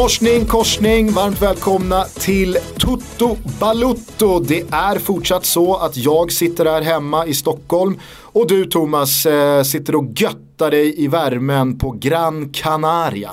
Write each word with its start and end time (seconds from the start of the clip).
Morsning, 0.00 0.46
korsning, 0.46 1.12
varmt 1.12 1.42
välkomna 1.42 2.04
till 2.04 2.54
Tutto 2.54 3.36
Balutto. 3.60 4.40
Det 4.40 4.60
är 4.70 4.98
fortsatt 4.98 5.44
så 5.44 5.76
att 5.76 5.96
jag 5.96 6.32
sitter 6.32 6.64
här 6.64 6.82
hemma 6.82 7.26
i 7.26 7.34
Stockholm 7.34 7.98
och 8.22 8.48
du 8.48 8.64
Thomas 8.64 9.26
eh, 9.26 9.62
sitter 9.62 9.94
och 9.94 10.04
göttar 10.16 10.70
dig 10.70 11.04
i 11.04 11.08
värmen 11.08 11.78
på 11.78 11.90
Gran 11.90 12.52
Canaria. 12.52 13.30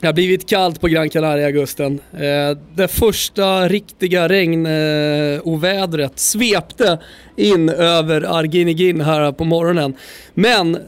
Det 0.00 0.06
har 0.06 0.14
blivit 0.14 0.48
kallt 0.48 0.80
på 0.80 0.88
Gran 0.88 1.10
Canaria 1.10 1.42
i 1.42 1.44
augusten. 1.44 2.00
Eh, 2.12 2.58
det 2.74 2.88
första 2.88 3.68
riktiga 3.68 4.28
regnovädret 4.28 6.12
eh, 6.12 6.16
svepte 6.16 6.98
in 7.36 7.68
över 7.68 8.38
Arginigin 8.38 9.00
här 9.00 9.32
på 9.32 9.44
morgonen. 9.44 9.96
Men 10.34 10.78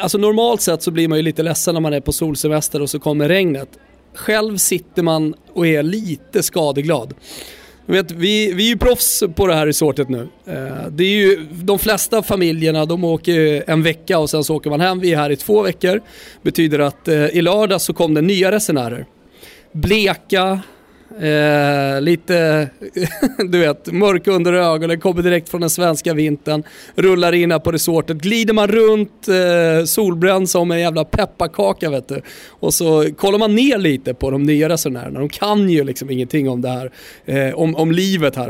alltså 0.00 0.18
normalt 0.18 0.60
sett 0.60 0.82
så 0.82 0.90
blir 0.90 1.08
man 1.08 1.18
ju 1.18 1.22
lite 1.22 1.42
ledsen 1.42 1.74
när 1.74 1.80
man 1.80 1.92
är 1.92 2.00
på 2.00 2.12
solsemester 2.12 2.82
och 2.82 2.90
så 2.90 3.00
kommer 3.00 3.28
regnet. 3.28 3.68
Själv 4.14 4.56
sitter 4.56 5.02
man 5.02 5.34
och 5.52 5.66
är 5.66 5.82
lite 5.82 6.42
skadeglad. 6.42 7.14
Vet, 7.86 8.10
vi, 8.10 8.52
vi 8.52 8.64
är 8.64 8.68
ju 8.68 8.78
proffs 8.78 9.22
på 9.36 9.46
det 9.46 9.54
här 9.54 9.66
resortet 9.66 10.08
nu. 10.08 10.28
Eh, 10.46 10.88
det 10.90 11.04
är 11.04 11.16
ju, 11.16 11.46
de 11.50 11.78
flesta 11.78 12.22
familjerna 12.22 12.86
de 12.86 13.04
åker 13.04 13.64
en 13.66 13.82
vecka 13.82 14.18
och 14.18 14.30
sen 14.30 14.44
så 14.44 14.56
åker 14.56 14.70
man 14.70 14.80
hem. 14.80 15.00
Vi 15.00 15.12
är 15.12 15.16
här 15.16 15.30
i 15.30 15.36
två 15.36 15.62
veckor. 15.62 16.00
betyder 16.42 16.78
att 16.78 17.08
eh, 17.08 17.26
i 17.26 17.42
lördag 17.42 17.80
så 17.80 17.92
kom 17.92 18.14
det 18.14 18.20
nya 18.20 18.52
resenärer. 18.52 19.06
Bleka, 19.72 20.60
Eh, 21.18 22.00
lite, 22.00 22.68
du 23.48 23.58
vet, 23.58 23.92
mörk 23.92 24.26
under 24.26 24.52
ögonen, 24.52 25.00
kommer 25.00 25.22
direkt 25.22 25.48
från 25.48 25.60
den 25.60 25.70
svenska 25.70 26.14
vintern, 26.14 26.62
rullar 26.94 27.32
in 27.32 27.52
här 27.52 27.58
på 27.58 27.72
resortet, 27.72 28.16
glider 28.16 28.54
man 28.54 28.68
runt 28.68 29.28
eh, 29.28 29.84
solbränd 29.84 30.50
som 30.50 30.70
en 30.70 30.80
jävla 30.80 31.04
pepparkaka 31.04 31.90
vet 31.90 32.08
du. 32.08 32.22
Och 32.48 32.74
så 32.74 33.06
kollar 33.16 33.38
man 33.38 33.54
ner 33.54 33.78
lite 33.78 34.14
på 34.14 34.30
de 34.30 34.42
nya 34.42 34.68
resenärerna, 34.68 35.18
de 35.20 35.28
kan 35.28 35.70
ju 35.70 35.84
liksom 35.84 36.10
ingenting 36.10 36.48
om 36.48 36.60
det 36.60 36.68
här, 36.68 36.90
eh, 37.24 37.54
om, 37.54 37.76
om 37.76 37.92
livet 37.92 38.36
här. 38.36 38.48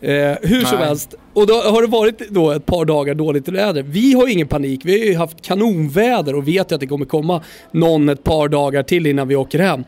Eh, 0.00 0.36
hur 0.42 0.64
som 0.64 0.78
helst, 0.78 1.14
och 1.36 1.46
då 1.46 1.54
har 1.54 1.82
det 1.82 1.88
varit 1.88 2.18
då 2.18 2.50
ett 2.50 2.66
par 2.66 2.84
dagar 2.84 3.14
dåligt 3.14 3.48
väder. 3.48 3.82
Vi 3.82 4.12
har 4.12 4.28
ingen 4.28 4.48
panik, 4.48 4.80
vi 4.84 4.98
har 4.98 5.06
ju 5.06 5.16
haft 5.16 5.42
kanonväder 5.42 6.34
och 6.34 6.48
vet 6.48 6.70
ju 6.70 6.74
att 6.74 6.80
det 6.80 6.86
kommer 6.86 7.06
komma 7.06 7.42
någon 7.70 8.08
ett 8.08 8.24
par 8.24 8.48
dagar 8.48 8.82
till 8.82 9.06
innan 9.06 9.28
vi 9.28 9.36
åker 9.36 9.58
hem. 9.58 9.84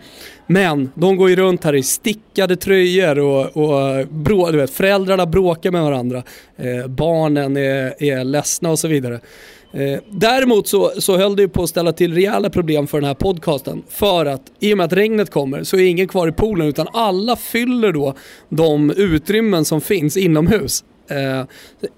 Men 0.46 0.90
de 0.94 1.16
går 1.16 1.30
ju 1.30 1.36
runt 1.36 1.64
här 1.64 1.74
i 1.74 1.82
stickade 1.82 2.56
tröjor 2.56 3.18
och, 3.18 3.56
och 3.56 4.06
brå, 4.08 4.50
du 4.50 4.58
vet, 4.58 4.70
föräldrarna 4.70 5.26
bråkar 5.26 5.70
med 5.70 5.82
varandra. 5.82 6.22
Eh, 6.56 6.86
barnen 6.86 7.56
är, 7.56 8.02
är 8.02 8.24
ledsna 8.24 8.70
och 8.70 8.78
så 8.78 8.88
vidare. 8.88 9.20
Eh, 9.72 10.00
däremot 10.10 10.68
så, 10.68 10.92
så 10.98 11.16
höll 11.16 11.36
det 11.36 11.42
ju 11.42 11.48
på 11.48 11.62
att 11.62 11.70
ställa 11.70 11.92
till 11.92 12.14
rejäla 12.14 12.50
problem 12.50 12.86
för 12.86 13.00
den 13.00 13.08
här 13.08 13.14
podcasten. 13.14 13.82
För 13.88 14.26
att 14.26 14.42
i 14.60 14.72
och 14.72 14.76
med 14.76 14.84
att 14.84 14.92
regnet 14.92 15.30
kommer 15.30 15.62
så 15.62 15.76
är 15.76 15.86
ingen 15.86 16.08
kvar 16.08 16.28
i 16.28 16.32
poolen 16.32 16.68
utan 16.68 16.88
alla 16.92 17.36
fyller 17.36 17.92
då 17.92 18.14
de 18.48 18.90
utrymmen 18.90 19.64
som 19.64 19.80
finns 19.80 20.16
inomhus. 20.16 20.84
Eh, 21.08 21.44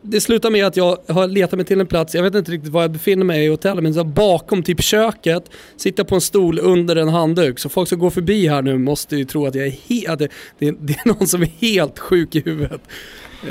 det 0.03 0.21
slutar 0.21 0.51
med 0.51 0.67
att 0.67 0.77
jag 0.77 0.99
har 1.09 1.29
letat 1.29 1.57
mig 1.57 1.65
till 1.65 1.81
en 1.81 1.87
plats, 1.87 2.15
jag 2.15 2.23
vet 2.23 2.35
inte 2.35 2.53
riktigt 2.53 2.73
var 2.73 2.83
jag 2.83 2.91
befinner 2.91 3.25
mig 3.25 3.45
i 3.45 3.49
hotellet, 3.49 3.83
men 3.83 3.95
så 3.95 4.05
bakom 4.05 4.63
typ 4.63 4.83
köket, 4.83 5.45
sitta 5.77 6.05
på 6.05 6.15
en 6.15 6.21
stol 6.21 6.59
under 6.59 6.97
en 6.97 7.09
handduk. 7.09 7.59
Så 7.59 7.69
folk 7.69 7.89
som 7.89 7.99
går 7.99 8.11
förbi 8.11 8.49
här 8.49 8.63
nu 8.63 8.79
måste 8.79 9.17
ju 9.17 9.25
tro 9.25 9.47
att 9.47 9.55
jag 9.55 9.67
är 9.67 9.77
helt, 9.89 10.19
det, 10.19 10.29
det, 10.59 10.75
det, 10.81 10.93
är 10.93 11.09
någon 11.09 11.27
som 11.27 11.43
är 11.43 11.51
helt 11.61 11.99
sjuk 11.99 12.35
i 12.35 12.41
huvudet. 12.41 12.81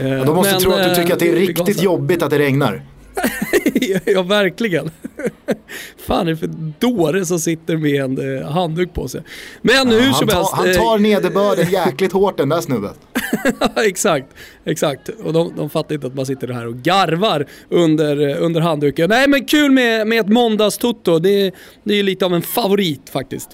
Ja, 0.02 0.24
de 0.26 0.36
måste 0.36 0.54
men, 0.54 0.62
tro 0.62 0.72
att 0.72 0.90
du 0.90 0.96
tycker 0.96 1.14
att 1.14 1.20
det 1.20 1.30
är 1.30 1.36
riktigt 1.36 1.84
jobbigt 1.84 2.24
att 2.24 2.30
det 2.30 2.40
regnar. 2.40 2.84
ja, 4.06 4.22
verkligen. 4.22 4.92
Fan 5.98 6.28
är 6.28 6.32
det 6.32 6.38
för 6.38 6.50
dåre 6.80 7.26
som 7.26 7.40
sitter 7.40 7.78
med 7.78 8.04
en 8.04 8.38
eh, 8.38 8.52
handduk 8.52 8.94
på 8.94 9.08
sig. 9.08 9.22
Men 9.62 9.92
ja, 9.92 10.00
hur 10.00 10.12
som 10.12 10.28
helst. 10.30 10.54
Han 10.54 10.74
tar 10.74 10.96
eh, 10.96 11.02
nederbörden 11.02 11.70
jäkligt 11.72 12.12
hårt 12.12 12.38
den 12.38 12.50
där 12.50 12.62
snubben. 12.62 12.94
exakt, 13.76 14.28
exakt. 14.66 15.10
Och 15.10 15.34
de, 15.34 15.54
de 15.56 15.70
fattar 15.70 15.96
inte 15.96 16.08
att 16.08 16.16
man 16.16 16.26
sitter 16.26 16.48
här 16.48 16.68
och 16.68 16.76
garvar 16.76 17.46
under, 17.70 18.30
eh, 18.30 18.46
under 18.46 18.62
handduken. 18.62 19.10
Nej 19.10 19.28
men 19.28 19.46
kul 19.46 19.72
med, 19.72 20.08
med 20.08 20.20
ett 20.20 20.30
måndagstutto. 20.30 21.20
Det, 21.20 21.54
det 21.84 21.94
är 21.94 22.04
lite 22.04 22.26
av 22.26 22.34
en 22.34 22.42
favorit 22.42 23.10
faktiskt. 23.10 23.50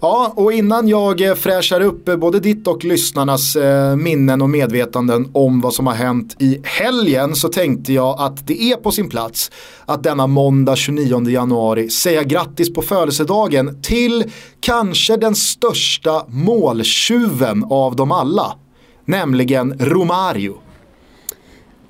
Ja, 0.00 0.32
och 0.36 0.52
innan 0.52 0.88
jag 0.88 1.20
eh, 1.20 1.34
fräschar 1.34 1.80
upp 1.80 2.08
eh, 2.08 2.16
både 2.16 2.40
ditt 2.40 2.66
och 2.66 2.84
lyssnarnas 2.84 3.56
eh, 3.56 3.96
minnen 3.96 4.42
och 4.42 4.50
medvetanden 4.50 5.30
om 5.32 5.60
vad 5.60 5.74
som 5.74 5.86
har 5.86 5.94
hänt 5.94 6.36
i 6.38 6.60
helgen 6.64 7.34
så 7.34 7.48
tänkte 7.48 7.92
jag 7.92 8.20
att 8.20 8.46
det 8.46 8.62
är 8.62 8.76
på 8.76 8.90
sin 8.90 9.08
plats 9.08 9.50
att 9.84 10.02
denna 10.02 10.26
måndag 10.26 10.76
29 10.76 11.28
januari 11.28 11.90
säga 11.90 12.22
grattis 12.22 12.74
på 12.74 12.82
födelsedagen 12.82 13.82
till 13.82 14.24
kanske 14.60 15.16
den 15.16 15.34
största 15.34 16.24
måltjuven 16.28 17.64
av 17.70 17.96
dem 17.96 18.12
alla. 18.12 18.56
Nämligen 19.04 19.78
Romario. 19.78 20.56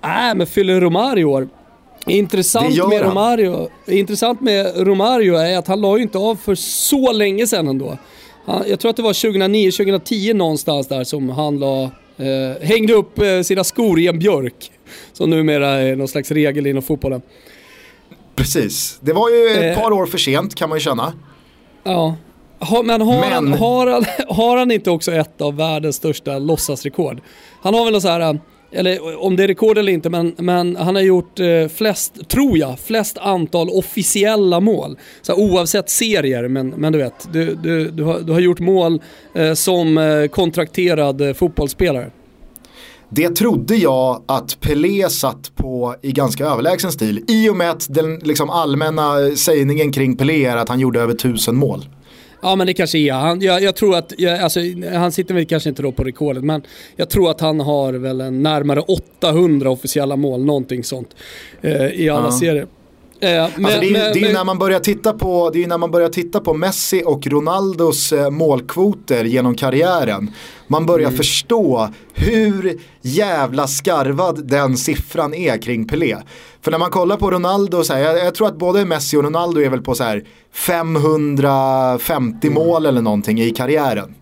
Äh, 0.02 0.34
men 0.36 0.46
fyller 0.46 0.80
Romario 0.80 1.24
år? 1.24 1.48
Intressant 2.06 2.88
med, 2.88 3.02
Romario, 3.02 3.68
intressant 3.86 4.40
med 4.40 4.86
Romario 4.86 5.34
är 5.34 5.58
att 5.58 5.66
han 5.66 5.80
la 5.80 5.96
ju 5.96 6.02
inte 6.02 6.18
av 6.18 6.36
för 6.36 6.54
så 6.54 7.12
länge 7.12 7.46
sedan 7.46 7.68
ändå. 7.68 7.98
Han, 8.44 8.64
jag 8.68 8.80
tror 8.80 8.90
att 8.90 8.96
det 8.96 9.02
var 9.02 9.12
2009-2010 9.12 10.34
någonstans 10.34 10.88
där 10.88 11.04
som 11.04 11.28
han 11.28 11.58
la, 11.58 11.82
eh, 12.16 12.62
hängde 12.62 12.92
upp 12.92 13.18
eh, 13.18 13.40
sina 13.40 13.64
skor 13.64 14.00
i 14.00 14.06
en 14.06 14.18
björk. 14.18 14.72
Som 15.12 15.30
numera 15.30 15.68
är 15.68 15.96
någon 15.96 16.08
slags 16.08 16.30
regel 16.30 16.66
inom 16.66 16.82
fotbollen. 16.82 17.22
Precis, 18.34 18.98
det 19.00 19.12
var 19.12 19.30
ju 19.30 19.48
ett 19.48 19.76
eh, 19.76 19.82
par 19.82 19.92
år 19.92 20.06
för 20.06 20.18
sent 20.18 20.54
kan 20.54 20.68
man 20.68 20.78
ju 20.78 20.82
känna. 20.82 21.12
Ja, 21.84 22.16
ha, 22.58 22.82
men, 22.82 23.00
har, 23.00 23.20
men... 23.20 23.32
Han, 23.32 23.52
har, 23.52 23.86
han, 23.86 24.04
har 24.28 24.56
han 24.56 24.70
inte 24.70 24.90
också 24.90 25.12
ett 25.12 25.40
av 25.40 25.56
världens 25.56 25.96
största 25.96 26.38
låtsasrekord? 26.38 27.20
Han 27.62 27.74
har 27.74 27.84
väl 27.84 27.92
något 27.92 28.02
så 28.02 28.08
här 28.08 28.38
eller 28.76 29.24
om 29.24 29.36
det 29.36 29.44
är 29.44 29.48
rekord 29.48 29.78
eller 29.78 29.92
inte, 29.92 30.10
men, 30.10 30.34
men 30.38 30.76
han 30.76 30.94
har 30.94 31.02
gjort 31.02 31.40
eh, 31.40 31.68
flest, 31.74 32.28
tror 32.28 32.58
jag, 32.58 32.78
flest 32.80 33.18
antal 33.18 33.68
officiella 33.68 34.60
mål. 34.60 34.98
Så 35.22 35.34
oavsett 35.34 35.90
serier, 35.90 36.48
men, 36.48 36.68
men 36.68 36.92
du 36.92 36.98
vet, 36.98 37.28
du, 37.32 37.54
du, 37.54 37.90
du, 37.90 38.02
har, 38.02 38.20
du 38.20 38.32
har 38.32 38.40
gjort 38.40 38.60
mål 38.60 39.02
eh, 39.34 39.52
som 39.52 39.98
eh, 39.98 40.26
kontrakterad 40.26 41.20
eh, 41.20 41.32
fotbollsspelare. 41.32 42.10
Det 43.08 43.28
trodde 43.28 43.76
jag 43.76 44.22
att 44.26 44.60
Pelé 44.60 45.08
satt 45.08 45.56
på 45.56 45.94
i 46.02 46.12
ganska 46.12 46.46
överlägsen 46.46 46.92
stil 46.92 47.24
i 47.28 47.48
och 47.48 47.56
med 47.56 47.70
att 47.70 47.86
den 47.94 48.18
liksom, 48.18 48.50
allmänna 48.50 49.20
eh, 49.20 49.34
sägningen 49.34 49.92
kring 49.92 50.16
Pelé 50.16 50.44
är 50.44 50.56
att 50.56 50.68
han 50.68 50.80
gjorde 50.80 51.00
över 51.00 51.14
tusen 51.14 51.56
mål. 51.56 51.84
Ja 52.40 52.56
men 52.56 52.66
det 52.66 52.74
kanske 52.74 52.98
är 52.98 53.12
han. 53.12 53.40
Jag, 53.40 53.62
jag 53.62 53.76
tror 53.76 53.96
att, 53.96 54.12
jag, 54.18 54.40
alltså, 54.40 54.60
han 54.94 55.12
sitter 55.12 55.34
väl 55.34 55.46
kanske 55.46 55.68
inte 55.68 55.82
då 55.82 55.92
på 55.92 56.04
rekordet 56.04 56.44
men 56.44 56.62
jag 56.96 57.10
tror 57.10 57.30
att 57.30 57.40
han 57.40 57.60
har 57.60 57.92
väl 57.92 58.20
en 58.20 58.42
närmare 58.42 58.80
800 58.80 59.70
officiella 59.70 60.16
mål, 60.16 60.44
någonting 60.44 60.84
sånt. 60.84 61.16
Eh, 61.62 61.86
I 61.86 62.08
alla 62.08 62.26
ja. 62.26 62.32
serier. 62.32 62.66
Eh, 63.26 63.44
alltså 63.44 63.80
det, 63.80 63.96
är, 63.96 64.14
det 64.14 64.20
är 64.20 64.32
när 64.32 64.44
man 64.44 64.58
börjar 64.58 64.80
titta 64.80 65.12
på, 65.12 65.50
det 65.50 65.64
är 65.64 65.66
när 65.66 65.78
man 65.78 65.90
börjar 65.90 66.08
titta 66.08 66.40
på 66.40 66.54
Messi 66.54 67.02
och 67.06 67.26
Ronaldos 67.26 68.12
eh, 68.12 68.30
målkvoter 68.30 69.24
genom 69.24 69.54
karriären. 69.54 70.30
Man 70.66 70.86
börjar 70.86 71.08
mm. 71.08 71.16
förstå 71.16 71.88
hur 72.14 72.80
jävla 73.02 73.66
skarvad 73.66 74.48
den 74.48 74.76
siffran 74.76 75.34
är 75.34 75.62
kring 75.62 75.88
Pelé. 75.88 76.16
För 76.62 76.70
när 76.70 76.78
man 76.78 76.90
kollar 76.90 77.16
på 77.16 77.30
Ronaldo, 77.30 77.84
så 77.84 77.92
här, 77.92 78.00
jag, 78.00 78.18
jag, 78.18 78.34
tror 78.34 78.46
att 78.46 78.56
både 78.58 78.84
Messi 78.84 79.16
och 79.16 79.24
Ronaldo 79.24 79.60
är 79.60 79.68
väl 79.68 79.82
på 79.82 79.94
så 79.94 80.04
här 80.04 80.24
550 80.52 82.46
mm. 82.46 82.54
mål 82.54 82.86
eller 82.86 83.02
någonting 83.02 83.40
i 83.40 83.50
karriären. 83.50 84.14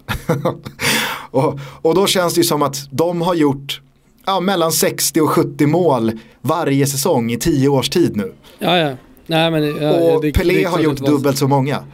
och, 1.31 1.58
och 1.82 1.94
då 1.94 2.06
känns 2.06 2.34
det 2.34 2.38
ju 2.38 2.44
som 2.44 2.62
att 2.62 2.76
de 2.90 3.23
har 3.23 3.34
gjort 3.34 3.81
ja, 4.26 4.41
mellan 4.41 4.73
60 4.73 5.21
och 5.21 5.31
70 5.31 5.67
mål 5.67 6.12
varje 6.41 6.87
säsong 6.87 7.32
i 7.32 7.38
10 7.38 7.69
års 7.69 7.88
tid 7.88 8.17
nu. 8.17 8.32
Ja, 8.59 8.79
ja. 8.79 8.97
Nej, 9.26 9.50
men, 9.50 9.76
ja, 9.82 9.91
och 9.93 10.23
det, 10.23 10.32
Pelé 10.32 10.55
det, 10.55 10.65
har 10.65 10.81
gjort 10.81 10.97
dubbelt 10.97 11.38
så 11.38 11.49
många. 11.49 11.85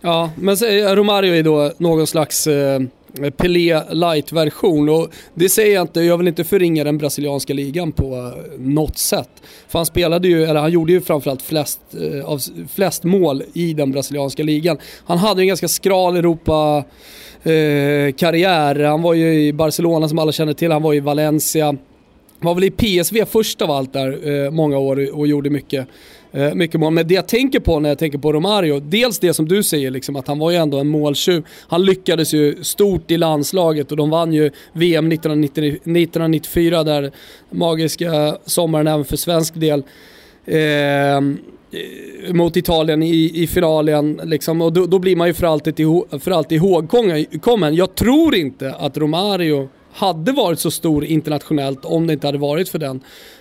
Ja, 0.00 0.30
men 0.36 0.56
Romario 0.96 1.34
är 1.34 1.42
då 1.42 1.72
någon 1.78 2.06
slags 2.06 2.46
eh, 2.46 2.80
Pelé 3.36 3.82
light-version. 3.90 4.88
Och 4.88 5.08
det 5.34 5.48
säger 5.48 5.74
jag 5.74 5.82
inte, 5.82 6.00
jag 6.00 6.18
vill 6.18 6.28
inte 6.28 6.44
förringa 6.44 6.84
den 6.84 6.98
brasilianska 6.98 7.54
ligan 7.54 7.92
på 7.92 8.16
eh, 8.16 8.60
något 8.60 8.98
sätt. 8.98 9.30
För 9.68 9.78
han 9.78 9.86
spelade 9.86 10.28
ju, 10.28 10.44
eller 10.44 10.60
han 10.60 10.70
gjorde 10.70 10.92
ju 10.92 11.00
framförallt 11.00 11.42
flest, 11.42 11.80
eh, 12.00 12.24
av, 12.24 12.40
flest 12.74 13.04
mål 13.04 13.42
i 13.52 13.74
den 13.74 13.92
brasilianska 13.92 14.42
ligan. 14.42 14.78
Han 15.04 15.18
hade 15.18 15.40
ju 15.40 15.44
en 15.44 15.48
ganska 15.48 15.68
skral 15.68 16.16
Europa 16.16 16.84
eh, 17.42 18.12
karriär. 18.12 18.84
Han 18.84 19.02
var 19.02 19.14
ju 19.14 19.46
i 19.46 19.52
Barcelona 19.52 20.08
som 20.08 20.18
alla 20.18 20.32
känner 20.32 20.52
till, 20.52 20.72
han 20.72 20.82
var 20.82 20.94
i 20.94 21.00
Valencia. 21.00 21.76
Var 22.40 22.54
väl 22.54 22.64
i 22.64 22.70
PSV 22.70 23.24
först 23.24 23.62
av 23.62 23.70
allt 23.70 23.92
där 23.92 24.44
eh, 24.44 24.50
många 24.50 24.78
år 24.78 25.16
och 25.18 25.26
gjorde 25.26 25.50
mycket. 25.50 25.86
Eh, 26.32 26.54
mycket 26.54 26.80
mål. 26.80 26.92
Men 26.92 27.08
det 27.08 27.14
jag 27.14 27.28
tänker 27.28 27.60
på 27.60 27.80
när 27.80 27.88
jag 27.88 27.98
tänker 27.98 28.18
på 28.18 28.32
Romario, 28.32 28.80
dels 28.80 29.18
det 29.18 29.34
som 29.34 29.48
du 29.48 29.62
säger, 29.62 29.90
liksom, 29.90 30.16
att 30.16 30.28
han 30.28 30.38
var 30.38 30.50
ju 30.50 30.56
ändå 30.56 30.78
en 30.78 30.88
måltjuv. 30.88 31.44
Han 31.68 31.84
lyckades 31.84 32.34
ju 32.34 32.64
stort 32.64 33.10
i 33.10 33.16
landslaget 33.16 33.90
och 33.90 33.96
de 33.96 34.10
vann 34.10 34.32
ju 34.32 34.50
VM 34.72 35.12
1990, 35.12 35.64
1994 35.64 36.84
där 36.84 37.10
magiska 37.50 38.36
sommaren 38.44 38.86
även 38.86 39.04
för 39.04 39.16
svensk 39.16 39.54
del. 39.54 39.82
Eh, 40.46 41.20
Eh, 41.72 42.34
mot 42.34 42.56
Italien 42.56 43.02
i, 43.02 43.42
i 43.42 43.46
finalen. 43.46 44.20
Liksom, 44.24 44.62
och 44.62 44.72
då, 44.72 44.86
då, 44.86 44.98
blir 44.98 45.16
man 45.16 45.26
ju 45.26 45.34
för 45.34 45.46
alltid, 45.46 45.76
för 46.20 46.30
alltid 46.30 46.56
ihågkommen. 46.56 47.74
Jag 47.74 47.94
tror 47.94 48.34
inte 48.34 48.74
att 48.74 48.96
Romario 48.98 49.68
hade 49.92 50.32
varit 50.32 50.58
så 50.58 50.70
stor 50.70 51.04
internationellt 51.04 51.84
om 51.84 52.06
det 52.06 52.12
inte 52.12 52.26
hade 52.26 52.38
varit 52.38 52.68
för 52.68 52.78
den 52.78 53.00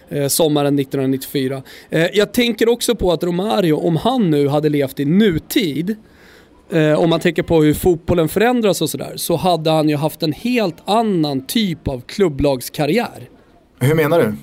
eh, 0.10 0.28
sommaren 0.28 0.80
1994. 0.80 1.62
Eh, 1.90 2.08
jag 2.14 2.34
tänker 2.34 2.70
också 2.70 2.96
på 2.96 3.12
att 3.12 3.24
Romario, 3.24 3.74
om 3.74 3.96
han 3.96 4.30
nu 4.30 4.48
hade 4.48 4.70
levt 4.70 5.00
i 5.00 5.06
nutid, 5.06 5.96
eh, 6.72 6.94
om 6.94 7.10
man 7.10 7.20
tänker 7.20 7.44
på 7.44 7.64
hur 7.64 7.74
fotbollen 7.74 8.30
förändras 8.30 8.81
och 8.81 8.90
sådär, 8.90 9.14
så 9.16 9.36
hade 9.36 9.70
han 9.70 9.90
ju 9.90 9.96
haft 9.96 10.24
en 10.24 10.34
helt 10.34 10.78
annan 10.86 11.46
typ 11.46 11.88
av 11.88 12.02
klubblagskarriär. 12.02 13.30
Hur 13.80 13.96
menar 13.96 14.20
du? 14.20 14.34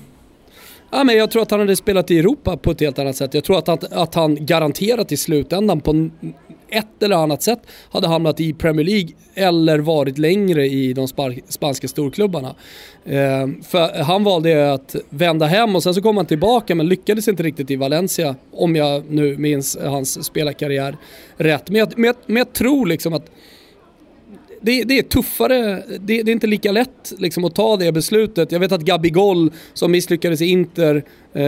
Ja, 0.91 1.03
men 1.03 1.17
jag 1.17 1.31
tror 1.31 1.41
att 1.41 1.51
han 1.51 1.59
hade 1.59 1.75
spelat 1.75 2.11
i 2.11 2.19
Europa 2.19 2.57
på 2.57 2.71
ett 2.71 2.79
helt 2.79 2.99
annat 2.99 3.15
sätt. 3.15 3.33
Jag 3.33 3.43
tror 3.43 3.57
att 3.57 3.67
han, 3.67 3.77
att 3.91 4.15
han 4.15 4.45
garanterat 4.45 5.11
i 5.11 5.17
slutändan 5.17 5.81
på 5.81 6.09
ett 6.69 7.03
eller 7.03 7.15
annat 7.15 7.43
sätt 7.43 7.59
hade 7.91 8.07
hamnat 8.07 8.39
i 8.39 8.53
Premier 8.53 8.85
League 8.85 9.09
eller 9.33 9.79
varit 9.79 10.17
längre 10.17 10.67
i 10.67 10.93
de 10.93 11.07
spanska 11.49 11.87
storklubbarna. 11.87 12.55
Eh, 13.05 13.47
för 13.63 14.03
han 14.03 14.23
valde 14.23 14.73
att 14.73 14.95
vända 15.09 15.45
hem 15.45 15.75
och 15.75 15.83
sen 15.83 15.93
så 15.93 16.01
kom 16.01 16.17
han 16.17 16.25
tillbaka 16.25 16.75
men 16.75 16.89
lyckades 16.89 17.27
inte 17.27 17.43
riktigt 17.43 17.71
i 17.71 17.75
Valencia 17.75 18.35
om 18.51 18.75
jag 18.75 19.11
nu 19.11 19.37
minns 19.37 19.77
hans 19.83 20.25
spelarkarriär 20.25 20.97
rätt. 21.37 21.69
Men 21.69 21.79
jag, 21.79 21.93
men 21.95 22.05
jag, 22.05 22.15
men 22.25 22.37
jag 22.37 22.53
tror 22.53 22.85
liksom 22.85 23.13
att 23.13 23.31
det, 24.61 24.83
det, 24.83 24.99
är 24.99 25.03
tuffare, 25.03 25.83
det, 25.99 26.23
det, 26.23 26.31
är 26.31 26.33
inte 26.33 26.47
lika 26.47 26.71
lätt 26.71 27.13
liksom, 27.17 27.45
att 27.45 27.55
ta 27.55 27.77
det 27.77 27.91
beslutet. 27.91 28.51
Jag 28.51 28.59
vet 28.59 28.71
att 28.71 28.81
Gabigol 28.81 29.51
som 29.73 29.91
misslyckades 29.91 30.41
i 30.41 30.45
Inter 30.45 31.03
eh, 31.33 31.43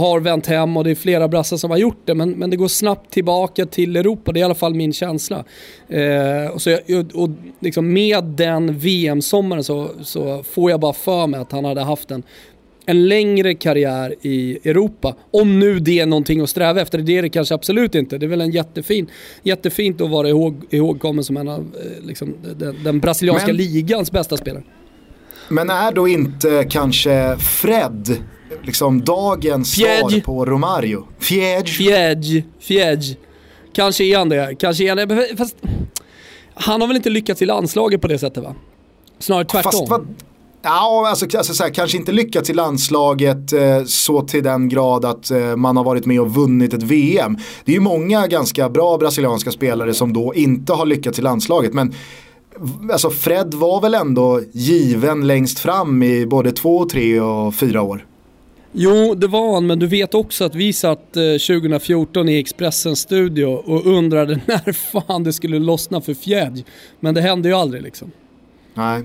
har 0.00 0.20
vänt 0.20 0.46
hem 0.46 0.76
och 0.76 0.84
det 0.84 0.90
är 0.90 0.94
flera 0.94 1.28
brassar 1.28 1.56
som 1.56 1.70
har 1.70 1.78
gjort 1.78 2.00
det. 2.04 2.14
Men, 2.14 2.30
men 2.30 2.50
det 2.50 2.56
går 2.56 2.68
snabbt 2.68 3.10
tillbaka 3.10 3.66
till 3.66 3.96
Europa, 3.96 4.32
det 4.32 4.38
är 4.38 4.40
i 4.40 4.44
alla 4.44 4.54
fall 4.54 4.74
min 4.74 4.92
känsla. 4.92 5.44
Eh, 5.88 6.50
och 6.52 6.62
så 6.62 6.78
jag, 6.86 7.10
och 7.14 7.30
liksom 7.60 7.92
med 7.92 8.24
den 8.24 8.78
VM-sommaren 8.78 9.64
så, 9.64 9.90
så 10.02 10.42
får 10.42 10.70
jag 10.70 10.80
bara 10.80 10.92
för 10.92 11.26
mig 11.26 11.40
att 11.40 11.52
han 11.52 11.64
hade 11.64 11.80
haft 11.80 12.10
en 12.10 12.22
en 12.86 13.08
längre 13.08 13.54
karriär 13.54 14.14
i 14.22 14.58
Europa. 14.64 15.16
Om 15.30 15.60
nu 15.60 15.78
det 15.80 16.00
är 16.00 16.06
någonting 16.06 16.40
att 16.40 16.50
sträva 16.50 16.80
efter, 16.80 16.98
det 16.98 17.18
är 17.18 17.22
det 17.22 17.28
kanske 17.28 17.54
absolut 17.54 17.94
inte. 17.94 18.18
Det 18.18 18.26
är 18.26 18.28
väl 18.28 18.40
en 18.40 18.50
jättefin, 18.50 19.06
jättefint 19.42 20.00
att 20.00 20.10
vara 20.10 20.28
ihåg, 20.28 20.64
ihågkommen 20.70 21.24
som 21.24 21.36
en 21.36 21.48
av 21.48 21.60
eh, 21.60 22.06
liksom, 22.06 22.34
den, 22.56 22.84
den 22.84 23.00
brasilianska 23.00 23.46
men, 23.46 23.56
ligans 23.56 24.10
bästa 24.12 24.36
spelare. 24.36 24.62
Men 25.48 25.70
är 25.70 25.92
då 25.92 26.08
inte 26.08 26.66
kanske 26.70 27.36
Fred 27.36 28.16
liksom 28.62 29.04
dagens 29.04 29.74
Fjädj. 29.74 30.00
svar 30.00 30.20
på 30.20 30.44
Romario? 30.44 31.06
Fjädj. 31.18 31.70
Fjädj. 31.70 32.44
Fjädj. 32.60 33.18
Kanske 33.72 34.04
är 34.04 34.18
han 34.18 34.28
det. 34.28 34.54
Kanske 34.58 34.84
är 34.84 34.96
han 34.96 35.08
det. 35.08 35.36
Fast 35.36 35.56
han 36.54 36.80
har 36.80 36.88
väl 36.88 36.96
inte 36.96 37.10
lyckats 37.10 37.42
i 37.42 37.46
landslaget 37.46 38.00
på 38.00 38.08
det 38.08 38.18
sättet 38.18 38.44
va? 38.44 38.54
Snarare 39.18 39.44
tvärtom. 39.44 39.72
Fast 39.72 39.90
vad, 39.90 40.06
Ja, 40.66 41.06
alltså, 41.08 41.38
alltså 41.38 41.54
så 41.54 41.62
här, 41.62 41.70
kanske 41.70 41.96
inte 41.96 42.12
lyckats 42.12 42.50
i 42.50 42.54
landslaget 42.54 43.52
eh, 43.52 43.84
så 43.86 44.22
till 44.22 44.42
den 44.42 44.68
grad 44.68 45.04
att 45.04 45.30
eh, 45.30 45.56
man 45.56 45.76
har 45.76 45.84
varit 45.84 46.06
med 46.06 46.20
och 46.20 46.34
vunnit 46.34 46.74
ett 46.74 46.82
VM. 46.82 47.36
Det 47.64 47.72
är 47.72 47.74
ju 47.74 47.80
många 47.80 48.26
ganska 48.26 48.68
bra 48.68 48.98
brasilianska 48.98 49.50
spelare 49.50 49.94
som 49.94 50.12
då 50.12 50.34
inte 50.34 50.72
har 50.72 50.86
lyckats 50.86 51.18
i 51.18 51.22
landslaget. 51.22 51.72
Men 51.72 51.94
alltså 52.92 53.10
Fred 53.10 53.54
var 53.54 53.80
väl 53.80 53.94
ändå 53.94 54.40
given 54.52 55.26
längst 55.26 55.58
fram 55.58 56.02
i 56.02 56.26
både 56.26 56.52
två, 56.52 56.84
tre 56.84 57.20
och 57.20 57.54
fyra 57.54 57.82
år. 57.82 58.06
Jo, 58.72 59.14
det 59.14 59.26
var 59.26 59.54
han, 59.54 59.66
men 59.66 59.78
du 59.78 59.86
vet 59.86 60.14
också 60.14 60.44
att 60.44 60.54
vi 60.54 60.72
satt 60.72 61.16
eh, 61.16 61.22
2014 61.22 62.28
i 62.28 62.38
Expressens 62.38 63.00
studio 63.00 63.46
och 63.46 63.86
undrade 63.86 64.40
när 64.46 64.72
fan 64.72 65.24
det 65.24 65.32
skulle 65.32 65.58
lossna 65.58 66.00
för 66.00 66.14
fjädj. 66.14 66.64
Men 67.00 67.14
det 67.14 67.20
hände 67.20 67.48
ju 67.48 67.54
aldrig 67.54 67.82
liksom. 67.82 68.12
Nej. 68.74 69.02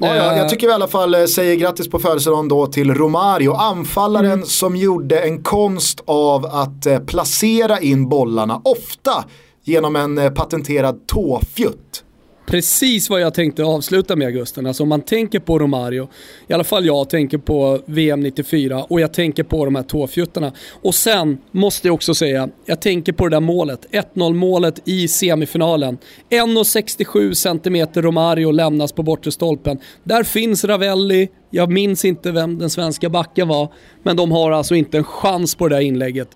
Ja, 0.00 0.16
ja, 0.16 0.36
jag 0.36 0.48
tycker 0.48 0.66
vi 0.66 0.70
i 0.70 0.74
alla 0.74 0.88
fall 0.88 1.14
eh, 1.14 1.24
säger 1.24 1.56
grattis 1.56 1.90
på 1.90 1.98
födelsedagen 1.98 2.48
då 2.48 2.66
till 2.66 2.94
Romario. 2.94 3.52
Anfallaren 3.52 4.32
mm. 4.32 4.46
som 4.46 4.76
gjorde 4.76 5.18
en 5.18 5.42
konst 5.42 6.00
av 6.06 6.46
att 6.46 6.86
eh, 6.86 6.98
placera 6.98 7.80
in 7.80 8.08
bollarna, 8.08 8.60
ofta 8.64 9.24
genom 9.64 9.96
en 9.96 10.18
eh, 10.18 10.30
patenterad 10.30 11.06
tåfjutt 11.06 12.04
precis 12.46 13.10
vad 13.10 13.20
jag 13.20 13.34
tänkte 13.34 13.64
avsluta 13.64 14.16
med 14.16 14.26
Augusten. 14.26 14.66
Alltså 14.66 14.82
om 14.82 14.88
man 14.88 15.00
tänker 15.00 15.40
på 15.40 15.58
Romario, 15.58 16.08
i 16.48 16.52
alla 16.52 16.64
fall 16.64 16.86
jag 16.86 17.10
tänker 17.10 17.38
på 17.38 17.80
VM 17.86 18.20
94 18.20 18.84
och 18.84 19.00
jag 19.00 19.12
tänker 19.12 19.42
på 19.42 19.64
de 19.64 19.74
här 19.74 19.82
tåfjuttarna. 19.82 20.52
Och 20.82 20.94
sen 20.94 21.38
måste 21.50 21.88
jag 21.88 21.94
också 21.94 22.14
säga, 22.14 22.48
jag 22.64 22.80
tänker 22.80 23.12
på 23.12 23.28
det 23.28 23.36
där 23.36 23.40
målet, 23.40 23.86
1-0 24.14 24.34
målet 24.34 24.80
i 24.84 25.08
semifinalen. 25.08 25.98
1,67 26.30 27.34
cm 27.34 28.02
Romario 28.02 28.50
lämnas 28.50 28.92
på 28.92 29.02
bortre 29.02 29.32
stolpen. 29.32 29.78
Där 30.04 30.22
finns 30.22 30.64
Ravelli, 30.64 31.28
jag 31.50 31.70
minns 31.70 32.04
inte 32.04 32.32
vem 32.32 32.58
den 32.58 32.70
svenska 32.70 33.08
backen 33.08 33.48
var, 33.48 33.72
men 34.02 34.16
de 34.16 34.32
har 34.32 34.50
alltså 34.50 34.74
inte 34.74 34.98
en 34.98 35.04
chans 35.04 35.54
på 35.54 35.68
det 35.68 35.74
där 35.74 35.82
inlägget. 35.82 36.28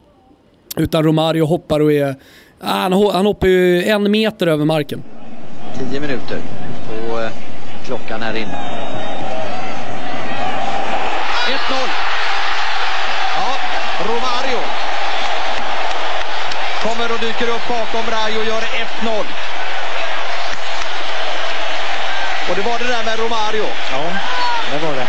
Utan 0.76 1.04
Romario 1.04 1.44
hoppar 1.44 1.80
och 1.80 1.92
är, 1.92 2.08
äh, 2.08 2.16
han 2.60 3.26
hoppar 3.26 3.48
ju 3.48 3.84
en 3.84 4.10
meter 4.10 4.46
över 4.46 4.64
marken. 4.64 5.02
10 5.88 6.00
minuter 6.00 6.38
på 6.88 7.20
eh, 7.20 7.30
klockan 7.86 8.22
här 8.22 8.36
inne. 8.36 8.58
1-0. 11.46 11.74
Ja, 13.36 13.56
Romario. 14.04 14.60
Kommer 16.82 17.12
och 17.12 17.18
dyker 17.20 17.48
upp 17.48 17.68
bakom 17.68 18.10
Rai 18.10 18.38
och 18.38 18.44
gör 18.44 18.60
1-0. 18.60 19.24
Och 22.50 22.56
det 22.56 22.62
var 22.62 22.78
det 22.78 22.88
där 22.88 23.04
med 23.04 23.18
Romario. 23.18 23.64
Ja, 23.92 24.02
det 24.72 24.86
var 24.86 24.94
det. 24.94 25.06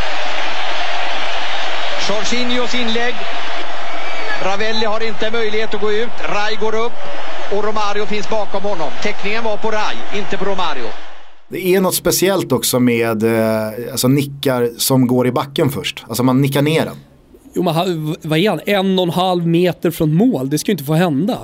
Jorginhos 2.10 2.76
inlägg. 2.76 3.16
Ravelli 4.44 4.86
har 4.86 5.04
inte 5.04 5.32
möjlighet 5.32 5.74
att 5.74 5.82
gå 5.82 5.92
ut. 5.92 6.12
Rai 6.24 6.56
går 6.56 6.76
upp 6.76 6.94
och 7.52 7.64
Romario 7.64 8.06
finns 8.06 8.30
bakom 8.30 8.64
honom. 8.64 8.90
Täckningen 9.04 9.44
var 9.44 9.58
på 9.58 9.72
Rai, 9.72 10.20
inte 10.20 10.38
på 10.38 10.46
Romario. 10.46 10.86
Det 11.50 11.76
är 11.76 11.82
något 11.82 11.96
speciellt 11.96 12.52
också 12.52 12.80
med 12.80 13.24
eh, 13.24 13.92
alltså 13.92 14.08
nickar 14.08 14.70
som 14.78 15.08
går 15.08 15.28
i 15.28 15.32
backen 15.32 15.70
först. 15.70 16.04
Alltså 16.08 16.24
man 16.24 16.42
nickar 16.42 16.62
ner 16.62 16.86
den. 16.86 16.96
Jo 17.54 17.64
men 17.64 18.16
vad 18.22 18.40
är 18.40 18.50
han? 18.50 18.62
En 18.66 19.00
och 19.00 19.04
en 19.04 19.10
halv 19.10 19.48
meter 19.48 19.92
från 19.92 20.14
mål. 20.14 20.50
Det 20.50 20.58
ska 20.58 20.72
ju 20.72 20.74
inte 20.74 20.84
få 20.84 20.94
hända. 20.94 21.38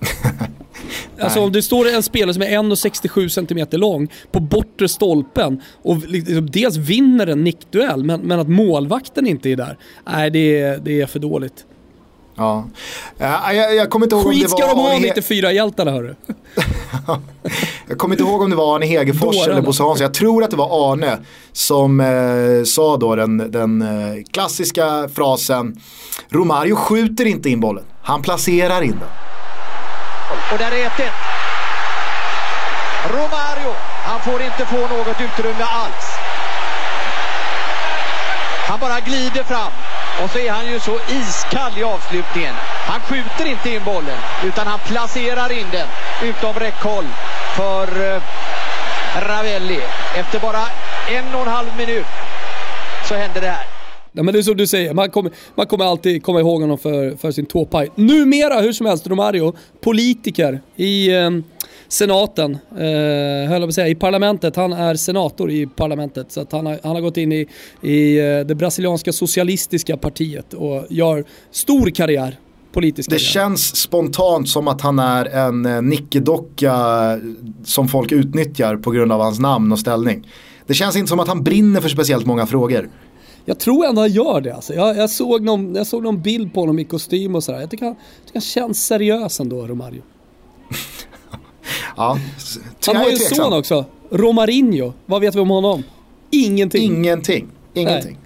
Alltså 1.18 1.40
om 1.40 1.52
det 1.52 1.62
står 1.62 1.88
en 1.88 2.02
spelare 2.02 2.34
som 2.34 2.42
är 2.42 2.46
1,67 2.46 3.28
cm 3.28 3.80
lång 3.80 4.08
på 4.32 4.40
bortre 4.40 4.88
stolpen 4.88 5.62
och 5.82 5.98
liksom 6.08 6.50
dels 6.50 6.76
vinner 6.76 7.26
en 7.26 7.44
nickduell 7.44 8.04
men, 8.04 8.20
men 8.20 8.40
att 8.40 8.48
målvakten 8.48 9.26
inte 9.26 9.50
är 9.50 9.56
där. 9.56 9.78
Nej 10.06 10.30
det 10.30 10.76
det 10.84 11.00
är 11.00 11.06
för 11.06 11.18
dåligt. 11.18 11.64
Ja. 12.36 12.64
Jag, 13.18 13.74
jag 13.74 13.90
kommer 13.90 14.06
inte 14.06 14.16
ihåg 14.16 14.24
Skit 14.24 14.52
om 14.52 14.60
det 14.60 14.66
var... 14.66 14.74
ska 14.74 14.98
de 14.98 15.04
ha 15.06 15.14
94-hjältarna 15.14 15.90
hörru. 15.90 16.14
jag 17.88 17.98
kommer 17.98 18.14
inte 18.14 18.24
ihåg 18.24 18.42
om 18.42 18.50
det 18.50 18.56
var 18.56 18.76
Arne 18.76 18.86
Hegerfors 18.86 19.36
Dårarna. 19.36 19.52
eller 19.52 19.62
Bosse 19.62 19.82
Hansson. 19.82 20.02
Jag 20.04 20.14
tror 20.14 20.44
att 20.44 20.50
det 20.50 20.56
var 20.56 20.92
Arne 20.92 21.18
som 21.52 22.00
eh, 22.00 22.64
sa 22.64 22.96
då 22.96 23.16
den, 23.16 23.50
den 23.50 23.82
eh, 23.82 24.22
klassiska 24.32 25.08
frasen 25.14 25.80
Romario 26.30 26.76
skjuter 26.76 27.24
inte 27.24 27.50
in 27.50 27.60
bollen, 27.60 27.84
han 28.02 28.22
placerar 28.22 28.82
in 28.82 28.90
den. 28.90 29.08
Och 30.52 30.58
där 30.58 30.72
är 30.72 30.86
1 30.86 30.92
Romario, 33.10 33.74
han 34.04 34.20
får 34.20 34.42
inte 34.42 34.66
få 34.66 34.76
något 34.96 35.20
utrymme 35.20 35.62
alls. 35.62 36.04
Han 38.68 38.80
bara 38.80 39.00
glider 39.00 39.42
fram. 39.42 39.72
Och 40.22 40.30
så 40.30 40.38
är 40.38 40.50
han 40.50 40.66
ju 40.72 40.80
så 40.80 40.98
iskall 41.20 41.72
i 41.78 41.82
avslutningen. 41.82 42.54
Han 42.90 43.00
skjuter 43.00 43.50
inte 43.50 43.70
in 43.70 43.84
bollen, 43.84 44.18
utan 44.44 44.66
han 44.66 44.78
placerar 44.78 45.52
in 45.52 45.66
den 45.72 45.88
utom 46.22 46.54
räckhåll 46.54 47.04
för 47.56 48.14
eh, 48.14 48.22
Ravelli. 49.28 49.80
Efter 50.16 50.40
bara 50.40 50.62
en 51.10 51.34
och 51.34 51.40
en 51.40 51.48
halv 51.48 51.68
minut 51.78 52.06
så 53.08 53.14
händer 53.14 53.40
det 53.40 53.48
här. 53.48 53.66
Ja, 54.12 54.22
men 54.22 54.34
det 54.34 54.40
är 54.40 54.42
som 54.42 54.56
du 54.56 54.66
säger, 54.66 54.94
man 54.94 55.10
kommer, 55.10 55.32
man 55.54 55.66
kommer 55.66 55.84
alltid 55.84 56.22
komma 56.22 56.40
ihåg 56.40 56.60
honom 56.60 56.78
för, 56.78 57.16
för 57.16 57.30
sin 57.30 57.46
tåpaj. 57.46 57.90
Numera, 57.94 58.60
hur 58.60 58.72
som 58.72 58.86
helst, 58.86 59.06
Romario, 59.06 59.56
politiker 59.80 60.60
i 60.76 61.16
eh, 61.16 61.30
senaten, 61.88 62.58
eh, 62.70 63.50
höll 63.50 63.62
jag 63.62 63.74
säga, 63.74 63.88
i 63.88 63.94
parlamentet. 63.94 64.56
Han 64.56 64.72
är 64.72 64.94
senator 64.94 65.50
i 65.50 65.66
parlamentet. 65.66 66.32
Så 66.32 66.40
att 66.40 66.52
han, 66.52 66.66
har, 66.66 66.78
han 66.82 66.94
har 66.94 67.00
gått 67.00 67.16
in 67.16 67.32
i, 67.32 67.46
i 67.82 68.18
eh, 68.18 68.46
det 68.46 68.54
brasilianska 68.54 69.12
socialistiska 69.12 69.96
partiet 69.96 70.54
och 70.54 70.84
gör 70.88 71.24
stor 71.50 71.90
karriär 71.90 72.38
politisk 72.74 73.10
Det 73.10 73.18
känns 73.18 73.76
spontant 73.76 74.48
som 74.48 74.68
att 74.68 74.80
han 74.80 74.98
är 74.98 75.24
en 75.24 75.66
eh, 75.66 75.82
nickedocka 75.82 76.74
som 77.64 77.88
folk 77.88 78.12
utnyttjar 78.12 78.76
på 78.76 78.90
grund 78.90 79.12
av 79.12 79.20
hans 79.20 79.40
namn 79.40 79.72
och 79.72 79.78
ställning. 79.78 80.26
Det 80.66 80.74
känns 80.74 80.96
inte 80.96 81.08
som 81.08 81.20
att 81.20 81.28
han 81.28 81.42
brinner 81.42 81.80
för 81.80 81.88
speciellt 81.88 82.26
många 82.26 82.46
frågor. 82.46 82.90
Jag 83.44 83.58
tror 83.58 83.86
ändå 83.86 84.00
han 84.00 84.12
gör 84.12 84.40
det 84.40 84.54
alltså. 84.54 84.74
Jag, 84.74 84.96
jag, 84.96 85.10
såg, 85.10 85.42
någon, 85.42 85.74
jag 85.74 85.86
såg 85.86 86.02
någon 86.02 86.22
bild 86.22 86.54
på 86.54 86.60
honom 86.60 86.78
i 86.78 86.84
kostym 86.84 87.34
och 87.34 87.44
sådär. 87.44 87.60
Jag 87.60 87.70
tycker 87.70 87.84
han, 87.84 87.94
jag 87.94 88.26
tycker 88.26 88.38
han 88.38 88.42
känns 88.42 88.86
seriös 88.86 89.40
ändå, 89.40 89.66
Romario. 89.66 90.02
ja, 91.96 92.18
han 92.86 92.96
har 92.96 93.04
ju 93.04 93.12
en 93.12 93.18
son 93.18 93.52
också, 93.52 93.84
Romarinho. 94.10 94.92
Vad 95.06 95.20
vet 95.20 95.34
vi 95.34 95.40
om 95.40 95.50
honom? 95.50 95.82
Ingenting. 96.30 96.82
Ingenting. 96.82 97.48
Ingenting. 97.74 98.18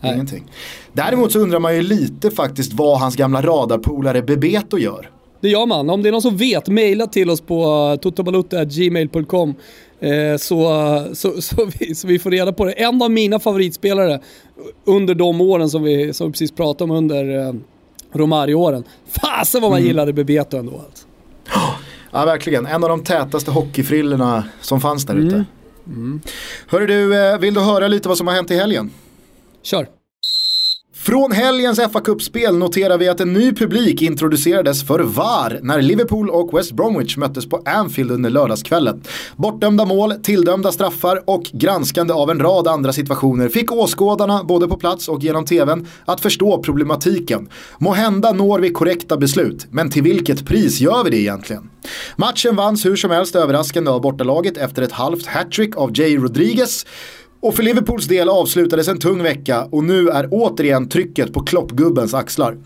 Nej. 0.00 0.14
Ingenting. 0.14 0.44
Däremot 0.92 1.32
så 1.32 1.38
undrar 1.38 1.58
man 1.58 1.74
ju 1.76 1.82
lite 1.82 2.30
faktiskt 2.30 2.72
vad 2.72 3.00
hans 3.00 3.16
gamla 3.16 3.42
radarpolare 3.42 4.22
Bebeto 4.22 4.78
gör. 4.78 5.10
Det 5.40 5.48
gör 5.48 5.66
man. 5.66 5.90
Om 5.90 6.02
det 6.02 6.08
är 6.08 6.12
någon 6.12 6.22
som 6.22 6.36
vet, 6.36 6.68
mejla 6.68 7.06
till 7.06 7.30
oss 7.30 7.40
på 7.40 7.98
totobalutta.gmail.com 8.02 9.54
eh, 10.00 10.36
så, 10.38 11.06
så, 11.12 11.42
så, 11.42 11.70
vi, 11.78 11.94
så 11.94 12.06
vi 12.06 12.18
får 12.18 12.30
reda 12.30 12.52
på 12.52 12.64
det. 12.64 12.72
En 12.72 13.02
av 13.02 13.10
mina 13.10 13.40
favoritspelare 13.40 14.20
under 14.84 15.14
de 15.14 15.40
åren 15.40 15.70
som 15.70 15.82
vi, 15.82 16.12
som 16.12 16.26
vi 16.26 16.32
precis 16.32 16.52
pratade 16.52 16.84
om 16.84 16.96
under 16.96 17.46
eh, 17.46 17.54
Romario-åren. 18.12 18.84
Fasen 19.06 19.62
vad 19.62 19.70
man 19.70 19.78
mm. 19.78 19.88
gillade 19.88 20.12
Bebeto 20.12 20.56
ändå. 20.56 20.72
Alltså. 20.72 21.06
Ja, 22.12 22.24
verkligen. 22.24 22.66
En 22.66 22.82
av 22.84 22.88
de 22.88 23.04
tätaste 23.04 23.50
hockeyfrillorna 23.50 24.44
som 24.60 24.80
fanns 24.80 25.06
där 25.06 25.14
ute. 25.14 25.34
Mm. 25.34 25.46
Mm. 25.86 26.20
Hörru 26.66 26.86
du, 26.86 27.24
eh, 27.24 27.38
vill 27.38 27.54
du 27.54 27.60
höra 27.60 27.88
lite 27.88 28.08
vad 28.08 28.18
som 28.18 28.26
har 28.26 28.34
hänt 28.34 28.50
i 28.50 28.56
helgen? 28.56 28.90
Kör. 29.62 29.86
Från 31.04 31.32
helgens 31.32 31.80
fa 31.92 32.00
Cup-spel 32.00 32.58
noterar 32.58 32.98
vi 32.98 33.08
att 33.08 33.20
en 33.20 33.32
ny 33.32 33.52
publik 33.52 34.02
introducerades 34.02 34.86
för 34.86 35.00
VAR 35.00 35.58
när 35.62 35.82
Liverpool 35.82 36.30
och 36.30 36.58
West 36.58 36.72
Bromwich 36.72 37.16
möttes 37.16 37.48
på 37.48 37.62
Anfield 37.66 38.10
under 38.10 38.30
lördagskvällen. 38.30 39.02
Bortdömda 39.36 39.84
mål, 39.84 40.14
tilldömda 40.22 40.72
straffar 40.72 41.22
och 41.26 41.42
granskande 41.42 42.12
av 42.12 42.30
en 42.30 42.40
rad 42.40 42.68
andra 42.68 42.92
situationer 42.92 43.48
fick 43.48 43.72
åskådarna, 43.72 44.44
både 44.44 44.68
på 44.68 44.76
plats 44.76 45.08
och 45.08 45.22
genom 45.22 45.44
tvn, 45.44 45.86
att 46.04 46.20
förstå 46.20 46.62
problematiken. 46.62 47.48
Må 47.78 47.92
hända 47.92 48.32
når 48.32 48.58
vi 48.58 48.70
korrekta 48.70 49.16
beslut, 49.16 49.66
men 49.70 49.90
till 49.90 50.02
vilket 50.02 50.46
pris 50.46 50.80
gör 50.80 51.04
vi 51.04 51.10
det 51.10 51.18
egentligen? 51.18 51.70
Matchen 52.16 52.56
vanns 52.56 52.86
hur 52.86 52.96
som 52.96 53.10
helst 53.10 53.36
överraskande 53.36 53.90
av 53.90 54.00
bortalaget 54.00 54.56
efter 54.56 54.82
ett 54.82 54.92
halvt 54.92 55.26
hattrick 55.26 55.76
av 55.76 55.90
Jay 55.98 56.16
Rodriguez. 56.16 56.86
Och 57.42 57.54
för 57.54 57.62
Liverpools 57.62 58.06
del 58.06 58.28
avslutades 58.28 58.88
en 58.88 58.98
tung 58.98 59.22
vecka 59.22 59.64
och 59.70 59.84
nu 59.84 60.08
är 60.08 60.28
återigen 60.30 60.88
trycket 60.88 61.32
på 61.32 61.40
kloppgubbens 61.40 62.14
axlar. 62.14 62.56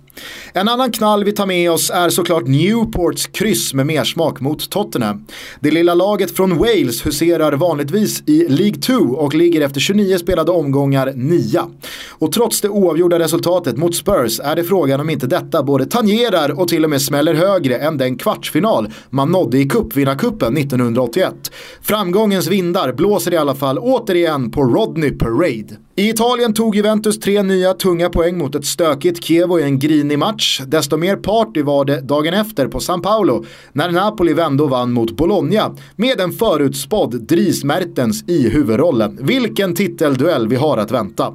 En 0.53 0.69
annan 0.69 0.93
knall 0.93 1.25
vi 1.25 1.33
tar 1.33 1.47
med 1.47 1.71
oss 1.71 1.91
är 1.91 2.11
såklart 2.11 2.47
Newports 2.47 3.27
kryss 3.27 3.75
med 3.75 3.87
mersmak 3.87 4.41
mot 4.41 4.71
Tottenham. 4.71 5.27
Det 5.61 5.71
lilla 5.71 5.95
laget 5.95 6.37
från 6.37 6.59
Wales 6.59 7.07
huserar 7.07 7.53
vanligtvis 7.53 8.23
i 8.27 8.49
League 8.49 8.81
2 8.81 8.95
och 8.95 9.35
ligger 9.35 9.61
efter 9.61 9.81
29 9.81 10.19
spelade 10.19 10.53
omgångar 10.53 11.13
nia. 11.15 11.67
Och 12.09 12.33
trots 12.33 12.61
det 12.61 12.69
oavgjorda 12.69 13.19
resultatet 13.19 13.77
mot 13.77 13.95
Spurs 13.95 14.41
är 14.41 14.57
det 14.57 14.65
frågan 14.65 15.01
om 15.01 15.11
inte 15.11 15.27
detta 15.27 15.63
både 15.63 15.87
tangerar 15.87 16.61
och 16.61 16.69
till 16.69 16.85
och 16.85 16.91
med 16.91 17.03
smäller 17.03 17.35
högre 17.35 17.77
än 17.77 17.99
den 17.99 18.19
kvartsfinal 18.19 18.93
man 19.11 19.33
nådde 19.33 19.59
i 19.59 19.69
cupvinnarcupen 19.69 20.57
1981. 20.57 21.35
Framgångens 21.83 22.47
vindar 22.47 22.93
blåser 22.93 23.33
i 23.33 23.37
alla 23.37 23.55
fall 23.55 23.79
återigen 23.79 24.51
på 24.51 24.63
Rodney 24.63 25.11
Parade. 25.11 25.77
I 25.99 26.09
Italien 26.09 26.55
tog 26.55 26.77
Juventus 26.77 27.21
tre 27.21 27.43
nya 27.43 27.75
tunga 27.75 28.09
poäng 28.09 28.39
mot 28.39 28.55
ett 28.55 28.67
stökigt 28.67 29.25
Chievo 29.25 29.59
i 29.59 29.63
en 29.63 29.79
grinig 29.79 30.06
minimatch. 30.07 30.61
Desto 30.67 30.97
mer 30.97 31.17
party 31.17 31.63
var 31.63 31.85
det 31.85 32.01
dagen 32.01 32.35
efter 32.35 32.69
på 32.69 32.81
San 32.81 33.03
Paolo 33.03 33.45
när 33.73 33.91
Napoli 33.91 34.33
vände 34.33 34.63
och 34.63 34.71
vann 34.71 34.93
mot 34.93 35.17
Bologna 35.17 35.75
med 35.97 36.21
en 36.21 36.33
förutspådd 36.33 37.23
Dries 37.23 37.65
Mertens 37.65 38.25
i 38.29 38.49
huvudrollen. 38.49 39.19
Vilken 39.21 39.75
titelduell 39.75 40.49
vi 40.49 40.57
har 40.57 40.79
att 40.79 40.91
vänta. 40.91 41.35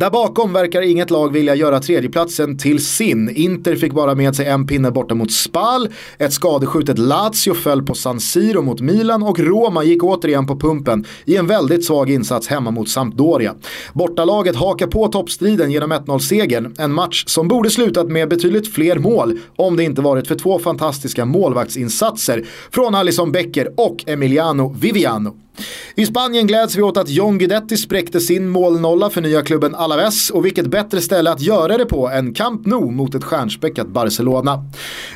Där 0.00 0.10
bakom 0.10 0.52
verkar 0.52 0.82
inget 0.82 1.10
lag 1.10 1.32
vilja 1.32 1.54
göra 1.54 1.80
tredjeplatsen 1.80 2.58
till 2.58 2.84
sin. 2.86 3.30
Inter 3.36 3.76
fick 3.76 3.92
bara 3.92 4.14
med 4.14 4.36
sig 4.36 4.46
en 4.46 4.66
pinne 4.66 4.90
borta 4.90 5.14
mot 5.14 5.32
Spal, 5.32 5.88
ett 6.18 6.32
skadeskjutet 6.32 6.98
Lazio 6.98 7.54
föll 7.54 7.82
på 7.82 7.94
San 7.94 8.20
Siro 8.20 8.62
mot 8.62 8.80
Milan 8.80 9.22
och 9.22 9.38
Roma 9.38 9.84
gick 9.84 10.04
återigen 10.04 10.46
på 10.46 10.56
pumpen 10.56 11.04
i 11.24 11.36
en 11.36 11.46
väldigt 11.46 11.84
svag 11.84 12.10
insats 12.10 12.48
hemma 12.48 12.70
mot 12.70 12.88
Sampdoria. 12.88 13.54
Bortalaget 13.92 14.56
hakar 14.56 14.86
på 14.86 15.08
toppstriden 15.08 15.70
genom 15.70 15.92
1-0-segern, 15.92 16.74
en 16.78 16.92
match 16.92 17.24
som 17.26 17.48
borde 17.48 17.70
slutat 17.70 18.08
med 18.08 18.28
betydligt 18.28 18.74
fler 18.74 18.98
mål 18.98 19.38
om 19.56 19.76
det 19.76 19.84
inte 19.84 20.02
varit 20.02 20.28
för 20.28 20.34
två 20.34 20.58
fantastiska 20.58 21.24
målvaktsinsatser 21.24 22.46
från 22.70 22.94
Alisson 22.94 23.32
Becker 23.32 23.68
och 23.76 24.04
Emiliano 24.06 24.76
Viviano. 24.80 25.36
I 25.94 26.06
Spanien 26.06 26.46
gläds 26.46 26.76
vi 26.76 26.82
åt 26.82 26.96
att 26.96 27.08
John 27.08 27.38
Guidetti 27.38 27.76
spräckte 27.76 28.20
sin 28.20 28.48
målnolla 28.48 29.10
för 29.10 29.20
nya 29.20 29.42
klubben 29.42 29.74
Alaves 29.74 30.30
och 30.30 30.44
vilket 30.44 30.66
bättre 30.66 31.00
ställe 31.00 31.30
att 31.30 31.40
göra 31.40 31.78
det 31.78 31.86
på 31.86 32.08
än 32.08 32.34
Camp 32.34 32.66
Nou 32.66 32.90
mot 32.90 33.14
ett 33.14 33.24
stjärnspäckat 33.24 33.88
Barcelona. 33.88 34.64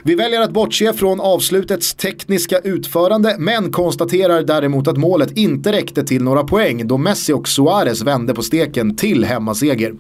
Vi 0.05 0.15
väljer 0.15 0.41
att 0.41 0.51
bortse 0.51 0.93
från 0.93 1.21
avslutets 1.21 1.95
tekniska 1.95 2.59
utförande 2.59 3.37
men 3.39 3.73
konstaterar 3.73 4.43
däremot 4.43 4.89
att 4.89 4.97
målet 4.97 5.37
inte 5.37 5.73
räckte 5.73 6.05
till 6.05 6.23
några 6.23 6.45
poäng 6.45 6.89
då 6.89 6.99
Messi 6.99 7.33
och 7.33 7.49
Suarez 7.49 8.03
vände 8.03 8.35
på 8.35 8.43
steken 8.43 8.97
till 8.97 9.25
hemmaseger. 9.25 9.95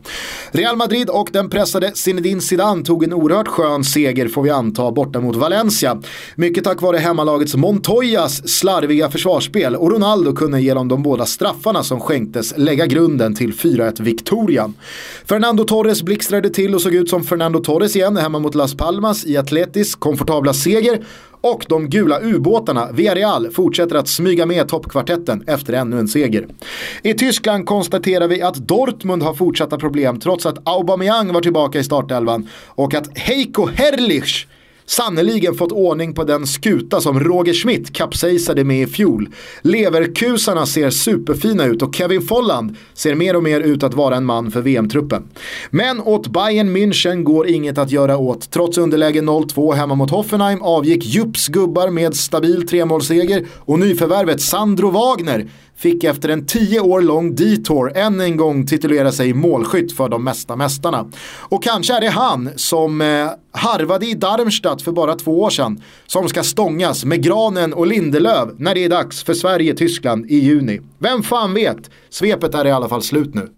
Real 0.51 0.77
Madrid 0.77 1.11
och 1.11 1.29
den 1.33 1.51
pressade 1.51 1.93
Zinedine 1.95 2.41
Zidane 2.41 2.85
tog 2.85 3.05
en 3.05 3.13
oerhört 3.13 3.49
skön 3.49 3.85
seger 3.85 4.29
får 4.29 4.43
vi 4.43 4.51
anta 4.51 4.91
borta 4.93 5.21
mot 5.21 5.37
Valencia. 5.37 6.03
Mycket 6.35 6.65
tack 6.65 6.83
vare 6.83 6.99
hemmalagets 6.99 7.55
Montoyas 7.55 8.49
slarviga 8.49 9.11
försvarsspel 9.11 9.77
och 9.77 9.91
Ronaldo 9.91 10.34
kunde 10.35 10.61
genom 10.61 10.89
de 10.89 11.03
båda 11.03 11.27
straffarna 11.27 11.83
som 11.83 12.01
skänktes 12.01 12.55
lägga 12.57 12.87
grunden 12.87 13.35
till 13.35 13.53
4-1 13.53 14.03
Victorian. 14.03 14.75
Fernando 15.25 15.65
Torres 15.65 16.03
blixtrade 16.03 16.51
till 16.51 16.75
och 16.75 16.81
såg 16.81 16.95
ut 16.95 17.11
som 17.11 17.25
Fernando 17.25 17.61
Torres 17.61 17.97
igen 17.97 18.17
hemma 18.17 18.39
mot 18.39 18.55
Las 18.55 18.75
Palmas 18.75 19.27
i 19.27 19.37
Atletis 19.37 19.95
komfortabla 19.95 20.53
seger 20.53 21.05
och 21.41 21.65
de 21.69 21.91
gula 21.91 22.21
ubåtarna 22.21 22.93
Villarreal 22.93 23.51
fortsätter 23.51 23.97
att 23.97 24.09
smyga 24.09 24.47
med 24.47 24.69
toppkvartetten 24.69 25.45
efter 25.47 25.73
ännu 25.73 25.99
en 25.99 26.09
seger. 26.09 26.47
I 27.03 27.15
Tyskland 27.15 27.67
konstaterar 27.67 28.29
vi 28.29 28.43
att 28.43 28.55
Dortmund 28.55 29.23
har 29.23 29.35
fortsatta 29.35 29.79
problem 29.79 30.21
trots 30.21 30.47
att 30.47 30.69
Aubameyang 30.69 31.33
var 31.33 31.41
tillbaka 31.41 31.79
i 31.79 31.85
startelvan 31.85 32.49
och 32.67 32.95
att 32.95 33.19
Heiko 33.19 33.67
Herrlich 33.75 34.47
Sannoliken 34.87 35.55
fått 35.55 35.73
ordning 35.73 36.15
på 36.15 36.25
den 36.25 36.47
skuta 36.47 37.01
som 37.01 37.21
Roger 37.21 37.55
Schmidt 37.55 37.93
kapsejsade 37.93 38.65
med 38.65 38.83
i 38.83 38.87
fjol. 38.87 39.29
Leverkusarna 39.63 40.67
ser 40.67 40.91
superfina 40.91 41.65
ut 41.65 41.83
och 41.83 41.95
Kevin 41.95 42.23
Folland 42.23 42.77
ser 42.95 43.15
mer 43.15 43.37
och 43.37 43.43
mer 43.43 43.61
ut 43.61 43.83
att 43.83 43.95
vara 43.95 44.17
en 44.17 44.25
man 44.25 44.51
för 44.51 44.61
VM-truppen. 44.61 45.23
Men 45.71 46.01
åt 46.01 46.27
Bayern 46.27 46.77
München 46.77 47.23
går 47.23 47.47
inget 47.47 47.79
att 47.79 47.91
göra 47.91 48.17
åt. 48.17 48.51
Trots 48.51 48.79
underläge 48.79 49.21
0-2 49.21 49.75
hemma 49.75 49.95
mot 49.95 50.11
Hoffenheim 50.11 50.63
avgick 50.63 51.05
Jups 51.05 51.49
gubbar 51.49 51.91
med 51.91 52.17
stabil 52.17 52.67
tremålsseger 52.67 53.47
och 53.59 53.79
nyförvärvet 53.79 54.41
Sandro 54.41 54.91
Wagner 54.91 55.49
fick 55.77 56.05
efter 56.05 56.29
en 56.29 56.47
tio 56.47 56.81
år 56.81 57.01
lång 57.01 57.35
detour 57.35 57.97
än 57.97 58.21
en 58.21 58.37
gång 58.37 58.67
titulera 58.67 59.13
sig 59.13 59.35
målskytt 59.35 59.97
för 59.97 60.09
de 60.09 60.25
mesta 60.25 60.57
mästarna. 60.57 61.11
Och 61.39 61.63
kanske 61.63 61.95
är 61.95 62.01
det 62.01 62.11
han 62.11 62.51
som 62.57 63.01
eh, 63.01 63.31
harvade 63.53 64.07
i 64.07 64.15
Darmstadt 64.15 64.83
för 64.83 64.93
bara 64.93 65.15
två 65.15 65.41
år 65.41 65.51
sedan 65.51 65.83
som 66.07 66.29
ska 66.29 66.43
stångas 66.43 67.05
med 67.05 67.23
Granen 67.23 67.73
och 67.73 67.87
Lindelöv 67.87 68.55
när 68.59 68.75
det 68.75 68.85
är 68.85 68.89
dags 68.89 69.25
för 69.25 69.35
Sverige-Tyskland 69.35 70.27
i 70.31 70.39
juni. 70.39 70.81
Vem 70.99 71.23
fan 71.23 71.55
vet? 71.55 71.91
Svepet 72.11 72.55
är 72.55 72.67
i 72.67 72.71
alla 72.71 72.89
fall 72.89 73.03
slut 73.03 73.35
nu 73.35 73.49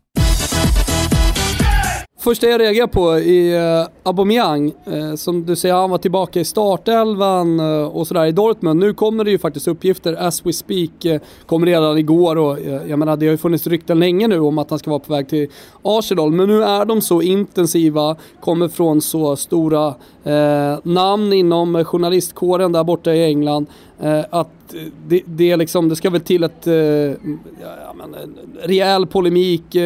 första 2.27 2.47
jag 2.47 2.61
reagerar 2.61 2.87
på 2.87 3.19
i 3.19 3.57
eh, 3.57 3.87
Aubameyang, 4.03 4.73
eh, 4.87 5.15
som 5.15 5.47
du 5.47 5.57
säger, 5.57 5.75
han 5.75 5.91
var 5.91 5.99
tillbaka 5.99 6.41
i 6.41 6.45
startelvan 6.45 7.61
eh, 7.61 7.87
och 7.87 8.07
sådär 8.07 8.27
i 8.27 8.33
Dortmund. 8.33 8.81
Nu 8.81 8.95
kommer 8.95 9.25
det 9.25 9.31
ju 9.31 9.39
faktiskt 9.39 9.69
uppgifter, 9.69 10.15
as 10.15 10.47
we 10.47 10.53
speak, 10.53 11.21
kom 11.47 11.67
redan 11.67 11.99
igår 11.99 12.37
och 12.37 12.59
jag 12.89 12.99
menar 12.99 13.17
det 13.17 13.27
har 13.27 13.31
ju 13.31 13.37
funnits 13.37 13.67
rykten 13.67 13.99
länge 13.99 14.29
nu 14.29 14.41
om 14.41 14.59
att 14.59 14.71
han 14.71 14.79
ska 14.79 14.91
vara 14.91 15.01
på 15.01 15.13
väg 15.13 15.29
till 15.29 15.49
Arsenal. 15.83 16.33
Men 16.33 16.49
nu 16.49 16.63
är 16.63 16.85
de 16.85 17.01
så 17.01 17.23
intensiva, 17.23 18.17
kommer 18.41 18.69
från 18.69 19.01
så 19.01 19.37
stora 19.37 19.95
namn 20.83 21.33
inom 21.33 21.85
journalistkåren 21.85 22.73
där 22.73 22.85
borta 22.85 23.15
i 23.15 23.25
England. 23.25 23.67
att 24.31 24.75
det, 25.09 25.23
det, 25.25 25.57
liksom, 25.57 25.89
det 25.89 25.97
ska 25.97 26.11
väl 26.11 26.21
till 26.21 26.45
ett, 26.45 26.67
ja, 27.63 27.95
men, 27.95 28.17
rejäl 28.63 29.07
polemik 29.07 29.77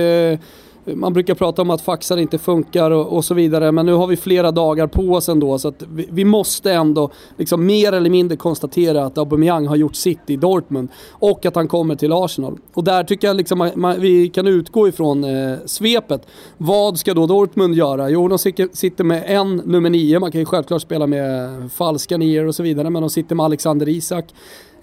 man 0.95 1.13
brukar 1.13 1.35
prata 1.35 1.63
om 1.63 1.71
att 1.71 1.81
faxar 1.81 2.17
inte 2.17 2.39
funkar 2.39 2.91
och, 2.91 3.17
och, 3.17 3.25
så 3.25 3.35
vidare, 3.35 3.73
men 3.73 3.87
nu 3.87 3.93
har 3.93 4.07
vi 4.07 4.17
flera 4.17 4.51
dagar 4.51 4.87
på 4.87 5.03
oss 5.03 5.29
ändå 5.29 5.59
så 5.59 5.69
att 5.69 5.83
vi, 5.93 6.09
vi 6.11 6.25
måste 6.25 6.73
ändå 6.73 7.11
liksom 7.37 7.67
mer 7.67 7.93
eller 7.93 8.11
mindre 8.11 8.37
konstatera 8.37 9.05
att 9.05 9.19
Aubameyang 9.19 9.67
har 9.67 9.77
gjort 9.77 9.97
sitt 9.97 10.31
i 10.31 10.37
Dortmund 10.37 10.89
och 11.11 11.47
att 11.47 11.55
han 11.55 11.69
kommer 11.69 11.95
till 11.95 12.13
Arsenal. 12.13 12.59
Och 12.75 12.85
där 12.85 13.05
tycker 13.05 13.27
jag 13.27 13.37
liksom 13.37 13.59
man, 13.59 13.71
man, 13.75 14.01
vi 14.01 14.29
kan 14.29 14.47
utgå 14.47 14.89
ifrån 14.89 15.25
eh, 15.25 15.59
svepet. 15.67 16.27
Vad 16.57 16.99
ska 16.99 17.15
då 17.15 17.27
Dortmund 17.27 17.75
göra? 17.75 18.11
Jo, 18.11 18.29
de 18.29 18.39
sitter 18.73 19.05
med 19.05 19.25
en 19.27 19.57
nummer 19.57 19.91
nio, 19.91 20.19
man 20.19 20.33
kan 20.33 20.41
ju 20.41 20.45
självklart 20.45 20.83
spela 20.83 21.07
med 21.07 21.49
falska 21.73 22.19
nior 22.19 22.47
och 22.47 22.55
så 22.55 22.63
vidare, 22.63 22.91
men 22.91 23.03
de 23.03 23.11
sitter 23.11 23.35
med 23.35 23.45
Alexander 23.45 23.89
Isak. 23.89 24.25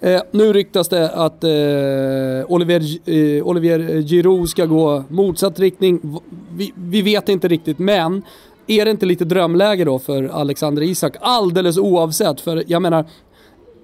Eh, 0.00 0.20
nu 0.30 0.52
ryktas 0.52 0.88
det 0.88 1.10
att 1.10 1.44
eh, 1.44 2.52
Olivier, 2.52 2.82
eh, 3.04 3.46
Olivier 3.46 4.02
Giroud 4.02 4.48
ska 4.48 4.66
gå 4.66 5.04
motsatt 5.08 5.60
riktning. 5.60 6.20
Vi, 6.56 6.72
vi 6.76 7.02
vet 7.02 7.28
inte 7.28 7.48
riktigt, 7.48 7.78
men 7.78 8.22
är 8.66 8.84
det 8.84 8.90
inte 8.90 9.06
lite 9.06 9.24
drömläge 9.24 9.84
då 9.84 9.98
för 9.98 10.24
Alexander 10.24 10.82
Isak? 10.82 11.16
Alldeles 11.20 11.78
oavsett, 11.78 12.40
för 12.40 12.64
jag 12.66 12.82
menar, 12.82 13.04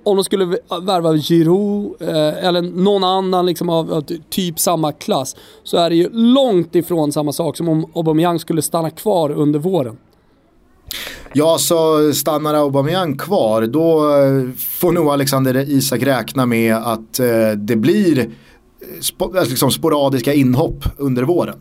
om 0.04 0.16
de 0.16 0.25
skulle 0.25 0.44
värva 0.83 1.16
Giroud 1.16 1.94
eh, 2.00 2.47
eller 2.47 2.62
någon 2.62 3.04
annan 3.04 3.47
liksom 3.47 3.68
av, 3.68 3.92
av, 3.92 4.04
typ 4.30 4.59
samma 4.59 4.92
klass 4.92 5.37
så 5.62 5.76
är 5.76 5.90
det 5.90 5.97
ju 5.97 6.09
långt 6.12 6.75
ifrån 6.75 7.12
samma 7.12 7.33
sak 7.33 7.56
som 7.56 7.68
om 7.68 7.90
Aubameyang 7.94 8.38
skulle 8.38 8.62
stanna 8.62 8.90
kvar 8.90 9.30
under 9.30 9.59
våren. 9.59 9.97
Ja, 11.36 11.58
så 11.58 12.12
stannar 12.12 12.54
Aubameyang 12.54 13.16
kvar 13.16 13.62
då 13.62 13.98
eh, 13.98 14.50
får 14.58 14.92
nog 14.92 15.08
Alexander 15.08 15.70
Isak 15.70 16.02
räkna 16.02 16.46
med 16.46 16.76
att 16.76 17.20
eh, 17.20 17.50
det 17.56 17.76
blir 17.76 18.18
eh, 18.18 18.26
sp 19.08 19.20
liksom 19.48 19.70
sporadiska 19.70 20.34
inhopp 20.34 20.84
under 20.96 21.22
våren. 21.22 21.56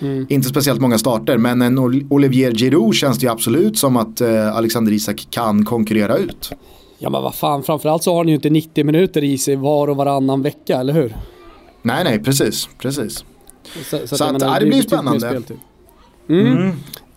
Mm. 0.00 0.26
Inte 0.28 0.48
speciellt 0.48 0.80
många 0.80 0.98
starter 0.98 1.38
men 1.38 1.62
en 1.62 1.78
Olivier 2.10 2.52
Giroud 2.52 2.94
känns 2.94 3.18
det 3.18 3.26
ju 3.26 3.32
absolut 3.32 3.78
som 3.78 3.96
att 3.96 4.20
Alexander 4.54 4.92
Isak 4.92 5.28
kan 5.30 5.64
konkurrera 5.64 6.16
ut. 6.16 6.52
Ja 6.98 7.10
men 7.10 7.22
vad 7.22 7.34
fan, 7.34 7.62
framförallt 7.62 8.02
så 8.02 8.14
har 8.14 8.24
ni 8.24 8.30
ju 8.30 8.36
inte 8.36 8.50
90 8.50 8.84
minuter 8.84 9.24
i 9.24 9.38
sig 9.38 9.56
var 9.56 9.88
och 9.88 9.96
varannan 9.96 10.42
vecka, 10.42 10.76
eller 10.76 10.92
hur? 10.92 11.16
Nej, 11.82 12.04
nej, 12.04 12.24
precis, 12.24 12.68
precis. 12.78 13.24
Så, 13.90 13.98
så, 14.06 14.16
så 14.16 14.24
att, 14.24 14.32
menar, 14.32 14.54
det, 14.54 14.64
det 14.64 14.70
blir 14.70 14.82
spännande. 14.82 15.42
Mm. 16.28 16.46
Mm. 16.46 16.72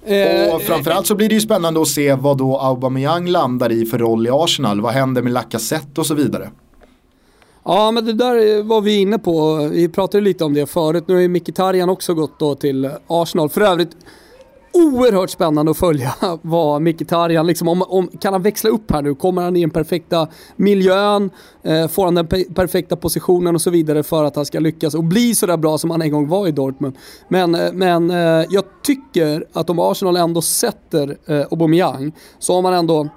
Eh, 0.05 0.55
och 0.55 0.61
framförallt 0.61 1.07
så 1.07 1.15
blir 1.15 1.29
det 1.29 1.35
ju 1.35 1.41
spännande 1.41 1.81
att 1.81 1.87
se 1.87 2.13
vad 2.13 2.37
då 2.37 2.57
Aubameyang 2.57 3.27
landar 3.27 3.71
i 3.71 3.85
för 3.85 3.97
roll 3.97 4.27
i 4.27 4.29
Arsenal. 4.29 4.81
Vad 4.81 4.93
händer 4.93 5.21
med 5.21 5.33
Lacazette 5.33 6.01
och 6.01 6.07
så 6.07 6.13
vidare. 6.13 6.49
Ja 7.65 7.91
men 7.91 8.05
det 8.05 8.13
där 8.13 8.63
var 8.63 8.81
vi 8.81 8.95
inne 8.95 9.19
på. 9.19 9.55
Vi 9.71 9.89
pratade 9.89 10.23
lite 10.23 10.43
om 10.43 10.53
det 10.53 10.65
förut. 10.65 11.03
Nu 11.07 11.13
har 11.13 11.21
ju 11.21 11.27
Mkhitaryan 11.27 11.89
också 11.89 12.13
gått 12.13 12.39
då 12.39 12.55
till 12.55 12.89
Arsenal. 13.07 13.49
För 13.49 13.61
övrigt 13.61 13.97
oerhört 14.73 15.29
spännande 15.29 15.71
att 15.71 15.77
följa 15.77 16.13
vad 16.41 16.81
Mkhitaryan, 16.81 17.47
liksom, 17.47 17.67
om, 17.67 17.81
om, 17.81 18.07
kan 18.07 18.33
han 18.33 18.41
växla 18.41 18.69
upp 18.69 18.91
här 18.91 19.01
nu? 19.01 19.15
Kommer 19.15 19.41
han 19.41 19.55
i 19.55 19.61
den 19.61 19.69
perfekta 19.69 20.27
miljön? 20.55 21.29
Eh, 21.63 21.87
får 21.87 22.05
han 22.05 22.15
den 22.15 22.27
pe 22.27 22.43
perfekta 22.43 22.95
positionen 22.95 23.55
och 23.55 23.61
så 23.61 23.69
vidare 23.69 24.03
för 24.03 24.23
att 24.23 24.35
han 24.35 24.45
ska 24.45 24.59
lyckas 24.59 24.95
och 24.95 25.03
bli 25.03 25.35
sådär 25.35 25.57
bra 25.57 25.77
som 25.77 25.91
han 25.91 26.01
en 26.01 26.11
gång 26.11 26.27
var 26.27 26.47
i 26.47 26.51
Dortmund. 26.51 26.97
Men, 27.27 27.55
eh, 27.55 27.73
men 27.73 28.11
eh, 28.11 28.45
jag 28.49 28.63
tycker 28.83 29.45
att 29.53 29.69
om 29.69 29.79
Arsenal 29.79 30.17
ändå 30.17 30.41
sätter 30.41 31.17
eh, 31.25 31.45
Aubameyang 31.51 32.11
så 32.39 32.55
har 32.55 32.61
man 32.61 32.73
ändå 32.73 33.09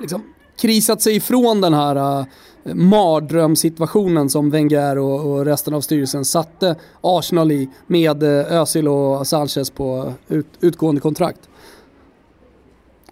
liksom, 0.00 0.22
krisat 0.62 1.02
sig 1.02 1.16
ifrån 1.16 1.60
den 1.60 1.74
här 1.74 1.96
eh, 1.96 2.26
mardrömssituationen 2.64 4.30
som 4.30 4.50
Wenger 4.50 4.98
och, 4.98 5.32
och, 5.32 5.44
resten 5.44 5.74
av 5.74 5.80
styrelsen 5.80 6.24
satte 6.24 6.76
Arsenal 7.00 7.52
i 7.52 7.70
med 7.86 8.22
eh, 8.22 8.60
Özil 8.60 8.88
och 8.88 9.26
Sanchez 9.26 9.70
på 9.70 10.12
ut, 10.28 10.46
utgående 10.60 11.00
kontrakt. 11.00 11.40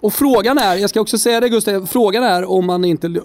Och 0.01 0.13
frågan 0.13 0.59
är, 0.59 0.77
jag 0.77 0.91
ska 0.91 1.01
också 1.01 1.19
säga 1.19 1.41
det 1.41 1.49
Gustav, 1.49 1.87
frågan 1.87 2.25
är 2.25 2.45
om 2.45 2.67
man 2.67 2.85
inte 2.85 3.23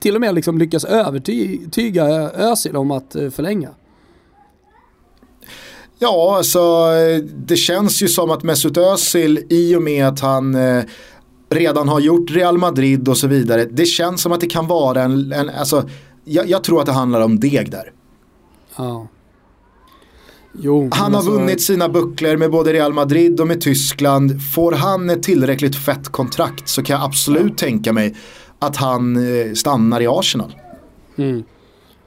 till 0.00 0.14
och 0.14 0.20
med 0.20 0.34
liksom 0.34 0.58
lyckas 0.58 0.84
övertyga 0.84 2.04
Özil 2.30 2.76
om 2.76 2.90
att 2.90 3.14
eh, 3.16 3.30
förlänga. 3.30 3.68
Ja, 5.98 6.36
alltså 6.36 6.58
eh, 6.58 7.24
det 7.24 7.56
känns 7.56 8.02
ju 8.02 8.08
som 8.08 8.30
att 8.30 8.42
Mesut 8.42 8.76
Özil 8.76 9.46
i 9.50 9.76
och 9.76 9.82
med 9.82 10.08
att 10.08 10.20
han 10.20 10.54
redan 11.50 11.88
har 11.88 12.00
gjort 12.00 12.30
Real 12.30 12.58
Madrid 12.58 13.08
och 13.08 13.16
så 13.16 13.26
vidare. 13.26 13.64
Det 13.64 13.86
känns 13.86 14.22
som 14.22 14.32
att 14.32 14.40
det 14.40 14.46
kan 14.46 14.66
vara 14.66 15.02
en, 15.02 15.32
en 15.32 15.50
alltså, 15.50 15.88
jag, 16.24 16.48
jag 16.48 16.64
tror 16.64 16.80
att 16.80 16.86
det 16.86 16.92
handlar 16.92 17.20
om 17.20 17.40
deg 17.40 17.70
där. 17.70 17.92
Ja. 18.76 19.08
Jo, 20.52 20.88
han 20.92 21.12
har 21.12 21.18
alltså... 21.18 21.32
vunnit 21.32 21.62
sina 21.62 21.88
bucklor 21.88 22.36
med 22.36 22.50
både 22.50 22.72
Real 22.72 22.92
Madrid 22.92 23.40
och 23.40 23.46
med 23.46 23.60
Tyskland. 23.60 24.42
Får 24.54 24.72
han 24.72 25.10
ett 25.10 25.22
tillräckligt 25.22 25.76
fett 25.76 26.08
kontrakt 26.08 26.68
så 26.68 26.82
kan 26.82 26.96
jag 26.96 27.04
absolut 27.04 27.58
tänka 27.58 27.92
mig 27.92 28.16
att 28.58 28.76
han 28.76 29.16
eh, 29.16 29.52
stannar 29.52 30.00
i 30.00 30.06
Arsenal. 30.06 30.54
Mm. 31.16 31.42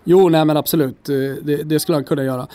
Jo, 0.03 0.29
nej 0.29 0.45
men 0.45 0.57
absolut. 0.57 1.09
Eh, 1.09 1.15
det, 1.43 1.63
det, 1.63 1.79
skulle 1.79 1.95
han 1.95 2.03
kunna 2.03 2.23
göra. 2.23 2.47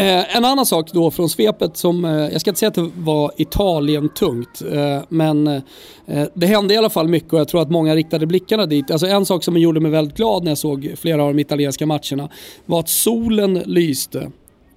Eh, 0.00 0.36
en 0.36 0.44
annan 0.44 0.66
sak 0.66 0.92
då 0.92 1.10
från 1.10 1.28
svepet 1.28 1.76
som, 1.76 2.04
eh, 2.04 2.10
jag 2.12 2.40
ska 2.40 2.50
inte 2.50 2.58
säga 2.60 2.68
att 2.68 2.74
det 2.74 2.90
var 2.96 3.32
Italien-tungt, 3.36 4.62
eh, 4.72 5.02
men 5.08 5.46
eh, 5.46 6.24
det 6.34 6.46
hände 6.46 6.74
i 6.74 6.76
alla 6.76 6.90
fall 6.90 7.08
mycket 7.08 7.32
och 7.32 7.40
jag 7.40 7.48
tror 7.48 7.62
att 7.62 7.70
många 7.70 7.96
riktade 7.96 8.26
blickarna 8.26 8.66
dit. 8.66 8.90
Alltså 8.90 9.06
en 9.06 9.26
sak 9.26 9.44
som 9.44 9.56
gjorde 9.56 9.80
mig 9.80 9.90
väldigt 9.90 10.16
glad 10.16 10.44
när 10.44 10.50
jag 10.50 10.58
såg 10.58 10.94
flera 10.96 11.22
av 11.22 11.34
de 11.34 11.40
italienska 11.40 11.86
matcherna 11.86 12.28
var 12.66 12.80
att 12.80 12.88
solen 12.88 13.54
lyste 13.54 14.30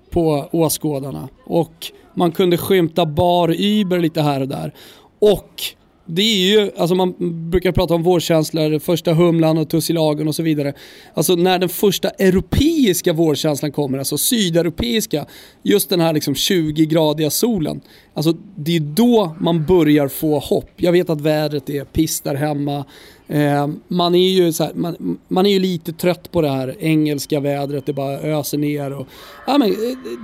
på 0.10 0.50
åskådarna 0.52 1.30
och 1.46 1.92
man 2.14 2.32
kunde 2.32 2.58
skymta 2.58 3.06
bar 3.06 3.56
Uber 3.60 4.00
lite 4.00 4.22
här 4.22 4.42
och 4.42 4.48
där. 4.48 4.74
Och 5.20 5.64
det 6.06 6.22
är 6.22 6.50
ju, 6.52 6.72
alltså 6.78 6.96
man 6.96 7.14
brukar 7.50 7.72
prata 7.72 7.94
om 7.94 8.04
vårkänslor, 8.04 8.80
första 8.80 9.14
humlan 9.14 9.58
och 9.58 9.70
tussilagen 9.70 10.28
och 10.28 10.36
så 10.36 10.44
vidare. 10.44 10.74
Alltså 11.14 11.36
när 11.36 11.60
den 11.60 11.70
första 11.70 12.10
europeiska 12.10 13.14
vårkänslan 13.14 13.72
kommer, 13.72 13.98
alltså 13.98 14.18
sydeuropeiska, 14.18 15.26
just 15.64 15.90
den 15.90 16.00
här 16.00 16.14
liksom 16.14 16.34
20-gradiga 16.34 17.30
solen. 17.30 17.82
Alltså 18.14 18.34
det 18.56 18.76
är 18.76 18.80
då 18.80 19.36
man 19.40 19.66
börjar 19.66 20.08
få 20.08 20.40
hopp. 20.40 20.72
Jag 20.76 20.92
vet 20.92 21.10
att 21.10 21.22
vädret 21.22 21.70
är 21.70 21.86
piss 21.86 22.22
där 22.22 22.36
hemma. 22.36 22.86
Eh, 23.28 23.68
man, 23.88 24.16
är 24.16 24.30
ju 24.30 24.44
här, 24.44 24.74
man, 24.74 25.20
man, 25.28 25.46
är 25.46 25.50
ju 25.50 25.60
lite 25.60 25.94
trött 25.94 26.32
på 26.32 26.42
det 26.42 26.50
här 26.50 26.76
engelska 26.80 27.40
vädret, 27.40 27.86
det 27.86 27.94
bara 27.94 28.20
öser 28.20 28.58
ner. 28.58 28.94
Och, 28.94 29.08
ja, 29.48 29.58
men, 29.58 29.70
eh, 29.70 29.76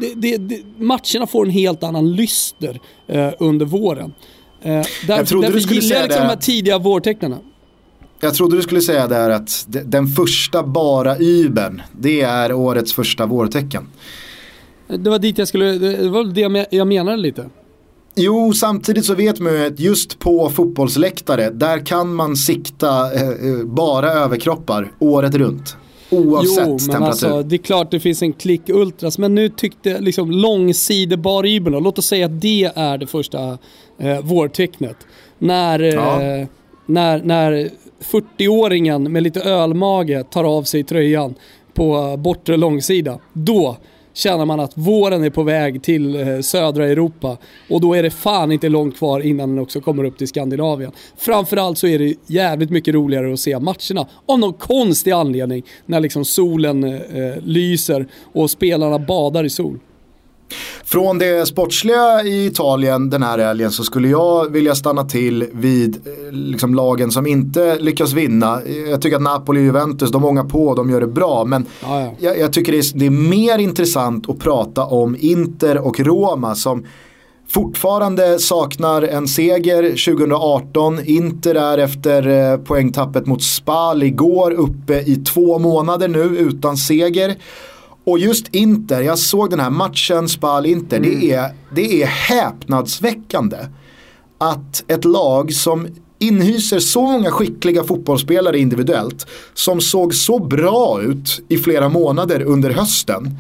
det, 0.01 0.13
det, 0.15 0.37
det, 0.37 0.63
matcherna 0.77 1.27
får 1.27 1.45
en 1.45 1.51
helt 1.51 1.83
annan 1.83 2.15
lyster 2.15 2.79
eh, 3.07 3.31
under 3.39 3.65
våren. 3.65 4.13
Eh, 4.61 4.71
därför, 4.71 5.13
jag 5.13 5.27
trodde 5.27 5.49
du 5.49 5.61
skulle 5.61 5.81
säga 5.81 6.03
liksom 6.03 6.21
det. 6.21 6.27
de 6.27 6.29
här 6.29 6.41
tidiga 6.41 6.77
vårtecknarna. 6.77 7.37
Jag 8.19 8.33
trodde 8.33 8.55
du 8.55 8.61
skulle 8.61 8.81
säga 8.81 9.07
där 9.07 9.29
att 9.29 9.65
den 9.67 10.07
första 10.07 10.63
bara 10.63 11.15
Ubern, 11.19 11.81
det 11.99 12.21
är 12.21 12.53
årets 12.53 12.93
första 12.93 13.25
vårtecken. 13.25 13.87
Det 14.87 15.09
var 15.09 15.19
dit 15.19 15.37
jag 15.37 15.47
skulle, 15.47 15.71
det 15.71 16.09
var 16.09 16.23
det 16.23 16.67
jag 16.71 16.87
menade 16.87 17.17
lite. 17.17 17.49
Jo, 18.15 18.53
samtidigt 18.53 19.05
så 19.05 19.15
vet 19.15 19.39
man 19.39 19.53
ju 19.53 19.65
att 19.65 19.79
just 19.79 20.19
på 20.19 20.49
fotbollsläktare, 20.49 21.49
där 21.49 21.85
kan 21.85 22.15
man 22.15 22.35
sikta 22.35 23.13
eh, 23.13 23.29
eh 23.29 23.63
bara 23.65 24.11
överkroppar 24.11 24.91
året 24.99 25.35
runt. 25.35 25.77
Oavsett 26.09 26.67
jo, 26.67 26.69
men 26.69 26.79
temperatur. 26.79 27.07
Alltså, 27.07 27.43
det 27.43 27.55
är 27.55 27.57
klart 27.57 27.91
det 27.91 27.99
finns 27.99 28.21
en 28.21 28.33
klick 28.33 28.69
ultras, 28.69 29.17
men 29.17 29.35
nu 29.35 29.49
tyckte 29.49 29.99
liksom 29.99 30.31
långsidebar 30.31 31.45
Ibn, 31.45 31.71
låt 31.71 31.99
oss 31.99 32.05
säga 32.05 32.25
att 32.25 32.41
det 32.41 32.71
är 32.75 32.97
det 32.97 33.07
första 33.07 33.57
eh, 33.99 34.21
vårtecknet. 34.21 34.97
När, 35.39 35.79
ja. 35.79 36.21
eh, 36.21 36.47
när, 36.85 37.21
när 37.23 37.69
40-åringen 38.11 39.09
med 39.09 39.23
lite 39.23 39.41
ölmage 39.41 40.29
tar 40.29 40.43
av 40.43 40.63
sig 40.63 40.83
tröjan 40.83 41.35
på 41.73 42.17
bortre 42.17 42.57
långsida. 42.57 43.19
Då 43.33 43.77
känner 44.17 44.45
man 44.45 44.59
att 44.59 44.77
våren 44.77 45.23
är 45.23 45.29
på 45.29 45.43
väg 45.43 45.83
till 45.83 46.15
eh, 46.15 46.39
södra 46.39 46.87
Europa 46.87 47.37
och 47.69 47.81
då 47.81 47.93
är 47.93 48.03
det 48.03 48.09
fan 48.09 48.51
inte 48.51 48.69
långt 48.69 48.97
kvar 48.97 49.19
innan 49.19 49.49
den 49.49 49.59
också 49.59 49.81
kommer 49.81 50.03
upp 50.03 50.17
till 50.17 50.27
Skandinavien. 50.27 50.91
Framförallt 51.17 51.77
så 51.77 51.87
är 51.87 51.99
det 51.99 52.13
jävligt 52.27 52.69
mycket 52.69 52.93
roligare 52.93 53.33
att 53.33 53.39
se 53.39 53.59
matcherna 53.59 54.07
av 54.25 54.39
någon 54.39 54.53
konstig 54.53 55.11
anledning 55.11 55.63
när 55.85 55.99
liksom 55.99 56.25
solen 56.25 56.83
eh, 56.83 57.37
lyser 57.43 58.07
och 58.33 58.49
spelarna 58.49 58.99
badar 58.99 59.43
i 59.43 59.49
sol. 59.49 59.79
Från 60.83 61.17
det 61.17 61.47
sportsliga 61.47 62.23
i 62.23 62.45
Italien 62.45 63.09
den 63.09 63.23
här 63.23 63.39
helgen 63.39 63.71
så 63.71 63.83
skulle 63.83 64.07
jag 64.07 64.51
vilja 64.51 64.75
stanna 64.75 65.03
till 65.03 65.45
vid 65.51 65.95
eh, 65.95 66.31
liksom, 66.31 66.75
lagen 66.75 67.11
som 67.11 67.27
inte 67.27 67.79
lyckas 67.79 68.13
vinna. 68.13 68.61
Jag 68.89 69.01
tycker 69.01 69.15
att 69.15 69.21
Napoli 69.21 69.59
och 69.59 69.63
Juventus, 69.63 70.11
de 70.11 70.21
många 70.21 70.43
på, 70.43 70.75
de 70.75 70.89
gör 70.89 71.01
det 71.01 71.07
bra. 71.07 71.45
Men 71.45 71.65
ja, 71.81 72.01
ja. 72.01 72.13
Jag, 72.19 72.39
jag, 72.39 72.53
tycker 72.53 72.71
det 72.71 72.77
är, 72.77 72.99
det 72.99 73.05
är 73.05 73.09
mer 73.09 73.57
intressant 73.57 74.29
att 74.29 74.39
prata 74.39 74.85
om 74.85 75.15
Inter 75.19 75.77
och 75.77 75.99
Roma 75.99 76.55
som 76.55 76.85
fortfarande 77.49 78.39
saknar 78.39 79.01
en 79.01 79.27
seger 79.27 79.83
2018. 79.83 80.99
Inter 81.05 81.55
är 81.55 81.77
efter 81.77 82.27
eh, 82.27 82.57
poängtappet 82.57 83.25
mot 83.25 83.43
Spal 83.43 84.03
igår 84.03 84.51
uppe 84.51 84.99
i 84.99 85.15
två 85.15 85.59
månader 85.59 86.07
nu 86.07 86.23
utan 86.23 86.77
seger. 86.77 87.35
Och 88.07 88.19
just 88.19 88.55
Inter, 88.55 89.01
jag 89.01 89.19
såg 89.19 89.49
den 89.49 89.59
här 89.59 89.69
matchen 89.69 90.27
Spal-Inter, 90.27 90.97
mm. 90.97 91.19
det, 91.19 91.31
är, 91.31 91.51
det 91.75 92.01
är 92.01 92.05
häpnadsväckande 92.07 93.57
att 94.37 94.83
ett 94.87 95.05
lag 95.05 95.53
som 95.53 95.87
inhyser 96.19 96.79
så 96.79 97.01
många 97.01 97.31
skickliga 97.31 97.83
fotbollsspelare 97.83 98.59
individuellt 98.59 99.27
som 99.53 99.81
såg 99.81 100.13
så 100.13 100.39
bra 100.39 101.01
ut 101.01 101.41
i 101.47 101.57
flera 101.57 101.89
månader 101.89 102.41
under 102.41 102.69
hösten 102.69 103.37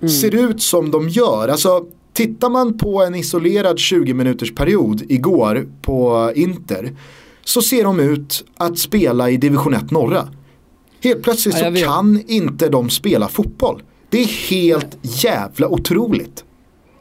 mm. 0.00 0.08
ser 0.08 0.34
ut 0.34 0.62
som 0.62 0.90
de 0.90 1.08
gör. 1.08 1.48
Alltså, 1.48 1.84
tittar 2.12 2.50
man 2.50 2.78
på 2.78 3.02
en 3.02 3.14
isolerad 3.14 3.78
20 3.78 4.14
minuters 4.14 4.54
period 4.54 5.02
igår 5.08 5.68
på 5.82 6.32
Inter 6.34 6.96
så 7.44 7.62
ser 7.62 7.84
de 7.84 8.00
ut 8.00 8.44
att 8.56 8.78
spela 8.78 9.30
i 9.30 9.36
division 9.36 9.74
1 9.74 9.90
norra. 9.90 10.28
Helt 11.02 11.22
plötsligt 11.22 11.58
ja, 11.58 11.76
så 11.76 11.84
kan 11.84 12.22
inte 12.26 12.68
de 12.68 12.90
spela 12.90 13.28
fotboll. 13.28 13.82
Det 14.10 14.18
är 14.18 14.50
helt 14.50 14.98
jävla 15.02 15.68
otroligt. 15.68 16.44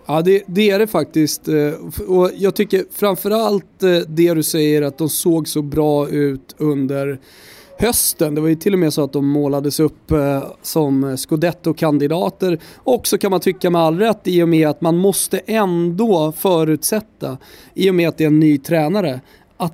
Ja, 0.06 0.22
det, 0.22 0.44
det, 0.48 0.70
är 0.70 0.80
det 0.80 0.88
faktiskt. 0.88 1.48
Eh, 1.48 1.74
och 2.08 2.32
jag 2.36 2.56
tycker 2.56 2.84
framförallt 2.92 3.84
eh, 3.84 3.98
det 4.08 4.34
du 4.34 4.44
säger 4.44 4.82
att 4.82 4.98
de 4.98 5.10
såg 5.10 5.48
så 5.48 5.62
bra 5.62 6.10
ut 6.10 6.56
under 6.58 7.20
hösten. 7.80 8.36
Det 8.36 8.42
var 8.42 8.48
ju 8.48 8.56
till 8.56 8.74
och 8.74 8.80
med 8.80 8.94
så 8.94 9.04
att 9.04 9.14
de 9.14 9.28
målades 9.28 9.80
upp 9.80 10.12
eh, 10.12 10.44
som 10.62 11.18
scudetto-kandidater. 11.18 12.60
Också 12.84 13.18
kan 13.18 13.32
man 13.32 13.40
tycka 13.40 13.70
med 13.70 13.82
all 13.82 14.00
rätt 14.00 14.22
i 14.24 14.44
och 14.44 14.50
med 14.50 14.68
att 14.68 14.82
man 14.82 14.98
måste 14.98 15.40
ändå 15.46 16.32
förutsätta, 16.32 17.38
i 17.74 17.90
och 17.90 17.96
med 17.96 18.10
att 18.10 18.18
det 18.18 18.24
är 18.24 18.28
en 18.28 18.40
ny 18.40 18.58
tränare, 18.58 19.22
att 19.58 19.74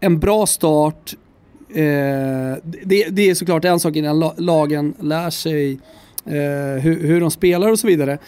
en 0.00 0.18
bra 0.18 0.46
start, 0.46 1.16
eh, 1.68 1.76
det, 2.62 3.08
det, 3.10 3.30
är 3.30 3.34
såklart 3.34 3.64
en 3.64 3.80
sak 3.80 3.96
innan 3.96 4.30
lagen 4.36 4.94
lär 5.00 5.30
sig 5.30 5.80
Eh, 6.28 6.82
hur, 6.82 7.06
hur 7.06 7.20
de 7.20 7.30
spelar 7.30 7.70
och 7.70 7.78
så 7.78 7.86
vidare. 7.86 8.18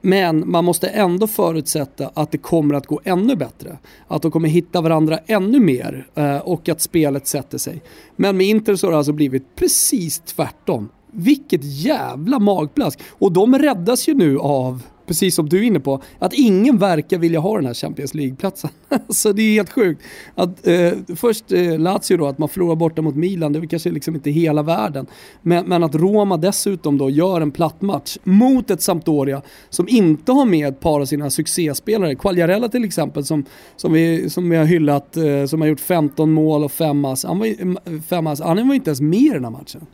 Men 0.00 0.50
man 0.50 0.64
måste 0.64 0.88
ändå 0.88 1.26
förutsätta 1.26 2.10
att 2.14 2.30
det 2.30 2.38
kommer 2.38 2.74
att 2.74 2.86
gå 2.86 3.00
ännu 3.04 3.36
bättre. 3.36 3.78
Att 4.08 4.22
de 4.22 4.30
kommer 4.30 4.48
hitta 4.48 4.80
varandra 4.80 5.18
ännu 5.26 5.60
mer 5.60 6.06
eh, 6.14 6.36
och 6.36 6.68
att 6.68 6.80
spelet 6.80 7.26
sätter 7.26 7.58
sig. 7.58 7.82
Men 8.16 8.36
med 8.36 8.46
Inter 8.46 8.76
så 8.76 8.86
har 8.86 8.92
det 8.92 8.98
alltså 8.98 9.12
blivit 9.12 9.56
precis 9.56 10.18
tvärtom. 10.18 10.88
Vilket 11.12 11.60
jävla 11.64 12.38
magplask! 12.38 13.00
Och 13.08 13.32
de 13.32 13.58
räddas 13.58 14.08
ju 14.08 14.14
nu 14.14 14.38
av 14.38 14.82
precis 15.06 15.34
som 15.34 15.48
du 15.48 15.58
är 15.58 15.62
inne 15.62 15.80
på, 15.80 16.02
att 16.18 16.32
ingen 16.32 16.78
verkar 16.78 17.18
vilja 17.18 17.40
ha 17.40 17.56
den 17.56 17.66
här 17.66 17.74
Champions 17.74 18.14
League-platsen. 18.14 18.70
så 19.08 19.32
det 19.32 19.42
är 19.42 19.52
helt 19.52 19.72
sjukt. 19.72 20.02
Att, 20.34 20.66
eh, 20.66 20.92
först 21.16 21.52
eh, 21.52 21.78
Lazio 21.78 22.16
då, 22.16 22.26
att 22.26 22.38
man 22.38 22.48
förlorar 22.48 22.76
borta 22.76 23.02
mot 23.02 23.16
Milan, 23.16 23.52
det 23.52 23.58
är 23.58 23.66
kanske 23.66 23.90
liksom 23.90 24.14
inte 24.14 24.30
hela 24.30 24.62
världen. 24.62 25.06
Men, 25.42 25.66
men 25.66 25.82
att 25.82 25.94
Roma 25.94 26.36
dessutom 26.36 26.98
då 26.98 27.10
gör 27.10 27.40
en 27.40 27.50
platt 27.50 27.82
match 27.82 28.18
mot 28.24 28.70
ett 28.70 28.82
Sampdoria 28.82 29.42
som 29.70 29.88
inte 29.88 30.32
har 30.32 30.44
med 30.44 30.68
ett 30.68 30.80
par 30.80 31.00
av 31.00 31.04
sina 31.04 31.30
succéspelare. 31.30 32.14
Quagliarella 32.14 32.68
till 32.68 32.84
exempel 32.84 33.24
som, 33.24 33.44
som, 33.76 33.92
vi, 33.92 34.30
som 34.30 34.50
vi 34.50 34.56
har 34.56 34.64
hyllat, 34.64 35.16
eh, 35.16 35.46
som 35.46 35.60
har 35.60 35.68
gjort 35.68 35.80
15 35.80 36.32
mål 36.32 36.64
och 36.64 36.72
5 36.72 37.04
ass. 37.04 37.24
Han 37.24 37.38
var, 37.38 37.46
mm, 37.46 38.02
fem 38.02 38.26
ass. 38.26 38.40
Han 38.40 38.68
var 38.68 38.74
inte 38.74 38.90
ens 38.90 39.00
med 39.00 39.20
i 39.20 39.28
den 39.28 39.44
här 39.44 39.50
matchen. 39.50 39.86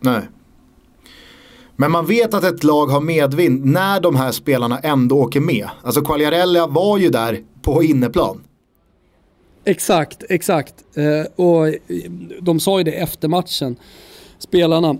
Nej. 0.00 0.20
Men 1.76 1.90
man 1.90 2.06
vet 2.06 2.34
att 2.34 2.44
ett 2.44 2.64
lag 2.64 2.86
har 2.86 3.00
medvind 3.00 3.64
när 3.64 4.00
de 4.00 4.16
här 4.16 4.32
spelarna 4.32 4.78
ändå 4.78 5.20
åker 5.20 5.40
med. 5.40 5.68
Alltså 5.82 6.00
Quagliarella 6.00 6.66
var 6.66 6.98
ju 6.98 7.08
där 7.08 7.40
på 7.62 7.82
inneplan. 7.82 8.40
Exakt, 9.64 10.24
exakt. 10.28 10.74
Eh, 10.94 11.44
och 11.44 11.68
eh, 11.68 11.74
de 12.40 12.60
sa 12.60 12.78
ju 12.78 12.84
det 12.84 12.92
efter 12.92 13.28
matchen, 13.28 13.76
spelarna. 14.38 14.96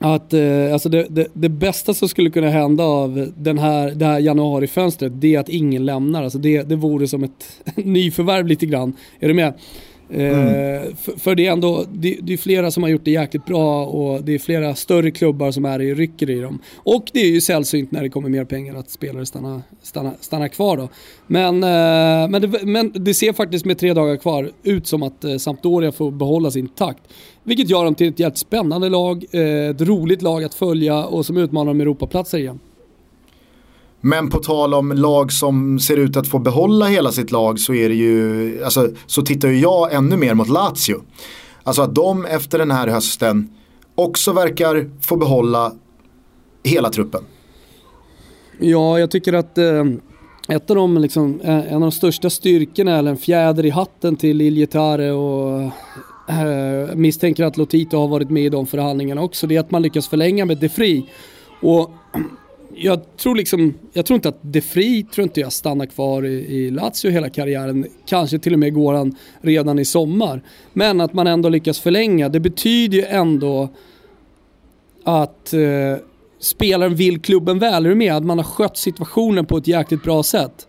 Att 0.00 0.32
eh, 0.32 0.72
alltså 0.72 0.88
det, 0.88 1.06
det, 1.10 1.26
det, 1.32 1.48
bästa 1.48 1.94
som 1.94 2.08
skulle 2.08 2.30
kunna 2.30 2.48
hända 2.48 2.84
av 2.84 3.32
den 3.36 3.58
här, 3.58 3.90
det 3.90 4.04
här 4.04 4.18
januarifönstret, 4.18 5.12
det 5.20 5.34
är 5.34 5.40
att 5.40 5.48
ingen 5.48 5.86
lämnar. 5.86 6.22
Alltså 6.22 6.38
det, 6.38 6.62
det 6.62 6.76
vore 6.76 7.08
som 7.08 7.24
ett 7.24 7.60
nyförvärv 7.74 8.46
lite 8.46 8.66
grann. 8.66 8.96
Är 9.20 9.28
du 9.28 9.34
med? 9.34 9.54
Mm. 10.10 10.96
För, 10.96 11.18
för, 11.18 11.34
det 11.34 11.46
är 11.46 11.52
ändå, 11.52 11.84
det, 11.92 12.18
det, 12.22 12.32
är 12.32 12.36
flera 12.36 12.70
som 12.70 12.82
har 12.82 12.90
gjort 12.90 13.04
det 13.04 13.10
jäkligt 13.10 13.44
bra 13.44 13.86
och 13.86 14.24
det 14.24 14.34
är 14.34 14.38
flera 14.38 14.74
större 14.74 15.10
klubbar 15.10 15.50
som 15.50 15.64
är 15.64 15.82
i 15.82 15.94
rycker 15.94 16.30
i 16.30 16.40
dem. 16.40 16.58
Och 16.76 17.04
det 17.12 17.20
är 17.20 17.30
ju 17.30 17.40
sällsynt 17.40 17.92
när 17.92 18.02
det 18.02 18.08
kommer 18.08 18.28
mer 18.28 18.44
pengar 18.44 18.74
att 18.74 18.90
spelare 18.90 19.26
stannar, 19.26 19.62
stannar, 19.82 20.12
stannar 20.20 20.48
kvar 20.48 20.76
då. 20.76 20.88
Men, 21.26 21.54
eh, 21.54 22.30
men, 22.30 22.42
det, 22.42 22.64
men 22.64 22.92
det 22.94 23.14
ser 23.14 23.32
faktiskt 23.32 23.64
med 23.64 23.78
tre 23.78 23.94
dagar 23.94 24.16
kvar 24.16 24.50
ut 24.62 24.86
som 24.86 25.02
att 25.02 25.24
eh, 25.24 25.36
Sampdoria 25.36 25.92
får 25.92 26.10
behålla 26.10 26.50
sin 26.50 26.68
takt. 26.68 27.02
Vilket 27.42 27.70
gör 27.70 27.84
dem 27.84 27.94
till 27.94 28.08
ett 28.08 28.18
jävligt 28.18 28.38
spännande 28.38 28.88
lag, 28.88 29.24
eh, 29.30 29.70
ett 29.70 29.80
roligt 29.80 30.22
lag 30.22 30.44
att 30.44 30.54
följa 30.54 31.04
och 31.04 31.26
som 31.26 31.36
utmanar 31.36 31.70
om 31.70 31.80
Europaplatser 31.80 32.38
igen. 32.38 32.58
Men 34.00 34.30
på 34.30 34.38
tal 34.38 34.74
om 34.74 34.92
lag 34.92 35.32
som 35.32 35.78
ser 35.78 35.96
ut 35.96 36.16
att 36.16 36.28
få 36.28 36.38
behålla 36.38 36.86
hela 36.86 37.12
sitt 37.12 37.30
lag 37.30 37.60
så 37.60 37.74
är 37.74 37.88
det 37.88 37.94
ju, 37.94 38.64
alltså, 38.64 38.88
så 39.06 39.22
tittar 39.22 39.48
ju 39.48 39.60
jag 39.60 39.92
ännu 39.92 40.16
mer 40.16 40.34
mot 40.34 40.48
Lazio. 40.48 41.02
Alltså 41.62 41.82
att 41.82 41.94
de 41.94 42.24
efter 42.24 42.58
den 42.58 42.70
här 42.70 42.88
hösten 42.88 43.50
också 43.94 44.32
verkar 44.32 44.90
få 45.00 45.16
behålla 45.16 45.72
hela 46.64 46.90
truppen. 46.90 47.22
Ja, 48.60 48.98
jag 48.98 49.10
tycker 49.10 49.32
att 49.32 49.58
eh, 49.58 49.84
ett 50.48 50.70
av 50.70 50.76
de, 50.76 50.98
liksom, 50.98 51.40
eh, 51.40 51.72
en 51.72 51.74
av 51.74 51.80
de 51.80 51.92
största 51.92 52.30
styrkorna, 52.30 52.98
eller 52.98 53.10
en 53.10 53.16
fjäder 53.16 53.66
i 53.66 53.70
hatten 53.70 54.16
till 54.16 54.40
Iljetare 54.40 55.12
och 55.12 55.60
eh, 56.28 56.94
misstänker 56.94 57.44
att 57.44 57.56
Lotito 57.56 57.96
har 57.96 58.08
varit 58.08 58.30
med 58.30 58.42
i 58.42 58.48
de 58.48 58.66
förhandlingarna 58.66 59.22
också, 59.22 59.46
det 59.46 59.56
är 59.56 59.60
att 59.60 59.70
man 59.70 59.82
lyckas 59.82 60.08
förlänga 60.08 60.44
med 60.44 60.58
De 60.58 60.68
Fri. 60.68 61.06
Och 61.62 61.90
jag 62.80 63.16
tror 63.16 63.36
liksom, 63.36 63.74
jag 63.92 64.06
tror 64.06 64.14
inte 64.14 64.28
att 64.28 64.38
De 64.40 64.60
Fri 64.60 65.02
tror 65.02 65.22
inte 65.22 65.40
jag 65.40 65.52
stannar 65.52 65.86
kvar 65.86 66.26
i, 66.26 66.56
i 66.56 66.70
Lazio 66.70 67.10
hela 67.10 67.30
karriären. 67.30 67.86
Kanske 68.06 68.38
till 68.38 68.52
och 68.52 68.58
med 68.58 68.74
går 68.74 68.94
han 68.94 69.16
redan 69.40 69.78
i 69.78 69.84
sommar. 69.84 70.42
Men 70.72 71.00
att 71.00 71.12
man 71.12 71.26
ändå 71.26 71.48
lyckas 71.48 71.80
förlänga, 71.80 72.28
det 72.28 72.40
betyder 72.40 72.98
ju 72.98 73.04
ändå 73.04 73.68
att 75.04 75.52
eh, 75.52 76.04
spelaren 76.38 76.94
vill 76.94 77.20
klubben 77.20 77.58
väl. 77.58 77.86
Är 77.86 77.90
du 77.90 77.94
med? 77.94 78.16
Att 78.16 78.24
man 78.24 78.38
har 78.38 78.44
skött 78.44 78.76
situationen 78.76 79.46
på 79.46 79.56
ett 79.56 79.66
jäkligt 79.66 80.02
bra 80.02 80.22
sätt 80.22 80.67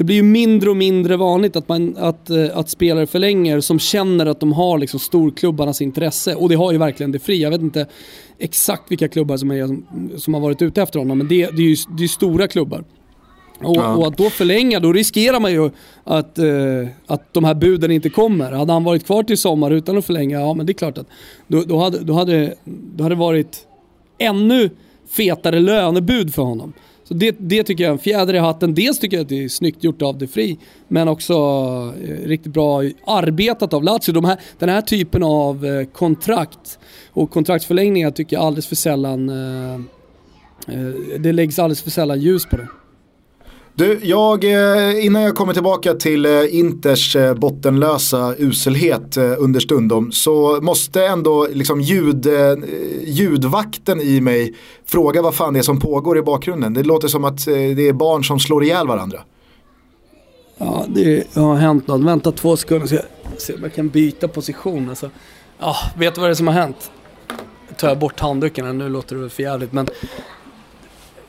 det 0.00 0.04
blir 0.04 0.16
ju 0.16 0.22
mindre 0.22 0.70
och 0.70 0.76
mindre 0.76 1.16
vanligt 1.16 1.56
att, 1.56 1.68
man, 1.68 1.96
att, 1.96 2.30
eh, 2.30 2.58
att 2.58 2.68
spelare 2.68 3.06
förlänger 3.06 3.60
som 3.60 3.78
känner 3.78 4.26
att 4.26 4.40
de 4.40 4.52
har 4.52 4.78
liksom 4.78 5.00
storklubbarnas 5.00 5.82
intresse. 5.82 6.34
Och 6.34 6.48
det 6.48 6.54
har 6.54 6.72
ju 6.72 6.78
verkligen 6.78 7.12
det 7.12 7.18
fri. 7.18 7.42
Jag 7.42 7.50
vet 7.50 7.60
inte 7.60 7.86
exakt 8.38 8.90
vilka 8.90 9.08
klubbar 9.08 9.36
som, 9.36 9.50
är, 9.50 9.76
som 10.18 10.34
har 10.34 10.40
varit 10.40 10.62
ute 10.62 10.82
efter 10.82 10.98
honom, 10.98 11.18
men 11.18 11.28
det, 11.28 11.46
det 11.46 11.62
är 11.62 11.68
ju 11.68 11.76
det 11.98 12.04
är 12.04 12.08
stora 12.08 12.48
klubbar. 12.48 12.84
Och, 13.58 13.76
ja. 13.76 13.96
och, 13.96 14.06
att 14.06 14.16
då 14.16 14.30
förlänga, 14.30 14.80
då 14.80 14.92
riskerar 14.92 15.40
man 15.40 15.52
ju 15.52 15.70
att, 16.04 16.38
eh, 16.38 16.88
att 17.06 17.34
de 17.34 17.44
här 17.44 17.54
buden 17.54 17.90
inte 17.90 18.10
kommer. 18.10 18.52
Hade 18.52 18.72
han 18.72 18.84
varit 18.84 19.06
kvar 19.06 19.22
till 19.22 19.38
sommar 19.38 19.70
utan 19.70 19.98
att 19.98 20.04
förlänga, 20.04 20.40
ja 20.40 20.54
men 20.54 20.66
det 20.66 20.72
är 20.72 20.74
klart 20.74 20.98
att 20.98 21.08
då, 21.46 21.62
då, 21.62 21.78
hade, 21.78 21.98
då, 21.98 22.12
hade, 22.12 22.54
då 22.64 23.02
hade 23.04 23.14
det 23.14 23.18
varit 23.18 23.66
ännu 24.18 24.70
fetare 25.10 25.60
lönebud 25.60 26.34
för 26.34 26.42
honom. 26.42 26.72
Så 27.10 27.14
det, 27.14 27.36
det 27.38 27.62
tycker 27.62 27.84
jag 27.84 27.88
är 27.88 27.92
en 27.92 27.98
fjäder 27.98 28.34
i 28.34 28.38
hatten. 28.38 28.74
Dels 28.74 28.98
tycker 28.98 29.16
jag 29.16 29.24
att 29.24 29.28
det 29.28 29.44
är 29.44 29.48
snyggt 29.48 29.84
gjort 29.84 30.02
av 30.02 30.18
De 30.18 30.26
Fri, 30.26 30.58
men 30.88 31.08
också 31.08 31.34
eh, 32.04 32.26
riktigt 32.26 32.52
bra 32.52 32.82
arbetat 33.06 33.74
av 33.74 33.84
Lazio. 33.84 34.12
De 34.12 34.24
här, 34.24 34.40
den 34.58 34.68
här 34.68 34.80
typen 34.80 35.22
av 35.22 35.66
eh, 35.66 35.84
kontrakt 35.84 36.78
och 37.12 37.30
kontraktsförlängningar 37.30 38.10
tycker 38.10 38.36
jag 38.36 38.44
alldeles 38.44 38.66
för 38.66 38.76
sällan 38.76 39.28
eh, 39.28 39.74
eh 39.74 41.18
det 41.18 41.32
läggs 41.32 41.58
alldeles 41.58 41.82
för 41.82 41.90
sällan 41.90 42.20
ljus 42.20 42.46
på 42.46 42.56
det. 42.56 42.68
Du, 43.74 44.00
jag, 44.02 44.44
eh, 44.44 45.04
innan 45.04 45.22
jag 45.22 45.34
kommer 45.34 45.52
tillbaka 45.52 45.94
till 45.94 46.26
eh, 46.26 46.54
Inters 46.54 47.16
eh, 47.16 47.34
bottenlösa 47.34 48.34
uselhet 48.38 49.16
under 49.16 49.60
stundom 49.60 50.12
så 50.12 50.60
måste 50.62 51.06
ändå 51.06 51.46
liksom 51.52 51.80
ljud, 51.80 52.26
ljudvakten 53.04 54.00
i 54.00 54.20
mig 54.20 54.54
fråga 54.86 55.22
vad 55.22 55.34
fan 55.34 55.52
det 55.52 55.60
är 55.60 55.62
som 55.62 55.80
pågår 55.80 56.18
i 56.18 56.22
bakgrunden. 56.22 56.74
Det 56.74 56.82
låter 56.82 57.08
som 57.08 57.24
att 57.24 57.44
det 57.46 57.88
är 57.88 57.92
barn 57.92 58.24
som 58.24 58.40
slår 58.40 58.64
ihjäl 58.64 58.86
varandra. 58.86 59.20
Ja, 60.58 60.84
det 60.88 61.34
har 61.34 61.56
hänt 61.56 61.86
något. 61.86 62.00
Vänta 62.00 62.32
två 62.32 62.56
sekunder 62.56 62.86
så 62.86 62.94
jag 62.94 63.04
ser 63.40 63.54
om 63.54 63.62
jag 63.62 63.74
kan 63.74 63.88
byta 63.88 64.28
position. 64.28 64.88
Alltså. 64.88 65.10
Ja, 65.58 65.76
vet 65.98 66.14
du 66.14 66.20
vad 66.20 66.30
det 66.30 66.32
är 66.32 66.34
som 66.34 66.46
har 66.46 66.54
hänt? 66.54 66.90
Jag 67.68 67.76
tar 67.78 67.96
bort 67.96 68.20
handduken 68.20 68.78
nu 68.78 68.88
låter 68.88 69.14
det 69.14 69.20
väl 69.20 69.30
för 69.30 69.42
jävligt 69.42 69.72
men 69.72 69.86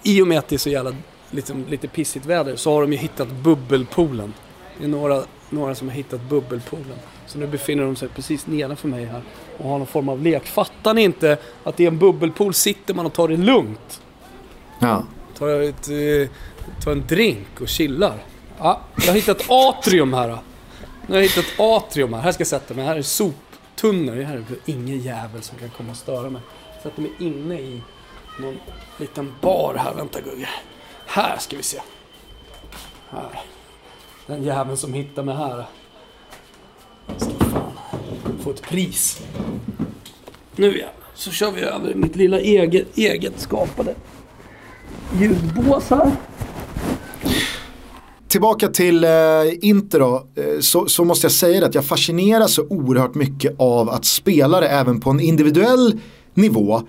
i 0.04 0.22
och 0.22 0.28
med 0.28 0.40
att 0.40 0.48
det 0.48 0.56
är 0.56 0.58
så 0.58 0.70
jävla 0.70 0.92
liksom, 1.32 1.66
lite 1.70 1.88
pissigt 1.88 2.26
väder 2.26 2.56
så 2.56 2.74
har 2.74 2.82
de 2.82 2.92
ju 2.92 2.98
hittat 2.98 3.32
bubbelpoolen. 3.32 4.34
Det 4.78 4.84
är 4.84 4.88
några, 4.88 5.24
några 5.50 5.76
som 5.76 5.88
har 5.88 5.96
hittat 5.96 6.22
bubbelpoolen. 6.22 6.98
Så 7.28 7.38
nu 7.38 7.48
befinner 7.48 7.84
de 7.84 7.96
sig 7.96 8.10
precis 8.10 8.48
nedanför 8.48 8.88
mig 8.88 9.06
här 9.06 9.22
och 9.58 9.70
har 9.70 9.78
någon 9.78 9.88
form 9.88 10.10
av 10.10 10.22
lek. 10.22 10.48
Fattar 10.48 10.94
ni 10.94 11.02
inte 11.02 11.38
att 11.64 11.80
i 11.80 11.86
en 11.86 11.98
bubbelpool 11.98 12.54
sitter 12.54 12.94
man 12.94 13.06
och 13.06 13.14
tar 13.14 13.28
det 13.28 13.38
lugnt? 13.38 14.02
Ja. 14.80 15.04
Tar, 15.38 15.48
ett, 15.48 15.88
eh, 15.90 16.30
tar 16.84 16.92
en 16.92 17.08
drink 17.08 17.62
och 17.62 17.68
chillar. 17.68 18.24
Ja, 18.58 18.82
jag 18.98 19.08
har 19.08 19.14
hittat 19.14 19.46
atrium 19.50 20.14
här. 20.14 20.28
Nu 20.28 21.16
har 21.16 21.22
jag 21.22 21.30
hittat 21.30 21.60
atrium 21.60 22.14
här. 22.14 22.22
Här 22.22 22.32
ska 22.32 22.42
jag 22.42 22.48
sätta 22.48 22.74
mig. 22.74 22.86
Här 22.86 22.96
är 22.96 23.02
soptunnor. 23.02 24.16
Här 24.16 24.36
är 24.36 24.44
ingen 24.66 25.00
jävel 25.00 25.42
som 25.42 25.58
kan 25.58 25.70
komma 25.70 25.92
och 25.92 25.98
störa 25.98 26.30
mig. 26.30 26.42
Sätter 26.84 27.02
mig 27.02 27.12
inne 27.20 27.60
i 27.60 27.82
någon 28.40 28.58
liten 28.98 29.34
bar 29.42 29.76
här. 29.78 29.94
Vänta 29.94 30.22
Gugge. 30.22 30.50
Här 31.14 31.38
ska 31.38 31.58
vi 31.58 31.64
se. 31.64 31.78
Här. 33.10 33.40
Den 34.28 34.44
jäveln 34.44 34.78
som 34.78 34.94
hittar 34.94 35.24
mig 35.24 35.36
här. 35.36 35.66
Ska 37.18 37.46
fan 37.46 37.72
få 38.44 38.50
ett 38.50 38.62
pris. 38.62 39.22
Nu 40.56 40.66
jävlar, 40.66 40.94
så 41.14 41.32
kör 41.32 41.52
vi 41.52 41.62
över 41.62 41.94
mitt 41.94 42.16
lilla 42.16 42.40
eget, 42.40 42.98
eget 42.98 43.40
skapade 43.40 43.96
ljudbås 45.20 45.90
här. 45.90 46.12
Tillbaka 48.28 48.68
till 48.68 49.04
eh, 49.04 49.10
Inter 49.62 50.00
då, 50.00 50.28
eh, 50.36 50.60
så, 50.60 50.88
så, 50.88 51.06
måste 51.06 51.26
jag 51.26 51.32
säga 51.32 51.66
att 51.66 51.76
jag 51.76 51.86
fascineras 51.86 52.54
så 52.54 52.68
oerhört 52.70 53.16
mycket 53.16 53.56
av 53.60 53.90
att 53.90 54.06
spelare 54.06 54.68
även 54.68 55.00
på 55.00 55.10
en 55.10 55.20
individuell 55.20 56.00
nivå 56.34 56.82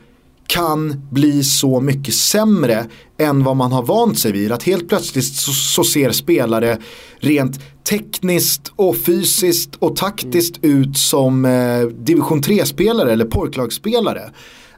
kan 0.53 1.03
bli 1.11 1.45
så 1.45 1.81
mycket 1.81 2.15
sämre 2.15 2.87
än 3.19 3.45
vad 3.45 3.57
man 3.57 3.73
har 3.73 3.83
vant 3.83 4.19
sig 4.19 4.33
vid. 4.33 4.53
Att 4.53 4.63
helt 4.63 4.89
plötsligt 4.89 5.25
så, 5.25 5.53
så 5.53 5.85
ser 5.85 6.11
spelare 6.11 6.79
rent 7.19 7.61
tekniskt 7.85 8.73
och 8.77 8.97
fysiskt 8.97 9.77
och 9.79 9.97
taktiskt 9.97 10.59
ut 10.63 10.97
som 10.97 11.45
eh, 11.45 11.81
division 11.81 12.43
3-spelare 12.43 13.13
eller 13.13 13.25
pojklagsspelare. 13.25 14.31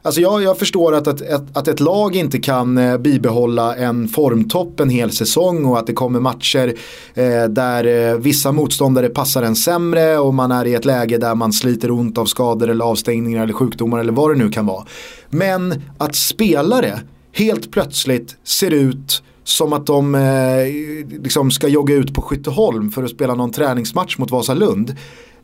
Alltså 0.05 0.21
jag, 0.21 0.43
jag 0.43 0.57
förstår 0.57 0.95
att, 0.95 1.07
att, 1.07 1.57
att 1.57 1.67
ett 1.67 1.79
lag 1.79 2.15
inte 2.15 2.39
kan 2.39 2.77
eh, 2.77 2.97
bibehålla 2.97 3.75
en 3.75 4.07
formtopp 4.07 4.79
en 4.79 4.89
hel 4.89 5.11
säsong 5.11 5.65
och 5.65 5.79
att 5.79 5.87
det 5.87 5.93
kommer 5.93 6.19
matcher 6.19 6.73
eh, 7.13 7.43
där 7.43 8.11
eh, 8.11 8.17
vissa 8.17 8.51
motståndare 8.51 9.09
passar 9.09 9.43
en 9.43 9.55
sämre 9.55 10.17
och 10.17 10.33
man 10.33 10.51
är 10.51 10.65
i 10.65 10.73
ett 10.73 10.85
läge 10.85 11.17
där 11.17 11.35
man 11.35 11.53
sliter 11.53 11.91
ont 11.91 12.17
av 12.17 12.25
skador 12.25 12.69
eller 12.69 12.85
avstängningar 12.85 13.43
eller 13.43 13.53
sjukdomar 13.53 13.99
eller 13.99 14.13
vad 14.13 14.31
det 14.31 14.43
nu 14.43 14.49
kan 14.49 14.65
vara. 14.65 14.85
Men 15.29 15.81
att 15.97 16.15
spelare 16.15 16.99
helt 17.33 17.71
plötsligt 17.71 18.35
ser 18.43 18.71
ut 18.71 19.23
som 19.43 19.73
att 19.73 19.85
de 19.85 20.15
eh, 20.15 21.21
liksom 21.23 21.51
ska 21.51 21.67
jogga 21.67 21.95
ut 21.95 22.13
på 22.13 22.21
Skytteholm 22.21 22.91
för 22.91 23.03
att 23.03 23.09
spela 23.11 23.35
någon 23.35 23.51
träningsmatch 23.51 24.17
mot 24.17 24.31
Vasalund. 24.31 24.95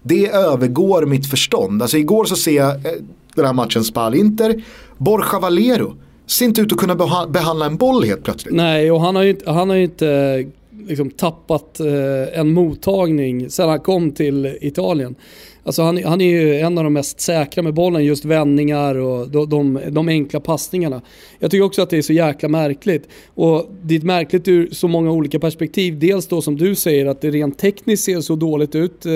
Det 0.04 0.28
övergår 0.28 1.06
mitt 1.06 1.30
förstånd. 1.30 1.82
Alltså 1.82 1.97
igår 1.97 2.26
så 2.26 2.36
ser 2.36 2.56
jag 2.56 2.71
eh, 2.71 2.91
den 3.36 3.46
här 3.46 3.54
matchen 3.54 3.84
Spal-Inter. 3.84 4.63
Borja 4.98 5.39
Valero 5.39 5.94
ser 6.26 6.46
inte 6.46 6.62
ut 6.62 6.72
att 6.72 6.78
kunna 6.78 7.28
behandla 7.28 7.65
en 7.65 7.78
boll 7.78 8.04
helt 8.04 8.24
plötsligt. 8.24 8.54
Nej, 8.54 8.91
och 8.91 9.02
han 9.02 9.15
har 9.15 9.24
ju 9.24 9.30
inte, 9.30 9.52
han 9.52 9.70
har 9.70 9.76
ju 9.76 9.84
inte 9.84 10.10
eh, 10.10 10.48
liksom 10.88 11.10
tappat 11.10 11.80
eh, 11.80 12.39
en 12.39 12.54
mottagning 12.54 13.50
sedan 13.50 13.70
han 13.70 13.80
kom 13.80 14.12
till 14.12 14.58
Italien. 14.62 15.15
Alltså 15.63 15.82
han, 15.82 16.04
han, 16.04 16.22
är 16.22 16.26
ju 16.26 16.60
en 16.60 16.78
av 16.78 16.84
de 16.84 16.94
mest 16.94 17.22
säkra 17.22 17.63
med 17.63 17.74
bollen, 17.74 18.06
just 18.06 18.26
vändningar 18.26 18.96
och 18.96 19.30
de, 19.30 19.50
de, 19.50 19.80
de, 19.89 20.08
enkla 20.08 20.39
passningarna. 20.39 21.02
Jag 21.39 21.52
tycker 21.52 21.63
också 21.63 21.82
att 21.82 21.89
det 21.89 21.98
är 21.98 22.02
så 22.02 22.13
jäkla 22.13 22.50
märkligt. 22.50 23.08
Och 23.34 23.70
det 23.84 23.96
är 23.96 24.02
märkligt 24.02 24.48
ur 24.48 24.70
så 24.72 24.88
många 24.88 25.12
olika 25.12 25.39
perspektiv. 25.39 26.00
Dels 26.00 26.28
då 26.28 26.41
som 26.41 26.58
du 26.58 26.76
säger 26.76 27.06
att 27.06 27.22
det 27.22 27.32
rent 27.32 27.60
tekniskt 27.60 28.04
ser 28.04 28.22
så 28.22 28.36
dåligt 28.36 28.76
ut, 28.76 29.06
eh, 29.06 29.12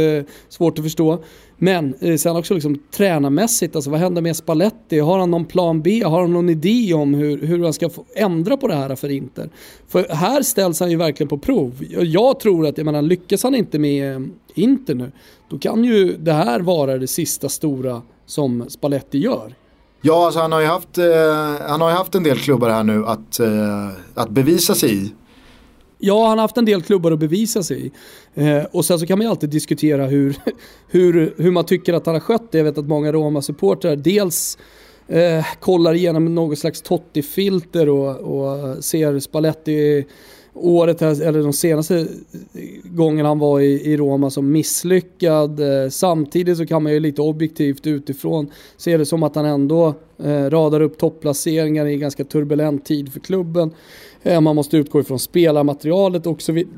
svårt 0.49 0.79
att 0.79 0.85
förstå. 0.85 1.23
Men 1.57 1.93
eh, 1.99 2.17
sen 2.17 2.35
också 2.35 2.53
liksom, 2.53 2.79
tränarmässigt, 2.91 3.75
alltså 3.75 3.89
vad 3.89 3.99
händer 3.99 4.21
med 4.21 4.35
Spalletti? 4.35 4.99
Har 4.99 5.19
han 5.19 5.31
någon 5.31 5.45
plan 5.45 5.81
B? 5.81 6.03
Har 6.03 6.21
han 6.21 6.33
någon 6.33 6.49
idé 6.49 6.93
om 6.93 7.13
hur, 7.13 7.37
hur 7.37 7.63
han 7.63 7.73
ska 7.73 7.89
få 7.89 8.05
ändra 8.15 8.57
på 8.57 8.67
det 8.67 8.75
här 8.75 8.95
för 8.95 9.11
Inter? 9.11 9.49
För 9.87 10.07
här 10.09 10.41
ställs 10.41 10.79
han 10.79 10.91
ju 10.91 10.97
verkligen 10.97 11.27
på 11.27 11.37
prov. 11.37 11.85
Jag 11.89 12.39
tror 12.39 12.67
att, 12.67 12.77
jag 12.77 12.85
menar, 12.85 13.01
lyckas 13.01 13.43
han 13.43 13.55
inte 13.55 13.79
med 13.79 14.15
eh, 14.15 14.21
Inter 14.53 14.95
nu, 14.95 15.11
då 15.49 15.59
kan 15.59 15.83
ju 15.83 16.17
det 16.17 16.33
här 16.33 16.59
vara 16.59 16.97
det 16.97 17.07
sista 17.07 17.49
stora 17.49 18.01
som 18.25 18.65
Spalletti 18.69 19.17
gör. 19.17 19.55
Ja, 20.01 20.25
alltså 20.25 20.39
han 20.39 20.51
har 20.51 20.61
ju 20.61 20.67
haft, 20.67 20.97
eh, 20.97 21.05
han 21.67 21.81
har 21.81 21.91
haft 21.91 22.15
en 22.15 22.23
del 22.23 22.37
klubbar 22.37 22.69
här 22.69 22.83
nu 22.83 23.05
att, 23.05 23.39
eh, 23.39 23.89
att 24.13 24.29
bevisa 24.29 24.75
sig 24.75 24.95
i. 25.05 25.13
Ja, 25.97 26.27
han 26.27 26.37
har 26.37 26.43
haft 26.43 26.57
en 26.57 26.65
del 26.65 26.81
klubbar 26.81 27.11
att 27.11 27.19
bevisa 27.19 27.63
sig 27.63 27.85
i. 27.85 27.91
Eh, 28.35 28.63
och 28.71 28.85
sen 28.85 28.99
så 28.99 29.05
kan 29.05 29.17
man 29.17 29.25
ju 29.25 29.29
alltid 29.29 29.49
diskutera 29.49 30.05
hur, 30.07 30.35
hur, 30.87 31.33
hur 31.37 31.51
man 31.51 31.65
tycker 31.65 31.93
att 31.93 32.05
han 32.05 32.15
har 32.15 32.19
skött 32.19 32.51
det. 32.51 32.57
Jag 32.57 32.65
vet 32.65 32.77
att 32.77 32.87
många 32.87 33.11
Roma-supportrar 33.11 33.95
dels 33.95 34.57
eh, 35.07 35.45
kollar 35.59 35.93
igenom 35.93 36.35
något 36.35 36.59
slags 36.59 36.81
Totti-filter 36.81 37.89
och, 37.89 38.15
och 38.15 38.83
ser 38.83 39.19
Spalletti 39.19 40.05
året, 40.55 41.01
eller 41.01 41.43
de 41.43 41.53
senaste 41.53 42.07
gångerna 42.83 43.29
han 43.29 43.39
var 43.39 43.59
i, 43.59 43.91
i 43.91 43.97
Roma 43.97 44.29
som 44.29 44.51
misslyckad. 44.51 45.59
Eh, 45.59 45.89
samtidigt 45.89 46.57
så 46.57 46.65
kan 46.65 46.83
man 46.83 46.93
ju 46.93 46.99
lite 46.99 47.21
objektivt 47.21 47.87
utifrån 47.87 48.51
se 48.77 48.97
det 48.97 49.05
som 49.05 49.23
att 49.23 49.35
han 49.35 49.45
ändå 49.45 49.93
eh, 50.23 50.49
radar 50.49 50.81
upp 50.81 50.97
topplaceringar 50.97 51.85
i 51.85 51.93
en 51.93 51.99
ganska 51.99 52.23
turbulent 52.23 52.85
tid 52.85 53.13
för 53.13 53.19
klubben. 53.19 53.73
Eh, 54.23 54.41
man 54.41 54.55
måste 54.55 54.77
utgå 54.77 54.99
ifrån 54.99 55.19
spelarmaterialet 55.19 56.27
och 56.27 56.41
så 56.41 56.51
vidare. 56.51 56.73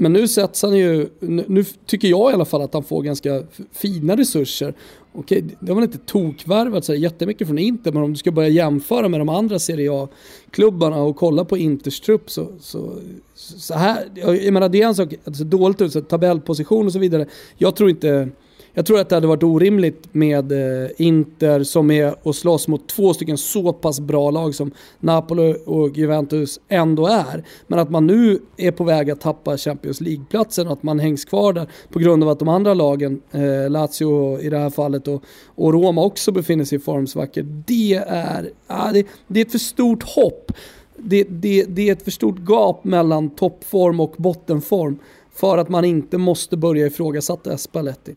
Men 0.00 0.12
nu 0.12 0.28
sätts 0.28 0.62
han 0.62 0.76
ju, 0.78 1.08
nu 1.20 1.64
tycker 1.86 2.08
jag 2.08 2.30
i 2.30 2.34
alla 2.34 2.44
fall 2.44 2.62
att 2.62 2.74
han 2.74 2.84
får 2.84 3.02
ganska 3.02 3.42
fina 3.72 4.16
resurser. 4.16 4.74
Okej, 5.12 5.44
det 5.60 5.68
har 5.68 5.74
väl 5.74 5.84
inte 5.84 5.98
tokvärvat 5.98 6.84
så 6.84 6.94
jättemycket 6.94 7.46
från 7.46 7.58
Inter, 7.58 7.92
men 7.92 8.02
om 8.02 8.12
du 8.12 8.18
ska 8.18 8.30
börja 8.30 8.48
jämföra 8.48 9.08
med 9.08 9.20
de 9.20 9.28
andra 9.28 9.58
Serie 9.58 9.92
A-klubbarna 9.92 11.02
och 11.02 11.16
kolla 11.16 11.44
på 11.44 11.58
Inters 11.58 12.00
trupp 12.00 12.30
så, 12.30 12.48
så, 12.60 12.92
så 13.34 13.74
här, 13.74 14.04
jag 14.14 14.52
menar 14.52 14.68
det 14.68 14.82
är 14.82 14.86
en 14.86 14.94
sak, 14.94 15.14
alltså 15.24 15.44
dåligt 15.44 15.80
ut, 15.80 15.92
så 15.92 16.00
tabellposition 16.00 16.86
och 16.86 16.92
så 16.92 16.98
vidare. 16.98 17.26
Jag 17.56 17.76
tror 17.76 17.90
inte 17.90 18.28
jag 18.74 18.86
tror 18.86 19.00
att 19.00 19.08
det 19.08 19.14
hade 19.14 19.26
varit 19.26 19.42
orimligt 19.42 20.14
med 20.14 20.52
eh, 20.52 20.90
Inter 20.96 21.62
som 21.62 21.90
är 21.90 22.14
och 22.22 22.36
slåss 22.36 22.68
mot 22.68 22.88
två 22.88 23.14
stycken 23.14 23.38
så 23.38 23.72
pass 23.72 24.00
bra 24.00 24.30
lag 24.30 24.54
som 24.54 24.70
Napoli 25.00 25.56
och 25.66 25.96
Juventus 25.96 26.60
ändå 26.68 27.06
är. 27.06 27.44
Men 27.66 27.78
att 27.78 27.90
man 27.90 28.06
nu 28.06 28.38
är 28.56 28.70
på 28.70 28.84
väg 28.84 29.10
att 29.10 29.20
tappa 29.20 29.56
Champions 29.56 30.00
League-platsen 30.00 30.66
och 30.66 30.72
att 30.72 30.82
man 30.82 30.98
hängs 30.98 31.24
kvar 31.24 31.52
där 31.52 31.70
på 31.92 31.98
grund 31.98 32.22
av 32.22 32.28
att 32.28 32.38
de 32.38 32.48
andra 32.48 32.74
lagen, 32.74 33.22
eh, 33.32 33.70
Lazio 33.70 34.40
i 34.40 34.50
det 34.50 34.58
här 34.58 34.70
fallet 34.70 35.08
och, 35.08 35.24
och 35.46 35.72
Roma 35.72 36.04
också 36.04 36.32
befinner 36.32 36.64
sig 36.64 36.76
i 36.76 36.80
formsvackor. 36.80 37.42
Det 37.66 37.94
är, 37.94 38.50
ah, 38.66 38.92
det, 38.92 39.06
det 39.28 39.40
är 39.40 39.44
ett 39.44 39.52
för 39.52 39.58
stort 39.58 40.02
hopp. 40.02 40.52
Det, 40.96 41.24
det, 41.24 41.64
det 41.64 41.88
är 41.88 41.92
ett 41.92 42.02
för 42.02 42.10
stort 42.10 42.38
gap 42.48 42.84
mellan 42.84 43.30
toppform 43.30 44.00
och 44.00 44.14
bottenform 44.18 44.98
för 45.34 45.58
att 45.58 45.68
man 45.68 45.84
inte 45.84 46.18
måste 46.18 46.56
börja 46.56 46.86
ifrågasätta 46.86 47.58
Spalletti. 47.58 48.14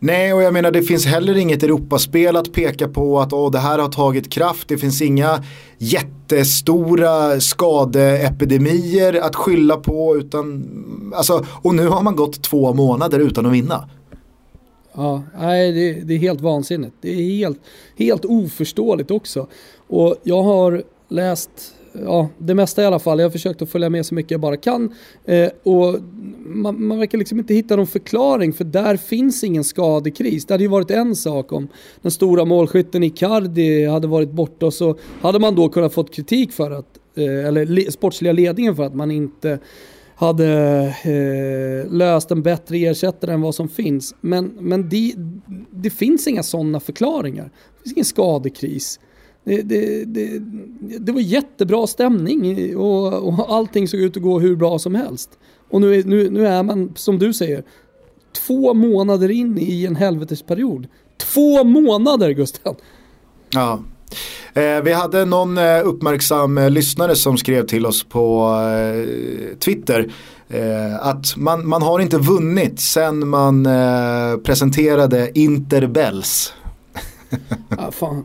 Nej, 0.00 0.32
och 0.32 0.42
jag 0.42 0.52
menar 0.52 0.70
det 0.70 0.82
finns 0.82 1.06
heller 1.06 1.36
inget 1.36 1.62
Europaspel 1.62 2.36
att 2.36 2.52
peka 2.52 2.88
på 2.88 3.20
att 3.20 3.32
åh, 3.32 3.50
det 3.50 3.58
här 3.58 3.78
har 3.78 3.88
tagit 3.88 4.30
kraft. 4.30 4.68
Det 4.68 4.78
finns 4.78 5.02
inga 5.02 5.44
jättestora 5.78 7.40
skadeepidemier 7.40 9.14
att 9.14 9.36
skylla 9.36 9.76
på. 9.76 10.16
Utan, 10.16 10.68
alltså, 11.14 11.46
och 11.62 11.74
nu 11.74 11.88
har 11.88 12.02
man 12.02 12.16
gått 12.16 12.42
två 12.42 12.74
månader 12.74 13.18
utan 13.18 13.46
att 13.46 13.52
vinna. 13.52 13.88
Ja, 14.94 15.22
nej, 15.38 15.72
det, 15.72 15.92
det 15.92 16.14
är 16.14 16.18
helt 16.18 16.40
vansinnigt. 16.40 16.94
Det 17.00 17.10
är 17.10 17.36
helt, 17.36 17.60
helt 17.96 18.24
oförståeligt 18.24 19.10
också. 19.10 19.46
Och 19.88 20.16
jag 20.22 20.42
har 20.42 20.82
läst 21.08 21.50
ja, 22.04 22.28
det 22.38 22.54
mesta 22.54 22.82
i 22.82 22.86
alla 22.86 22.98
fall. 22.98 23.18
Jag 23.18 23.26
har 23.26 23.30
försökt 23.30 23.62
att 23.62 23.70
följa 23.70 23.90
med 23.90 24.06
så 24.06 24.14
mycket 24.14 24.30
jag 24.30 24.40
bara 24.40 24.56
kan. 24.56 24.94
Eh, 25.24 25.48
och 25.62 25.96
man, 26.46 26.86
man 26.86 26.98
verkar 26.98 27.18
liksom 27.18 27.38
inte 27.38 27.54
hitta 27.54 27.76
någon 27.76 27.86
förklaring 27.86 28.52
för 28.52 28.64
där 28.64 28.96
finns 28.96 29.44
ingen 29.44 29.64
skadekris. 29.64 30.46
Det 30.46 30.54
hade 30.54 30.64
ju 30.64 30.68
varit 30.68 30.90
en 30.90 31.16
sak 31.16 31.52
om 31.52 31.68
den 32.02 32.10
stora 32.10 32.44
målskytten 32.44 33.02
Icardi 33.02 33.86
hade 33.86 34.06
varit 34.06 34.30
borta 34.30 34.66
och 34.66 34.74
så 34.74 34.98
hade 35.20 35.38
man 35.38 35.54
då 35.54 35.68
kunnat 35.68 35.94
fått 35.94 36.14
kritik 36.14 36.52
för 36.52 36.70
att, 36.70 36.98
eh, 37.14 37.46
eller 37.46 37.66
le, 37.66 37.92
sportsliga 37.92 38.32
ledningen 38.32 38.76
för 38.76 38.82
att 38.82 38.94
man 38.94 39.10
inte 39.10 39.58
hade 40.14 40.48
eh, 41.04 41.92
löst 41.92 42.30
en 42.30 42.42
bättre 42.42 42.76
ersättare 42.76 43.32
än 43.32 43.40
vad 43.40 43.54
som 43.54 43.68
finns. 43.68 44.14
Men, 44.20 44.46
men 44.60 44.88
det, 44.88 45.14
det 45.70 45.90
finns 45.90 46.26
inga 46.26 46.42
sådana 46.42 46.80
förklaringar. 46.80 47.44
Det 47.44 47.82
finns 47.82 47.92
ingen 47.92 48.04
skadekris. 48.04 49.00
Det, 49.48 49.62
det, 49.62 50.04
det, 50.04 50.38
det, 50.98 51.12
var 51.12 51.20
jättebra 51.20 51.86
stämning 51.86 52.76
och, 52.76 53.12
och 53.12 53.54
allting 53.54 53.88
såg 53.88 54.00
ut 54.00 54.16
att 54.16 54.22
gå 54.22 54.40
hur 54.40 54.56
bra 54.56 54.78
som 54.78 54.94
helst. 54.94 55.30
Och 55.70 55.80
nu, 55.80 56.02
nu, 56.04 56.30
nu 56.30 56.46
är 56.46 56.62
man, 56.62 56.92
som 56.96 57.18
du 57.18 57.32
säger, 57.32 57.64
två 58.46 58.74
månader 58.74 59.28
in 59.28 59.58
i 59.58 59.86
en 59.86 59.96
helvetesperiod. 59.96 60.86
Två 61.16 61.64
månader 61.64 62.30
Gustav! 62.30 62.76
Ja. 63.50 63.80
Eh, 64.54 64.82
vi 64.82 64.92
hade 64.92 65.24
någon 65.24 65.58
eh, 65.58 65.80
uppmärksam 65.84 66.58
eh, 66.58 66.70
lyssnare 66.70 67.16
som 67.16 67.38
skrev 67.38 67.66
till 67.66 67.86
oss 67.86 68.04
på 68.04 68.54
Twitter 69.58 70.12
att 71.00 71.36
man, 71.36 71.68
man 71.68 71.82
har 71.82 72.00
inte 72.00 72.18
vunnit 72.18 72.80
sen 72.80 73.28
man 73.28 73.64
presenterade 74.44 75.30
Interbells. 75.34 76.52
ah, 77.78 77.90
fan. 77.90 78.24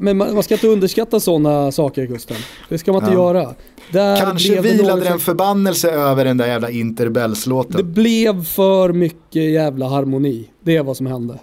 Men 0.00 0.16
man, 0.16 0.34
man 0.34 0.42
ska 0.42 0.54
inte 0.54 0.68
underskatta 0.68 1.20
sådana 1.20 1.72
saker 1.72 2.06
Gustav. 2.06 2.36
Det 2.68 2.78
ska 2.78 2.92
man 2.92 3.02
inte 3.02 3.14
ja. 3.14 3.34
göra. 3.34 3.54
Där 3.92 4.16
Kanske 4.16 4.60
vilade 4.60 5.00
det 5.00 5.08
en 5.08 5.18
förbannelse 5.18 5.90
över 5.90 6.24
den 6.24 6.36
där 6.36 6.46
jävla 6.46 6.70
Interbells-låten. 6.70 7.76
Det 7.76 7.82
blev 7.82 8.44
för 8.44 8.92
mycket 8.92 9.42
jävla 9.42 9.88
harmoni. 9.88 10.50
Det 10.60 10.76
är 10.76 10.82
vad 10.82 10.96
som 10.96 11.06
hände. 11.06 11.38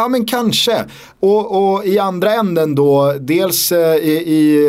Ja 0.00 0.08
men 0.08 0.24
kanske. 0.24 0.84
Och, 1.20 1.74
och 1.74 1.84
i 1.84 1.98
andra 1.98 2.34
änden 2.34 2.74
då, 2.74 3.14
dels 3.20 3.72
eh, 3.72 3.96
i, 3.96 4.12
i 4.12 4.68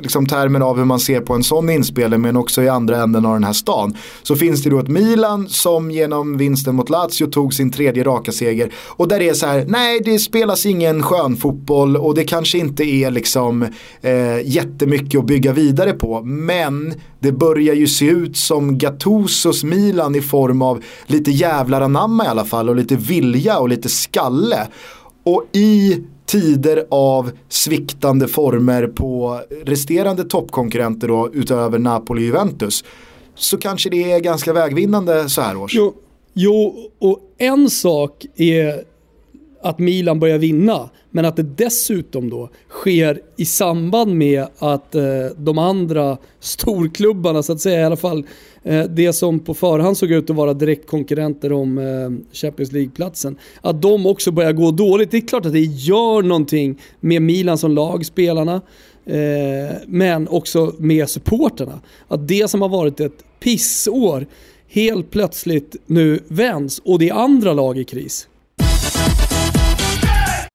liksom 0.00 0.26
termer 0.26 0.60
av 0.60 0.76
hur 0.78 0.84
man 0.84 1.00
ser 1.00 1.20
på 1.20 1.34
en 1.34 1.42
sån 1.42 1.70
inspelning 1.70 2.20
men 2.20 2.36
också 2.36 2.62
i 2.62 2.68
andra 2.68 3.02
änden 3.02 3.26
av 3.26 3.32
den 3.32 3.44
här 3.44 3.52
stan. 3.52 3.96
Så 4.22 4.36
finns 4.36 4.62
det 4.62 4.70
då 4.70 4.78
ett 4.78 4.88
Milan 4.88 5.48
som 5.48 5.90
genom 5.90 6.38
vinsten 6.38 6.74
mot 6.74 6.90
Lazio 6.90 7.26
tog 7.26 7.54
sin 7.54 7.70
tredje 7.70 8.04
raka 8.04 8.32
seger. 8.32 8.72
Och 8.88 9.08
där 9.08 9.18
det 9.18 9.28
är 9.28 9.34
så 9.34 9.46
här, 9.46 9.64
nej 9.68 10.00
det 10.04 10.18
spelas 10.18 10.66
ingen 10.66 11.02
skön 11.02 11.36
fotboll 11.36 11.96
och 11.96 12.14
det 12.14 12.24
kanske 12.24 12.58
inte 12.58 12.84
är 12.84 13.10
liksom 13.10 13.62
eh, 14.00 14.40
jättemycket 14.44 15.20
att 15.20 15.26
bygga 15.26 15.52
vidare 15.52 15.92
på. 15.92 16.22
Men 16.22 16.94
det 17.20 17.32
börjar 17.32 17.74
ju 17.74 17.86
se 17.86 18.06
ut 18.06 18.36
som 18.36 18.78
Gattusos 18.78 19.64
Milan 19.64 20.14
i 20.14 20.20
form 20.20 20.62
av 20.62 20.82
lite 21.06 21.30
jävlar 21.30 21.80
anamma 21.80 22.24
i 22.24 22.28
alla 22.28 22.44
fall 22.44 22.68
och 22.68 22.76
lite 22.76 22.96
vilja 22.96 23.58
och 23.58 23.68
lite 23.68 23.88
skalle. 23.88 24.51
Och 25.24 25.44
i 25.52 26.02
tider 26.26 26.86
av 26.90 27.30
sviktande 27.48 28.28
former 28.28 28.86
på 28.86 29.40
resterande 29.64 30.24
toppkonkurrenter 30.24 31.08
då 31.08 31.30
utöver 31.32 31.78
Napoli 31.78 32.22
och 32.22 32.26
Juventus 32.26 32.84
så 33.34 33.58
kanske 33.58 33.90
det 33.90 34.12
är 34.12 34.20
ganska 34.20 34.52
vägvinnande 34.52 35.28
så 35.28 35.40
här 35.40 35.56
års. 35.56 35.74
Jo, 35.74 35.94
jo, 36.32 36.74
och 36.98 37.20
en 37.38 37.70
sak 37.70 38.26
är 38.36 38.84
att 39.62 39.78
Milan 39.78 40.20
börjar 40.20 40.38
vinna. 40.38 40.90
Men 41.10 41.24
att 41.24 41.36
det 41.36 41.42
dessutom 41.42 42.30
då 42.30 42.50
sker 42.68 43.20
i 43.36 43.44
samband 43.44 44.14
med 44.16 44.46
att 44.58 44.94
eh, 44.94 45.02
de 45.36 45.58
andra 45.58 46.18
storklubbarna, 46.40 47.42
så 47.42 47.52
att 47.52 47.60
säga, 47.60 47.80
i 47.80 47.84
alla 47.84 47.96
fall 47.96 48.26
eh, 48.62 48.84
det 48.84 49.12
som 49.12 49.40
på 49.40 49.54
förhand 49.54 49.96
såg 49.96 50.10
ut 50.10 50.30
att 50.30 50.36
vara 50.36 50.54
direktkonkurrenter 50.54 51.52
om 51.52 51.78
eh, 51.78 52.32
Champions 52.32 52.72
League-platsen, 52.72 53.36
att 53.60 53.82
de 53.82 54.06
också 54.06 54.30
börjar 54.30 54.52
gå 54.52 54.70
dåligt. 54.70 55.10
Det 55.10 55.16
är 55.16 55.28
klart 55.28 55.46
att 55.46 55.52
det 55.52 55.60
gör 55.60 56.22
någonting 56.22 56.80
med 57.00 57.22
Milan 57.22 57.58
som 57.58 57.72
lag, 57.72 58.06
spelarna, 58.06 58.60
eh, 59.06 59.76
men 59.86 60.28
också 60.28 60.72
med 60.78 61.08
supporterna. 61.08 61.80
Att 62.08 62.28
det 62.28 62.50
som 62.50 62.62
har 62.62 62.68
varit 62.68 63.00
ett 63.00 63.24
pissår 63.40 64.26
helt 64.68 65.10
plötsligt 65.10 65.76
nu 65.86 66.20
vänds 66.28 66.78
och 66.84 66.98
det 66.98 67.08
är 67.08 67.14
andra 67.14 67.52
lag 67.52 67.78
i 67.78 67.84
kris. 67.84 68.28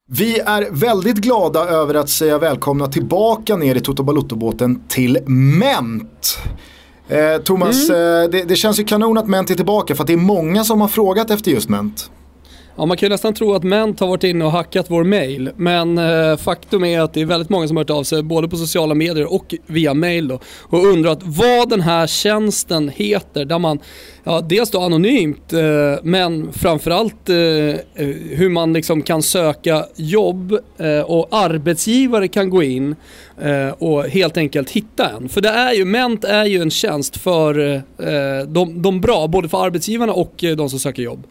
Vi 0.10 0.39
är 0.39 0.67
väldigt 0.72 1.17
glada 1.17 1.60
över 1.60 1.93
att 1.96 2.10
säga 2.10 2.38
välkomna 2.38 2.88
tillbaka 2.88 3.56
ner 3.56 3.76
i 3.76 3.80
Toto 3.80 4.04
Balutto-båten 4.04 4.82
till 4.88 5.20
Ment. 5.28 6.38
Eh, 7.08 7.41
Thomas, 7.43 7.89
mm. 7.89 8.24
eh, 8.24 8.30
det, 8.30 8.43
det, 8.43 8.56
känns 8.56 8.80
ju 8.80 8.84
kanon 8.84 9.17
att 9.17 9.28
Ment 9.28 9.50
är 9.50 9.56
tillbaka 9.56 9.96
för 9.96 10.04
att 10.04 10.08
det 10.08 10.13
är 10.13 10.17
många 10.17 10.63
som 10.63 10.82
har 10.82 10.88
frågat 10.88 11.32
efter 11.32 11.52
just 11.52 11.70
Ment. 11.70 12.12
Ja, 12.80 12.86
man 12.86 12.98
kan 12.98 13.08
ju 13.08 13.10
nästan 13.10 13.34
tro 13.34 13.54
att 13.54 13.63
Ment 13.63 14.00
har 14.00 14.08
varit 14.08 14.24
inne 14.24 14.46
och 14.46 14.52
hackat 14.52 14.86
vår 14.90 15.04
mail. 15.04 15.52
Men 15.56 15.98
eh, 15.98 16.38
faktum 16.38 16.84
är 16.84 17.00
att 17.00 17.13
det 17.13 17.22
är 17.22 17.26
väldigt 17.26 17.50
många 17.50 17.68
som 17.68 17.78
har 17.78 17.84
hört 17.84 17.90
av 17.90 18.04
sig 18.04 18.24
både 18.24 18.48
på 18.48 18.58
sociala 18.58 18.96
medier 18.96 19.34
och 19.34 19.56
via 19.66 19.94
mail 19.94 20.28
då, 20.28 20.40
och 20.62 20.86
undrat 20.86 21.20
vad 21.24 21.70
den 21.70 21.82
här 21.82 22.08
tjänsten 22.08 22.90
heter. 22.90 23.46
Där 23.46 23.60
man, 23.60 23.80
ja, 24.24 24.42
dels 24.42 24.72
då 24.72 24.82
anonymt, 24.82 25.54
eh, 25.54 25.60
men 26.04 26.54
framförallt 26.54 27.30
eh, 27.30 27.36
eh 27.36 27.78
hur 28.30 28.50
man 28.50 28.74
liksom 28.74 29.02
kan 29.02 29.24
söka 29.24 29.86
jobb 29.96 30.58
eh, 30.78 31.02
och 31.02 31.28
arbetsgivare 31.32 32.28
kan 32.28 32.50
gå 32.50 32.63
in 32.63 32.96
eh, 33.42 33.70
och 33.70 34.04
helt 34.04 34.38
enkelt 34.38 34.70
hitta 34.70 35.10
en. 35.10 35.30
För 35.30 35.42
det 35.42 35.50
är 35.50 35.74
ju, 35.74 35.86
Ment 35.86 36.24
är 36.24 36.46
ju 36.46 36.62
en 36.62 36.72
tjänst 36.72 37.18
för 37.18 37.76
eh, 37.76 38.48
de, 38.48 38.82
de 38.82 39.02
bra, 39.02 39.28
både 39.28 39.50
för 39.50 39.66
arbetsgivarna 39.66 40.13
och 40.13 40.44
eh, 40.44 40.56
de 40.56 40.70
som 40.70 40.80
söker 40.80 41.04
jobb. 41.04 41.28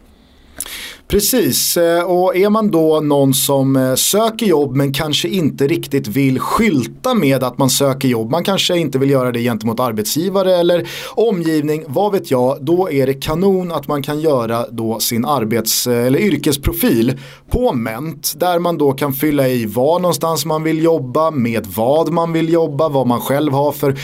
Precis, 1.07 1.77
eh, 1.77 2.03
och 2.03 2.35
är 2.35 2.49
man 2.49 2.71
då 2.71 2.99
någon 2.99 3.33
som 3.33 3.75
eh, 3.75 3.95
söker 3.95 4.45
jobb 4.45 4.75
men 4.75 4.93
kanske 4.93 5.27
inte 5.27 5.67
riktigt 5.67 6.07
vill 6.07 6.39
skylta 6.39 7.13
med 7.13 7.43
att 7.43 7.57
man 7.57 7.69
söker 7.69 8.07
jobb, 8.07 8.31
man 8.31 8.43
kanske 8.43 8.77
inte 8.77 8.97
vill 8.99 9.09
göra 9.09 9.31
det 9.31 9.39
gentemot 9.39 9.79
arbetsgivare 9.79 10.55
eller 10.55 10.89
omgivning, 11.15 11.83
vad 11.87 12.11
vet 12.11 12.31
jag, 12.31 12.57
då 12.61 12.91
är 12.91 13.07
det 13.07 13.13
kanon 13.13 13.71
att 13.71 13.87
man 13.87 14.03
kan 14.03 14.19
göra 14.19 14.65
då 14.71 14.99
sin 14.99 15.25
arbets 15.25 15.87
eh, 15.87 16.05
eller 16.07 16.19
yrkesprofil 16.19 17.19
på 17.49 17.73
Ment 17.73 18.33
där 18.37 18.59
man 18.59 18.77
då 18.77 18.91
kan 18.91 19.13
fylla 19.13 19.47
i 19.47 19.65
var 19.65 19.99
någonstans 19.99 20.45
man 20.45 20.63
vill 20.63 20.83
jobba, 20.83 21.31
med 21.31 21.67
vad 21.67 22.11
man 22.11 22.33
vill 22.33 22.53
jobba, 22.53 22.89
vad 22.89 23.07
man 23.07 23.21
själv 23.21 23.53
har 23.53 23.71
för 23.71 23.97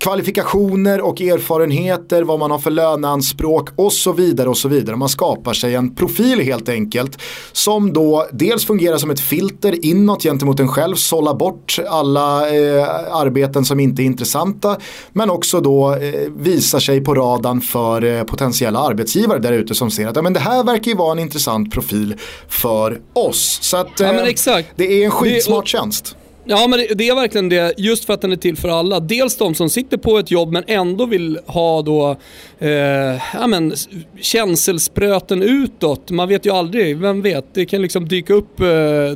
kvalifikationer 0.00 1.00
och 1.00 1.20
erfarenheter, 1.20 2.22
vad 2.22 2.38
man 2.38 2.50
har 2.50 2.58
för 2.58 2.70
löneanspråk 2.70 3.68
och 3.76 3.92
så 3.92 4.12
vidare 4.12 4.48
och 4.48 4.58
så 4.58 4.68
vidare. 4.68 4.96
Man 4.96 5.08
skapar 5.08 5.52
sig 5.52 5.74
en 5.74 5.94
profil 5.94 6.40
helt 6.40 6.68
enkelt 6.68 7.18
som 7.52 7.92
då 7.92 8.26
dels 8.32 8.66
fungerar 8.66 8.98
som 8.98 9.10
ett 9.10 9.20
filter 9.20 9.84
inåt 9.84 10.22
gentemot 10.22 10.60
en 10.60 10.68
själv, 10.68 10.94
sålla 10.94 11.34
bort 11.34 11.78
alla 11.88 12.48
eh, 12.48 12.88
arbeten 13.10 13.64
som 13.64 13.80
inte 13.80 14.02
är 14.02 14.04
intressanta 14.04 14.76
men 15.12 15.30
också 15.30 15.60
då 15.60 15.94
eh, 15.94 16.30
visar 16.36 16.78
sig 16.78 17.00
på 17.00 17.14
radarn 17.14 17.60
för 17.60 18.04
eh, 18.04 18.22
potentiella 18.22 18.78
arbetsgivare 18.78 19.38
där 19.38 19.52
ute 19.52 19.74
som 19.74 19.90
ser 19.90 20.06
att 20.06 20.16
ja, 20.16 20.22
men 20.22 20.32
det 20.32 20.40
här 20.40 20.64
verkar 20.64 20.90
ju 20.90 20.96
vara 20.96 21.12
en 21.12 21.18
intressant 21.18 21.72
profil 21.72 22.14
för 22.48 23.00
oss. 23.12 23.58
Så 23.62 23.76
att, 23.76 24.00
ja, 24.00 24.06
eh, 24.06 24.64
det 24.76 25.02
är 25.02 25.04
en 25.04 25.10
skitsmart 25.10 25.68
tjänst. 25.68 26.16
Ja 26.44 26.66
men 26.66 26.80
det, 26.94 27.08
är 27.08 27.14
verkligen 27.14 27.48
det, 27.48 27.74
just 27.76 28.04
för 28.04 28.14
att 28.14 28.20
den 28.20 28.32
är 28.32 28.36
till 28.36 28.56
för 28.56 28.68
alla. 28.68 29.00
Dels 29.00 29.36
de 29.36 29.54
som 29.54 29.70
sitter 29.70 29.96
på 29.96 30.18
ett 30.18 30.30
jobb 30.30 30.52
men 30.52 30.64
ändå 30.66 31.06
vill 31.06 31.38
ha 31.46 31.82
då, 31.82 32.16
eh, 32.58 32.70
ja 33.34 33.46
men 33.48 33.72
känselspröten 34.20 35.42
utåt. 35.42 36.10
Man 36.10 36.28
vet 36.28 36.46
ju 36.46 36.50
aldrig, 36.50 36.98
vem 36.98 37.22
vet? 37.22 37.54
Det 37.54 37.66
kan 37.66 37.82
liksom 37.82 38.08
dyka 38.08 38.34
upp 38.34 38.60
eh, 38.60 38.66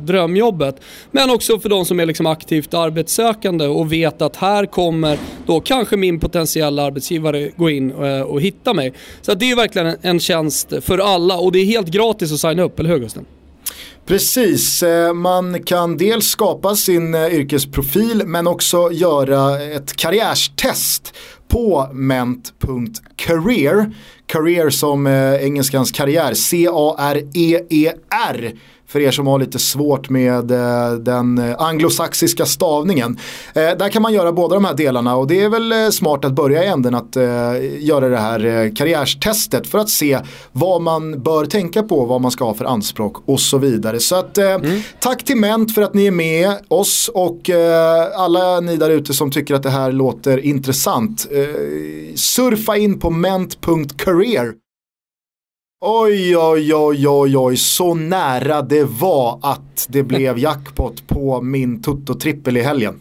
drömjobbet. 0.01 0.81
Men 1.11 1.29
också 1.29 1.59
för 1.59 1.69
de 1.69 1.85
som 1.85 1.99
är 1.99 2.05
liksom 2.05 2.25
aktivt 2.25 2.73
arbetssökande 2.73 3.67
och 3.67 3.93
vet 3.93 4.21
att 4.21 4.35
här 4.35 4.65
kommer 4.65 5.17
då 5.45 5.59
kanske 5.59 5.97
min 5.97 6.19
potentiella 6.19 6.83
arbetsgivare 6.83 7.51
gå 7.55 7.69
in 7.69 7.91
eh, 7.91 8.21
och 8.21 8.41
hitta 8.41 8.73
mig. 8.73 8.93
Så 9.21 9.33
det 9.33 9.51
är 9.51 9.55
verkligen 9.55 9.95
en 10.01 10.19
tjänst 10.19 10.73
för 10.81 10.97
alla 10.97 11.37
och 11.37 11.51
det 11.51 11.59
är 11.59 11.65
helt 11.65 11.87
gratis 11.87 12.33
att 12.33 12.39
signa 12.39 12.63
upp, 12.63 12.79
eller 12.79 12.89
hur 12.89 12.99
Gusten? 12.99 13.25
Precis, 14.07 14.83
eh, 14.83 15.13
man 15.13 15.63
kan 15.63 15.97
dels 15.97 16.27
skapa 16.27 16.75
sin 16.75 17.15
eh, 17.15 17.33
yrkesprofil 17.33 18.23
men 18.25 18.47
också 18.47 18.91
göra 18.91 19.59
ett 19.59 19.95
karriärstest 19.95 21.13
på 21.47 21.89
ment.career. 21.93 23.95
Career 24.27 24.69
som 24.69 25.07
eh, 25.07 25.33
engelskans 25.33 25.91
karriär, 25.91 26.33
C-A-R-E-E-R. 26.33 26.93
För 28.87 28.99
er 28.99 29.11
som 29.11 29.27
har 29.27 29.39
lite 29.39 29.59
svårt 29.59 30.09
med 30.09 30.45
den 30.99 31.55
anglosaxiska 31.57 32.45
stavningen. 32.45 33.19
där 33.53 33.89
kan 33.89 34.01
man 34.01 34.13
göra 34.13 34.31
båda 34.31 34.55
de 34.55 34.65
här 34.65 34.73
delarna 34.73 35.15
och 35.15 35.27
det 35.27 35.41
är 35.41 35.49
väl 35.49 35.91
smart 35.91 36.25
att 36.25 36.33
börja 36.33 36.63
i 36.63 36.67
änden 36.67 36.95
att 36.95 37.15
göra 37.79 38.09
det 38.09 38.17
här 38.17 38.71
karriärstestet 38.75 39.67
för 39.67 39.77
att 39.77 39.89
se 39.89 40.19
vad 40.51 40.81
man 40.81 41.23
bör 41.23 41.45
tänka 41.45 41.83
på, 41.83 42.05
vad 42.05 42.21
man 42.21 42.31
ska 42.31 42.45
ha 42.45 42.53
för 42.53 42.65
anspråk 42.65 43.15
och 43.25 43.39
så 43.39 43.57
vidare. 43.57 43.99
Så 43.99 44.15
att, 44.15 44.37
mm. 44.37 44.81
tack 44.99 45.23
till 45.23 45.37
Ment 45.37 45.75
för 45.75 45.81
att 45.81 45.93
ni 45.93 46.05
är 46.05 46.11
med 46.11 46.53
oss 46.67 47.09
och 47.13 47.49
alla 48.15 48.59
ni 48.59 48.77
där 48.77 48.89
ute 48.89 49.13
som 49.13 49.31
tycker 49.31 49.53
att 49.53 49.63
det 49.63 49.69
här 49.69 49.91
låter 49.91 50.37
intressant. 50.45 51.27
surfa 52.15 52.77
in 52.77 52.99
på 52.99 53.09
ment.career 53.09 54.64
Oj, 55.87 56.35
oj, 56.37 56.73
oj, 56.73 57.07
oj, 57.07 57.37
oj, 57.37 57.57
så 57.57 57.93
nära 57.93 58.61
det 58.61 58.83
var 58.83 59.39
att 59.41 59.87
det 59.89 60.03
blev 60.03 60.39
jackpot 60.39 61.07
på 61.07 61.41
min 61.41 61.81
Toto-trippel 61.81 62.57
i 62.57 62.61
helgen. 62.61 62.95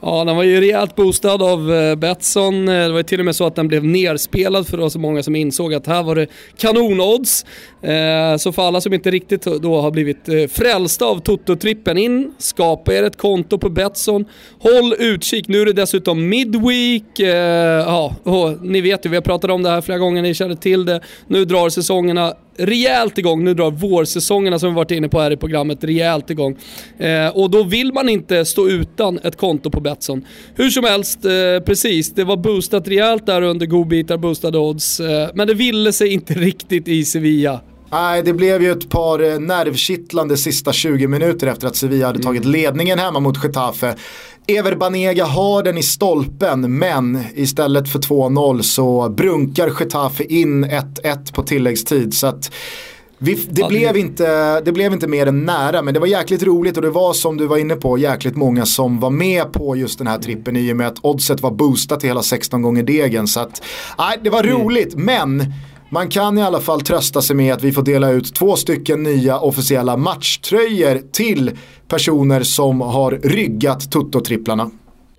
Ja, 0.00 0.24
den 0.24 0.36
var 0.36 0.42
ju 0.42 0.60
rejält 0.60 0.96
boostad 0.96 1.42
av 1.42 1.74
eh, 1.74 1.94
Betsson. 1.94 2.68
Eh, 2.68 2.74
det 2.74 2.90
var 2.90 2.98
ju 2.98 3.02
till 3.02 3.18
och 3.18 3.24
med 3.24 3.36
så 3.36 3.46
att 3.46 3.54
den 3.54 3.68
blev 3.68 3.84
nerspelad 3.84 4.66
för 4.66 4.76
då 4.76 4.90
så 4.90 4.98
många 4.98 5.22
som 5.22 5.36
insåg 5.36 5.74
att 5.74 5.86
här 5.86 6.02
var 6.02 6.14
det 6.14 6.26
kanonodds. 6.56 7.44
Eh, 7.82 8.36
så 8.38 8.52
för 8.52 8.62
alla 8.62 8.80
som 8.80 8.92
inte 8.92 9.10
riktigt 9.10 9.42
då 9.42 9.80
har 9.80 9.90
blivit 9.90 10.52
frälsta 10.52 11.04
av 11.04 11.20
Toto-trippen 11.20 11.98
in, 11.98 12.34
skapa 12.38 12.94
er 12.94 13.02
ett 13.02 13.16
konto 13.16 13.58
på 13.58 13.68
Betsson. 13.68 14.24
Håll 14.58 14.94
utkik, 14.98 15.48
nu 15.48 15.60
är 15.60 15.66
det 15.66 15.72
dessutom 15.72 16.28
Midweek. 16.28 17.18
Ja, 17.86 18.14
ni 18.62 18.80
vet 18.80 19.06
ju, 19.06 19.10
vi 19.10 19.16
har 19.16 19.22
pratat 19.22 19.50
om 19.50 19.62
det 19.62 19.70
här 19.70 19.80
flera 19.80 19.98
gånger, 19.98 20.22
ni 20.22 20.34
känner 20.34 20.54
till 20.54 20.84
det. 20.84 21.00
Nu 21.26 21.44
drar 21.44 21.68
säsongerna 21.68 22.34
rejält 22.58 23.18
igång. 23.18 23.44
Nu 23.44 23.54
drar 23.54 23.70
vårsäsongerna 23.70 24.58
som 24.58 24.68
vi 24.68 24.74
varit 24.74 24.90
inne 24.90 25.08
på 25.08 25.20
här 25.20 25.30
i 25.30 25.36
programmet 25.36 25.84
rejält 25.84 26.30
igång. 26.30 26.56
Eh, 26.98 27.28
och 27.28 27.50
då 27.50 27.62
vill 27.62 27.92
man 27.92 28.08
inte 28.08 28.44
stå 28.44 28.68
utan 28.68 29.18
ett 29.18 29.36
konto 29.36 29.70
på 29.70 29.80
Betsson. 29.80 30.24
Hur 30.54 30.70
som 30.70 30.84
helst, 30.84 31.24
eh, 31.24 31.64
precis, 31.66 32.14
det 32.14 32.24
var 32.24 32.36
boostat 32.36 32.88
rejält 32.88 33.26
där 33.26 33.42
under 33.42 33.66
godbitar, 33.66 34.16
boostade 34.16 34.58
odds. 34.58 35.00
Eh, 35.00 35.28
men 35.34 35.48
det 35.48 35.54
ville 35.54 35.92
sig 35.92 36.12
inte 36.12 36.34
riktigt 36.34 36.88
i 36.88 37.04
Sevilla. 37.04 37.60
Nej, 37.90 38.22
det 38.22 38.32
blev 38.32 38.62
ju 38.62 38.72
ett 38.72 38.88
par 38.88 39.32
eh, 39.32 39.38
nervkittlande 39.38 40.36
sista 40.36 40.72
20 40.72 41.06
minuter 41.06 41.46
efter 41.46 41.66
att 41.66 41.76
Sevilla 41.76 42.06
hade 42.06 42.22
tagit 42.22 42.44
mm. 42.44 42.52
ledningen 42.52 42.98
hemma 42.98 43.20
mot 43.20 43.44
Getafe. 43.44 43.94
Ever 44.46 44.74
Banega 44.74 45.24
har 45.24 45.62
den 45.62 45.78
i 45.78 45.82
stolpen 45.82 46.78
men 46.78 47.24
istället 47.34 47.88
för 47.88 47.98
2-0 47.98 48.62
så 48.62 49.08
brunkar 49.08 49.72
Getafe 49.80 50.24
in 50.24 50.64
1-1 50.64 51.34
på 51.34 51.42
tilläggstid. 51.42 52.14
Så 52.14 52.26
att 52.26 52.50
vi, 53.18 53.34
det, 53.34 53.60
ja, 53.60 53.68
blev 53.68 53.92
det... 53.92 54.00
Inte, 54.00 54.60
det 54.60 54.72
blev 54.72 54.92
inte 54.92 55.06
mer 55.06 55.26
än 55.26 55.44
nära 55.44 55.82
men 55.82 55.94
det 55.94 56.00
var 56.00 56.06
jäkligt 56.06 56.42
roligt 56.42 56.76
och 56.76 56.82
det 56.82 56.90
var 56.90 57.12
som 57.12 57.36
du 57.36 57.46
var 57.46 57.56
inne 57.56 57.76
på 57.76 57.98
jäkligt 57.98 58.36
många 58.36 58.66
som 58.66 59.00
var 59.00 59.10
med 59.10 59.52
på 59.52 59.76
just 59.76 59.98
den 59.98 60.06
här 60.06 60.18
trippen 60.18 60.56
i 60.56 60.72
och 60.72 60.76
med 60.76 60.86
att 60.86 60.98
oddset 61.02 61.40
var 61.40 61.50
boostat 61.50 62.00
till 62.00 62.08
hela 62.08 62.22
16 62.22 62.62
gånger 62.62 62.82
degen. 62.82 63.26
Så 63.26 63.40
att, 63.40 63.62
nej, 63.98 64.18
det 64.22 64.30
var 64.30 64.44
mm. 64.44 64.58
roligt 64.58 64.94
men 64.96 65.52
man 65.88 66.08
kan 66.08 66.38
i 66.38 66.42
alla 66.42 66.60
fall 66.60 66.80
trösta 66.80 67.22
sig 67.22 67.36
med 67.36 67.54
att 67.54 67.62
vi 67.62 67.72
får 67.72 67.82
dela 67.82 68.10
ut 68.10 68.34
två 68.34 68.56
stycken 68.56 69.02
nya 69.02 69.38
officiella 69.38 69.96
matchtröjor 69.96 71.02
till 71.12 71.50
personer 71.88 72.42
som 72.42 72.80
har 72.80 73.10
ryggat 73.10 73.90
Toto-tripplarna. 73.90 74.70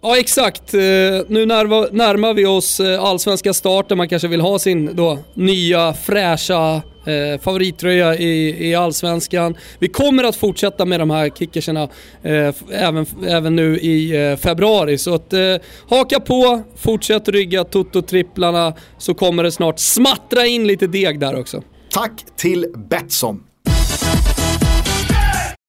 Ja 0.02 0.18
exakt, 0.18 0.74
eh, 0.74 0.80
nu 1.28 1.46
närmar 1.46 2.34
vi 2.34 2.46
oss 2.46 2.80
eh, 2.80 3.04
allsvenska 3.04 3.54
starten, 3.54 3.98
man 3.98 4.10
kanske 4.10 4.28
vill 4.28 4.42
ha 4.42 4.60
sin 4.60 4.96
då 4.96 5.20
nya 5.34 5.94
fräscha 5.94 6.82
Eh, 7.10 7.40
favorittröja 7.40 8.16
i, 8.16 8.68
i 8.70 8.76
allsvenskan. 8.76 9.58
Vi 9.80 9.88
kommer 9.88 10.24
att 10.24 10.36
fortsätta 10.36 10.86
med 10.86 11.00
de 11.00 11.10
här 11.10 11.30
kickerserna 11.30 11.84
eh, 12.24 12.54
även, 12.72 13.06
även 13.28 13.56
nu 13.56 13.80
i 13.80 14.30
eh, 14.32 14.38
februari. 14.38 14.98
Så 14.98 15.16
att, 15.16 15.34
eh, 15.34 15.56
haka 15.90 16.20
på, 16.20 16.62
fortsätt 16.76 17.28
rygga 17.28 17.64
Toto-tripplarna 17.64 18.74
så 18.98 19.14
kommer 19.14 19.44
det 19.44 19.52
snart 19.52 19.80
smattra 19.80 20.46
in 20.46 20.68
lite 20.68 20.88
deg 20.88 21.20
där 21.20 21.40
också. 21.40 21.64
Tack 21.92 22.26
till 22.36 22.66
Betsson. 22.90 23.44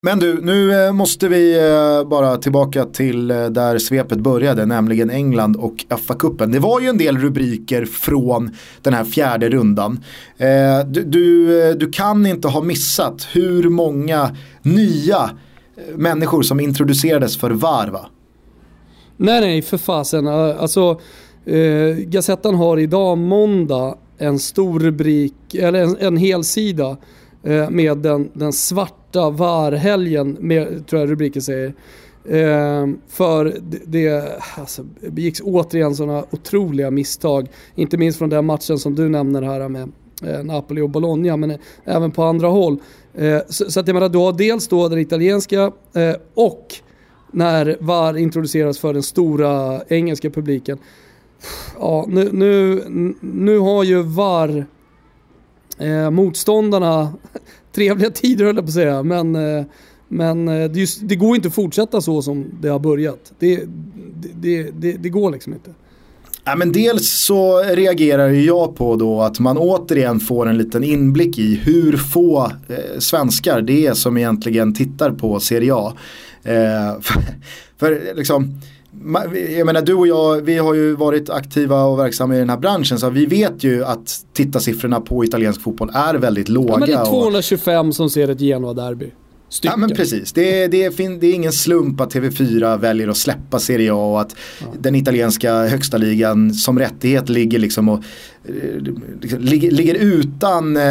Men 0.02 0.18
du, 0.18 0.40
nu 0.42 0.84
eh, 0.84 0.92
måste 0.92 1.28
vi 1.28 1.58
eh, 1.58 2.08
bara 2.08 2.36
tillbaka 2.36 2.84
till 2.84 3.30
eh, 3.30 3.46
där 3.46 3.78
svepet 3.78 4.18
började, 4.18 4.66
nämligen 4.66 5.10
England 5.10 5.56
och 5.56 5.84
FA-cupen. 5.88 6.52
Det 6.52 6.58
var 6.58 6.80
ju 6.80 6.86
en 6.88 6.98
del 6.98 7.18
rubriker 7.18 7.84
från 7.84 8.50
den 8.82 8.94
här 8.94 9.04
fjärde 9.04 9.48
rundan. 9.48 10.04
Du, 10.86 11.04
du, 11.04 11.74
du 11.74 11.90
kan 11.90 12.26
inte 12.26 12.48
ha 12.48 12.62
missat 12.62 13.28
hur 13.32 13.68
många 13.68 14.36
nya 14.62 15.30
människor 15.94 16.42
som 16.42 16.60
introducerades 16.60 17.36
för 17.36 17.50
VAR 17.50 17.88
va? 17.88 18.06
Nej, 19.16 19.40
nej, 19.40 19.62
för 19.62 19.78
fasen. 19.78 20.28
Alltså, 20.28 21.00
eh, 21.44 21.96
Gazettan 21.96 22.54
har 22.54 22.78
idag 22.78 23.18
måndag 23.18 23.94
en 24.18 24.38
stor 24.38 24.80
rubrik, 24.80 25.54
eller 25.54 25.82
en, 25.82 25.96
en 26.00 26.16
hel 26.16 26.44
sida 26.44 26.96
eh, 27.44 27.70
med 27.70 27.98
den, 27.98 28.30
den 28.32 28.52
svarta 28.52 28.99
varhelgen, 29.14 30.36
med, 30.40 30.86
tror 30.86 31.00
jag 31.00 31.10
rubriken 31.10 31.42
säger. 31.42 31.74
Eh, 32.24 32.88
för 33.08 33.44
det, 33.44 33.80
det 33.84 34.38
alltså, 34.58 34.84
begicks 35.10 35.40
återigen 35.40 35.94
sådana 35.94 36.24
otroliga 36.30 36.90
misstag. 36.90 37.48
Inte 37.74 37.96
minst 37.96 38.18
från 38.18 38.30
den 38.30 38.46
matchen 38.46 38.78
som 38.78 38.94
du 38.94 39.08
nämner 39.08 39.42
här 39.42 39.68
med 39.68 39.92
eh, 40.22 40.44
Napoli 40.44 40.80
och 40.80 40.90
Bologna, 40.90 41.36
men 41.36 41.50
eh, 41.50 41.58
även 41.84 42.10
på 42.10 42.22
andra 42.22 42.48
håll. 42.48 42.78
Eh, 43.14 43.38
så, 43.48 43.70
så, 43.70 43.80
att 43.80 43.86
jag 43.86 43.94
menar, 43.94 44.08
du 44.08 44.18
har 44.18 44.32
dels 44.32 44.68
då 44.68 44.88
den 44.88 44.98
italienska 44.98 45.72
eh, 45.94 46.14
och 46.34 46.74
när 47.32 47.76
VAR 47.80 48.16
introduceras 48.16 48.78
för 48.78 48.92
den 48.92 49.02
stora 49.02 49.80
engelska 49.88 50.30
publiken. 50.30 50.78
Ja, 51.78 52.04
nu, 52.08 52.28
nu, 52.32 52.84
nu 53.20 53.58
har 53.58 53.84
ju 53.84 54.02
VAR 54.02 54.66
eh, 55.78 56.10
motståndarna 56.10 57.12
trevliga 57.72 58.10
tider 58.10 58.44
höll 58.44 58.56
jag 58.56 58.64
på 58.64 58.68
att 58.68 58.74
säga, 58.74 59.02
men, 59.02 59.36
eh, 59.36 59.64
men 60.08 60.48
eh, 60.48 60.70
det, 60.70 60.80
just, 60.80 61.00
det, 61.02 61.16
går 61.16 61.36
inte 61.36 61.48
att 61.48 61.54
fortsätta 61.54 62.00
så 62.00 62.22
som 62.22 62.44
det 62.60 62.68
har 62.68 62.78
börjat. 62.78 63.32
Det, 63.38 63.62
det, 64.40 64.70
det, 64.70 64.92
det 64.92 65.08
går 65.08 65.30
liksom 65.30 65.52
inte. 65.52 65.70
Ja, 66.44 66.56
men 66.56 66.72
dels 66.72 67.10
så 67.10 67.62
reagerar 67.62 68.28
jag 68.28 68.76
på 68.76 68.96
då 68.96 69.22
att 69.22 69.40
man 69.40 69.58
återigen 69.58 70.20
får 70.20 70.48
en 70.48 70.58
liten 70.58 70.84
inblick 70.84 71.38
i 71.38 71.54
hur 71.54 71.96
få 71.96 72.52
eh, 72.68 72.98
svenskar 72.98 73.60
det 73.60 73.86
är 73.86 73.94
som 73.94 74.16
egentligen 74.16 74.74
tittar 74.74 75.10
på 75.10 75.40
Serie 75.40 75.74
A. 75.74 75.92
Eh, 76.42 76.52
för, 77.00 77.22
för 77.78 78.14
liksom, 78.16 78.60
jag 79.56 79.66
menar 79.66 79.82
du 79.82 79.94
och 79.94 80.06
jag, 80.06 80.40
vi 80.40 80.58
har 80.58 80.74
ju 80.74 80.94
varit 80.94 81.30
aktiva 81.30 81.84
och 81.84 81.98
verksamma 81.98 82.36
i 82.36 82.38
den 82.38 82.50
här 82.50 82.56
branschen 82.56 82.98
så 82.98 83.10
vi 83.10 83.26
vet 83.26 83.64
ju 83.64 83.84
att 83.84 84.26
tittarsiffrorna 84.32 85.00
på 85.00 85.24
italiensk 85.24 85.60
fotboll 85.60 85.90
är 85.94 86.14
väldigt 86.14 86.48
låga. 86.48 86.72
Ja, 86.72 86.78
men 86.78 86.88
det 86.88 86.94
är 86.94 87.04
225 87.04 87.88
och... 87.88 87.94
som 87.94 88.10
ser 88.10 88.28
ett 88.28 88.40
Genoa-derby. 88.40 89.10
Stycken. 89.48 89.72
Ja 89.72 89.76
men 89.86 89.96
precis, 89.96 90.32
det 90.32 90.62
är, 90.62 90.68
det, 90.68 90.84
är, 90.84 91.18
det 91.20 91.26
är 91.26 91.34
ingen 91.34 91.52
slump 91.52 92.00
att 92.00 92.14
TV4 92.14 92.78
väljer 92.78 93.08
att 93.08 93.16
släppa 93.16 93.58
Serie 93.58 93.92
A 93.92 94.12
och 94.12 94.20
att 94.20 94.36
ja. 94.60 94.66
den 94.78 94.94
italienska 94.94 95.66
högsta 95.66 95.96
ligan 95.96 96.54
som 96.54 96.78
rättighet 96.78 97.28
ligger 97.28 97.58
liksom 97.58 97.88
och 97.88 98.04
liksom, 99.20 99.40
ligger, 99.40 99.94
utan 99.94 100.76
eh, 100.76 100.82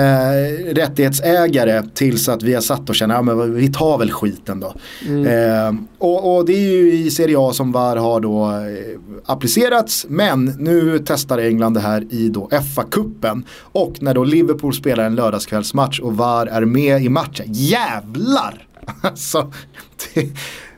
rättighetsägare 0.71 1.83
tills 1.93 2.29
att 2.29 2.43
vi 2.43 2.53
har 2.53 2.61
satt 2.61 2.89
och 2.89 2.95
känner 2.95 3.15
att 3.15 3.27
ja, 3.27 3.33
vi 3.33 3.71
tar 3.71 3.97
väl 3.97 4.11
skiten 4.11 4.59
då. 4.59 4.73
Mm. 5.07 5.27
Eh, 5.27 5.81
och, 5.97 6.35
och, 6.35 6.45
det 6.45 6.53
är 6.53 6.71
ju 6.71 6.93
i 6.93 7.11
Serie 7.11 7.35
A 7.39 7.53
som 7.53 7.71
VAR 7.71 7.95
har 7.95 8.19
då 8.19 8.45
eh, 8.45 8.99
applicerats 9.25 10.05
men 10.09 10.45
nu 10.45 11.03
testar 11.05 11.37
England 11.37 11.73
det 11.73 11.79
här 11.79 12.13
i 12.13 12.29
då 12.29 12.49
FA-cupen 12.51 13.43
och 13.61 14.01
när 14.01 14.13
då 14.13 14.23
Liverpool 14.23 14.73
spelar 14.73 15.03
en 15.03 15.15
lördagskvällsmatch 15.15 15.99
och 15.99 16.17
VAR 16.17 16.47
är 16.47 16.65
med 16.65 17.01
i 17.01 17.09
matchen, 17.09 17.45
jävlar! 17.49 18.67
alltså, 19.01 19.51
det, 20.13 20.29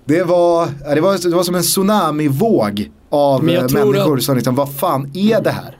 det, 0.05 0.24
var, 0.24 0.67
det, 0.95 1.01
var, 1.01 1.30
det 1.30 1.36
var 1.36 1.43
som 1.43 1.55
en 1.55 1.63
tsunamivåg 1.63 2.91
av 3.09 3.43
människor 3.43 4.17
att... 4.17 4.24
som 4.24 4.36
liksom, 4.36 4.55
vad 4.55 4.76
fan 4.76 5.11
är 5.13 5.41
det 5.41 5.51
här? 5.51 5.78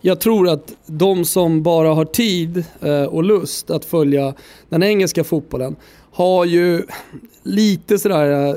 Jag 0.00 0.20
tror 0.20 0.48
att 0.48 0.72
de 0.86 1.24
som 1.24 1.62
bara 1.62 1.94
har 1.94 2.04
tid 2.04 2.64
eh, 2.80 3.02
och 3.02 3.24
lust 3.24 3.70
att 3.70 3.84
följa 3.84 4.34
den 4.68 4.82
engelska 4.82 5.24
fotbollen 5.24 5.76
har 6.12 6.44
ju 6.44 6.82
lite 7.42 7.98
sådär 7.98 8.48
eh, 8.48 8.54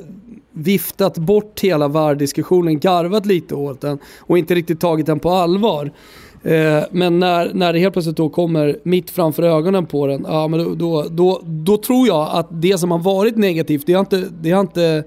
viftat 0.52 1.18
bort 1.18 1.60
hela 1.60 1.88
VAR-diskussionen, 1.88 2.80
garvat 2.80 3.26
lite 3.26 3.56
åt 3.56 3.82
den 3.82 4.00
och 4.20 4.38
inte 4.38 4.56
riktigt 4.56 4.80
tagit 4.80 5.06
den 5.06 5.20
på 5.20 5.30
allvar. 5.30 5.92
Eh, 6.44 6.84
men 6.92 7.20
när, 7.20 7.54
när 7.54 7.74
det 7.74 7.80
helt 7.80 7.94
plötsligt 7.94 8.18
då 8.18 8.30
kommer 8.30 8.80
mitt 8.84 9.10
framför 9.10 9.44
ögonen 9.44 9.86
på 9.86 10.08
den, 10.08 10.26
ja, 10.30 10.48
men 10.48 10.60
då, 10.60 10.76
då, 10.76 11.06
då, 11.10 11.42
då 11.44 11.78
tror 11.78 12.08
jag 12.08 12.30
att 12.32 12.48
det 12.52 12.78
som 12.78 12.92
har 12.92 13.00
varit 13.00 13.36
negativt, 13.36 13.86
det 13.86 13.94
har 13.94 14.00
inte, 14.00 14.28
det 14.42 14.52
har 14.52 14.62
inte 14.62 15.04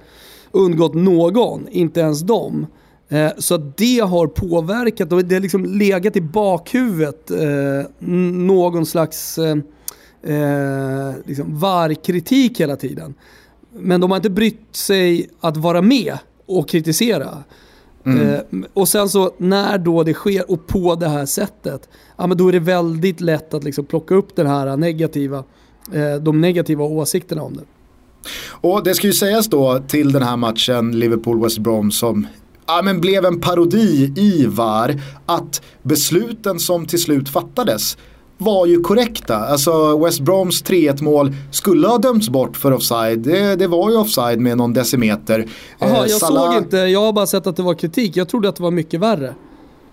undgått 0.50 0.94
någon, 0.94 1.68
inte 1.68 2.00
ens 2.00 2.20
dem. 2.20 2.66
Eh, 3.14 3.32
så 3.38 3.56
det 3.56 4.00
har 4.00 4.26
påverkat 4.26 5.12
och 5.12 5.24
det 5.24 5.34
har 5.34 5.40
liksom 5.40 5.64
legat 5.64 6.16
i 6.16 6.20
bakhuvudet 6.20 7.30
eh, 7.30 7.90
någon 8.00 8.86
slags 8.86 9.38
eh, 9.38 11.12
liksom 11.24 11.58
VAR-kritik 11.58 12.60
hela 12.60 12.76
tiden. 12.76 13.14
Men 13.78 14.00
de 14.00 14.10
har 14.10 14.16
inte 14.16 14.30
brytt 14.30 14.76
sig 14.76 15.30
att 15.40 15.56
vara 15.56 15.82
med 15.82 16.18
och 16.46 16.68
kritisera. 16.68 17.28
Mm. 18.06 18.66
Och 18.74 18.88
sen 18.88 19.08
så 19.08 19.34
när 19.38 19.78
då 19.78 20.02
det 20.02 20.14
sker 20.14 20.50
och 20.50 20.66
på 20.66 20.94
det 20.94 21.08
här 21.08 21.26
sättet, 21.26 21.88
ja 22.16 22.26
men 22.26 22.36
då 22.36 22.48
är 22.48 22.52
det 22.52 22.58
väldigt 22.58 23.20
lätt 23.20 23.54
att 23.54 23.64
liksom 23.64 23.84
plocka 23.84 24.14
upp 24.14 24.36
den 24.36 24.46
här 24.46 24.76
negativa, 24.76 25.44
de 26.20 26.40
negativa 26.40 26.84
åsikterna 26.84 27.42
om 27.42 27.56
det. 27.56 27.62
Och 28.50 28.84
det 28.84 28.94
ska 28.94 29.06
ju 29.06 29.12
sägas 29.12 29.46
då 29.46 29.82
till 29.88 30.12
den 30.12 30.22
här 30.22 30.36
matchen 30.36 30.92
Liverpool-West 30.92 31.58
Brom 31.58 31.90
som 31.90 32.26
ja, 32.66 32.82
men 32.84 33.00
blev 33.00 33.24
en 33.24 33.40
parodi 33.40 34.12
i 34.16 34.46
VAR 34.46 35.00
att 35.26 35.62
besluten 35.82 36.58
som 36.58 36.86
till 36.86 37.02
slut 37.02 37.28
fattades 37.28 37.96
var 38.38 38.66
ju 38.66 38.80
korrekta. 38.80 39.36
Alltså 39.36 39.98
West 40.04 40.20
Broms 40.20 40.64
3-1 40.64 41.02
mål 41.02 41.32
skulle 41.50 41.88
ha 41.88 41.98
dömts 41.98 42.28
bort 42.28 42.56
för 42.56 42.72
offside. 42.72 43.18
Det, 43.18 43.56
det 43.56 43.66
var 43.66 43.90
ju 43.90 43.96
offside 43.96 44.40
med 44.40 44.56
någon 44.56 44.72
decimeter. 44.72 45.48
Jaha, 45.78 45.90
eh, 45.90 46.10
jag 46.10 46.10
Salah... 46.10 46.52
såg 46.52 46.62
inte, 46.62 46.76
jag 46.76 47.00
har 47.00 47.12
bara 47.12 47.26
sett 47.26 47.46
att 47.46 47.56
det 47.56 47.62
var 47.62 47.74
kritik. 47.74 48.16
Jag 48.16 48.28
trodde 48.28 48.48
att 48.48 48.56
det 48.56 48.62
var 48.62 48.70
mycket 48.70 49.00
värre. 49.00 49.34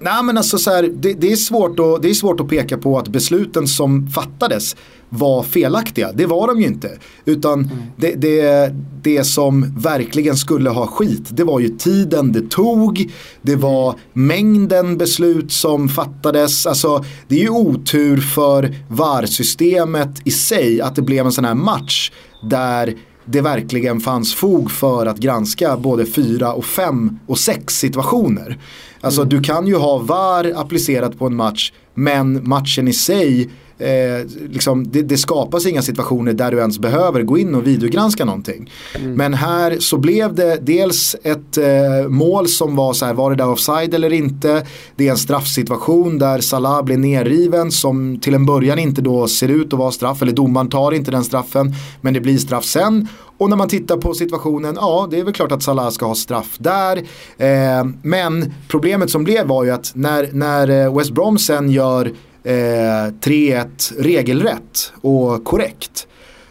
Nej 0.04 0.24
men 0.24 0.38
alltså 0.38 0.58
så 0.58 0.72
här, 0.72 0.89
det, 0.93 1.14
det, 1.14 1.32
är 1.32 1.36
svårt 1.36 1.80
att, 1.80 2.02
det 2.02 2.10
är 2.10 2.14
svårt 2.14 2.39
att 2.39 2.47
peka 2.47 2.78
på 2.78 2.97
att 2.97 3.08
besluten 3.08 3.68
som 3.68 4.08
fattades 4.08 4.76
var 5.10 5.43
felaktiga. 5.43 6.12
Det 6.12 6.26
var 6.26 6.47
de 6.47 6.62
ju 6.62 6.68
inte. 6.68 6.91
Utan 7.26 7.60
mm. 7.60 7.78
det, 7.97 8.16
det, 8.16 8.74
det 9.04 9.24
som 9.24 9.76
verkligen 9.78 10.38
skulle 10.38 10.70
ha 10.70 10.88
skit, 10.88 11.26
det 11.30 11.43
var 11.43 11.60
ju 11.60 11.70
tiden 11.70 12.32
det 12.32 12.49
tog. 12.49 13.12
Det 13.41 13.56
var 13.56 13.95
mängden 14.14 14.97
beslut 14.97 15.52
som 15.52 15.89
fattades. 15.89 16.66
Alltså 16.66 17.06
det 17.28 17.36
är 17.36 17.43
ju 17.43 17.49
otur 17.49 18.18
för 18.18 18.76
VAR-systemet 18.88 20.22
i 20.26 20.32
sig 20.32 20.82
att 20.82 20.95
det 20.95 21.02
blev 21.02 21.26
en 21.26 21.32
sån 21.32 21.45
här 21.45 21.56
match 21.56 22.12
där 22.49 22.95
det 23.26 23.41
verkligen 23.41 23.99
fanns 23.99 24.36
fog 24.36 24.72
för 24.72 25.06
att 25.06 25.18
granska 25.18 25.78
både 25.78 26.06
fyra 26.06 26.54
och 26.54 26.66
fem 26.66 27.20
och 27.28 27.39
sex 27.39 27.80
situationer. 27.80 28.58
Alltså 29.02 29.22
mm. 29.22 29.30
du 29.30 29.41
kan 29.41 29.68
ju 29.68 29.76
ha 29.76 29.97
VAR 29.97 30.54
applicerat 30.56 31.20
på 31.20 31.26
en 31.26 31.36
match 31.36 31.72
men 31.93 32.49
matchen 32.49 32.88
i 32.88 32.93
sig 32.93 33.49
Eh, 33.82 34.26
liksom, 34.49 34.91
det, 34.91 35.02
det, 35.02 35.18
skapas 35.18 35.66
inga 35.66 35.82
situationer 35.82 36.34
där 36.34 36.52
du 36.52 36.58
ens 36.58 36.80
behöver 36.80 37.22
gå 37.22 37.38
in 37.38 37.56
och 37.56 37.68
videogranska 37.68 38.26
någonting. 38.26 38.72
Mm. 38.95 39.14
Men 39.14 39.34
här 39.34 39.78
så 39.80 39.97
blev 39.97 40.36
det 40.36 40.58
dels 40.62 41.16
ett 41.24 41.58
eh, 41.58 42.10
mål 42.10 42.47
som 42.47 42.76
var 42.76 42.93
så 42.93 43.06
här, 43.06 43.14
var 43.14 43.30
det 43.30 43.36
där 43.36 43.49
offside 43.49 43.93
eller 43.93 44.14
inte? 44.14 44.66
Det 44.95 45.08
är 45.08 45.12
en 45.12 45.18
straffsituation 45.18 46.18
där 46.18 46.39
Salah 46.39 46.84
blir 46.84 46.97
nerriven 46.97 47.72
som 47.72 48.20
till 48.20 48.34
en 48.34 48.45
början 48.45 48.80
inte 48.80 49.02
då 49.02 49.28
ser 49.28 49.49
ut 49.49 49.74
att 49.74 49.80
vara 49.80 49.91
straff, 49.91 50.22
eller 50.22 50.34
domaren 50.34 50.70
tar 50.70 50.91
inte 50.91 51.12
den 51.12 51.24
straffen, 51.24 51.74
men 52.02 52.14
det 52.14 52.20
blir 52.20 52.38
straff 52.38 52.66
sen. 52.66 53.08
Och 53.42 53.50
när 53.50 53.58
man 53.58 53.70
tittar 53.70 53.98
på 53.98 54.14
situationen, 54.14 54.76
ja 54.76 55.08
det 55.12 55.20
är 55.20 55.24
väl 55.24 55.34
klart 55.34 55.52
att 55.52 55.64
Salah 55.64 55.89
ska 55.89 56.06
ha 56.06 56.16
straff 56.16 56.56
där. 56.58 56.98
Eh, 57.38 57.86
men 58.02 58.54
problemet 58.68 59.10
som 59.10 59.24
blev 59.24 59.48
var 59.48 59.64
ju 59.64 59.72
att 59.72 59.92
när, 59.96 60.30
när 60.34 60.70
eh, 60.86 60.98
West 60.98 61.12
Brom 61.12 61.38
sen 61.38 61.72
gör 61.72 62.06
eh, 62.44 62.52
3-1 62.52 63.68
regelrätt 64.00 64.94
och 65.02 65.44
korrekt. 65.44 66.08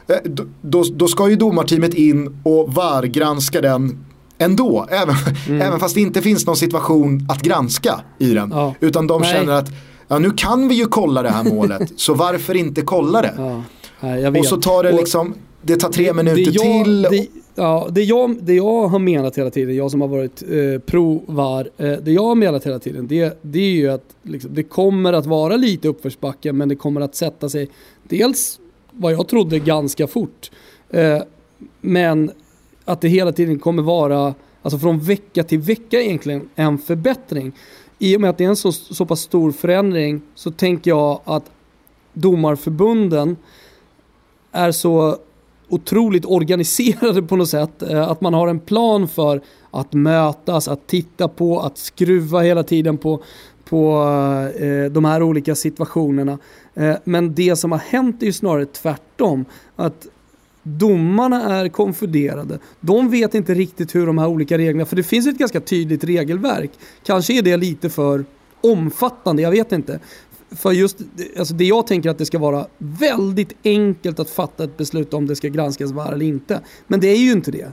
Eh, 0.09 0.16
då, 0.62 0.84
då, 0.95 1.09
ska 1.09 1.28
ju 1.28 1.36
domarteamet 1.36 1.95
in 1.95 2.41
och 2.45 2.74
VAR-granska 2.74 3.61
den 3.61 4.05
ändå. 4.38 4.86
Även, 4.91 5.14
mm. 5.49 5.61
även 5.61 5.80
fast 5.80 5.95
det 5.95 6.01
inte 6.01 6.22
finns 6.22 6.47
någon 6.47 6.57
situation 6.57 7.26
att 7.28 7.43
granska 7.43 8.01
i 8.18 8.34
den. 8.34 8.51
Ja. 8.51 8.74
Utan 8.80 9.07
de 9.07 9.20
Nej. 9.20 9.32
känner 9.32 9.53
att 9.53 9.68
ja 10.09 10.18
nu 10.18 10.30
kan 10.30 10.68
vi 10.68 10.74
ju 10.74 10.86
kolla 10.86 11.22
det 11.22 11.30
här 11.30 11.45
målet, 11.45 11.93
så 11.97 12.14
varför 12.14 12.57
inte 12.57 12.82
kolla 12.82 13.22
det? 13.22 13.34
Ja. 13.36 13.62
Nej, 14.01 14.41
och 14.41 14.47
så 14.47 14.57
tar 14.57 14.82
det 14.82 14.93
liksom, 14.93 15.34
det 15.62 15.76
tar 15.76 15.88
tre 15.88 16.12
minuter 16.12 16.50
jag, 16.52 16.84
till. 16.84 17.02
Det, 17.02 17.26
ja, 17.54 17.88
det, 17.90 18.02
jag, 18.02 18.36
det 18.42 18.54
jag 18.54 18.88
har 18.88 18.98
menat 18.98 19.38
hela 19.38 19.50
tiden, 19.50 19.76
jag 19.76 19.90
som 19.90 20.00
har 20.00 20.08
varit 20.08 20.42
eh, 20.42 20.80
pro-VAR, 20.80 21.70
eh, 21.76 21.92
det 21.92 22.12
jag 22.12 22.22
har 22.22 22.34
menat 22.34 22.66
hela 22.66 22.78
tiden 22.78 23.06
det, 23.06 23.38
det 23.42 23.58
är 23.58 23.70
ju 23.70 23.88
att 23.88 24.04
liksom, 24.22 24.54
det 24.54 24.62
kommer 24.62 25.12
att 25.12 25.26
vara 25.26 25.56
lite 25.56 25.88
uppförsbacke 25.88 26.52
men 26.52 26.68
det 26.68 26.76
kommer 26.76 27.00
att 27.00 27.14
sätta 27.14 27.48
sig 27.48 27.68
dels 28.02 28.61
vad 28.90 29.12
jag 29.12 29.28
trodde 29.28 29.58
ganska 29.58 30.06
fort. 30.06 30.50
Eh, 30.90 31.22
men 31.80 32.30
att 32.84 33.00
det 33.00 33.08
hela 33.08 33.32
tiden 33.32 33.58
kommer 33.58 33.82
vara, 33.82 34.34
alltså 34.62 34.78
från 34.78 34.98
vecka 34.98 35.44
till 35.44 35.58
vecka 35.58 36.00
egentligen, 36.00 36.48
en 36.54 36.78
förbättring. 36.78 37.52
I 37.98 38.16
och 38.16 38.20
med 38.20 38.30
att 38.30 38.38
det 38.38 38.44
är 38.44 38.48
en 38.48 38.56
så, 38.56 38.72
så 38.72 39.06
pass 39.06 39.20
stor 39.20 39.52
förändring 39.52 40.22
så 40.34 40.50
tänker 40.50 40.90
jag 40.90 41.20
att 41.24 41.50
domarförbunden 42.12 43.36
är 44.52 44.72
så 44.72 45.18
otroligt 45.70 46.24
organiserade 46.24 47.22
på 47.22 47.36
något 47.36 47.48
sätt. 47.48 47.82
Eh, 47.82 48.08
att 48.10 48.20
man 48.20 48.34
har 48.34 48.48
en 48.48 48.60
plan 48.60 49.08
för 49.08 49.40
att 49.70 49.92
mötas, 49.92 50.68
att 50.68 50.86
titta 50.86 51.28
på, 51.28 51.60
att 51.60 51.78
skruva 51.78 52.40
hela 52.40 52.62
tiden 52.62 52.98
på, 52.98 53.22
på 53.64 54.02
eh, 54.58 54.84
de 54.84 55.04
här 55.04 55.22
olika 55.22 55.54
situationerna. 55.54 56.38
Eh, 56.74 56.96
men 57.04 57.34
det 57.34 57.56
som 57.56 57.72
har 57.72 57.78
hänt 57.78 58.22
är 58.22 58.26
ju 58.26 58.32
snarare 58.32 58.66
tvärtom. 58.66 59.44
Att 59.76 60.06
domarna 60.62 61.60
är 61.60 61.68
konfunderade. 61.68 62.58
De 62.80 63.10
vet 63.10 63.34
inte 63.34 63.54
riktigt 63.54 63.94
hur 63.94 64.06
de 64.06 64.18
här 64.18 64.26
olika 64.26 64.58
reglerna, 64.58 64.86
för 64.86 64.96
det 64.96 65.02
finns 65.02 65.26
ett 65.26 65.38
ganska 65.38 65.60
tydligt 65.60 66.04
regelverk. 66.04 66.70
Kanske 67.04 67.38
är 67.38 67.42
det 67.42 67.56
lite 67.56 67.90
för 67.90 68.24
omfattande, 68.60 69.42
jag 69.42 69.50
vet 69.50 69.72
inte. 69.72 70.00
För 70.57 70.72
just 70.72 70.98
alltså 71.38 71.55
det 71.55 71.64
jag 71.64 71.86
tänker 71.86 72.11
att 72.11 72.18
det 72.18 72.26
ska 72.26 72.38
vara 72.38 72.66
väldigt 72.78 73.53
enkelt 73.64 74.20
att 74.20 74.30
fatta 74.30 74.64
ett 74.64 74.76
beslut 74.76 75.14
om 75.14 75.26
det 75.26 75.36
ska 75.36 75.48
granskas 75.48 75.90
var 75.92 76.12
eller 76.12 76.26
inte. 76.26 76.61
Men 76.86 77.01
det 77.01 77.09
är 77.09 77.16
ju 77.16 77.32
inte 77.32 77.51
det. 77.51 77.72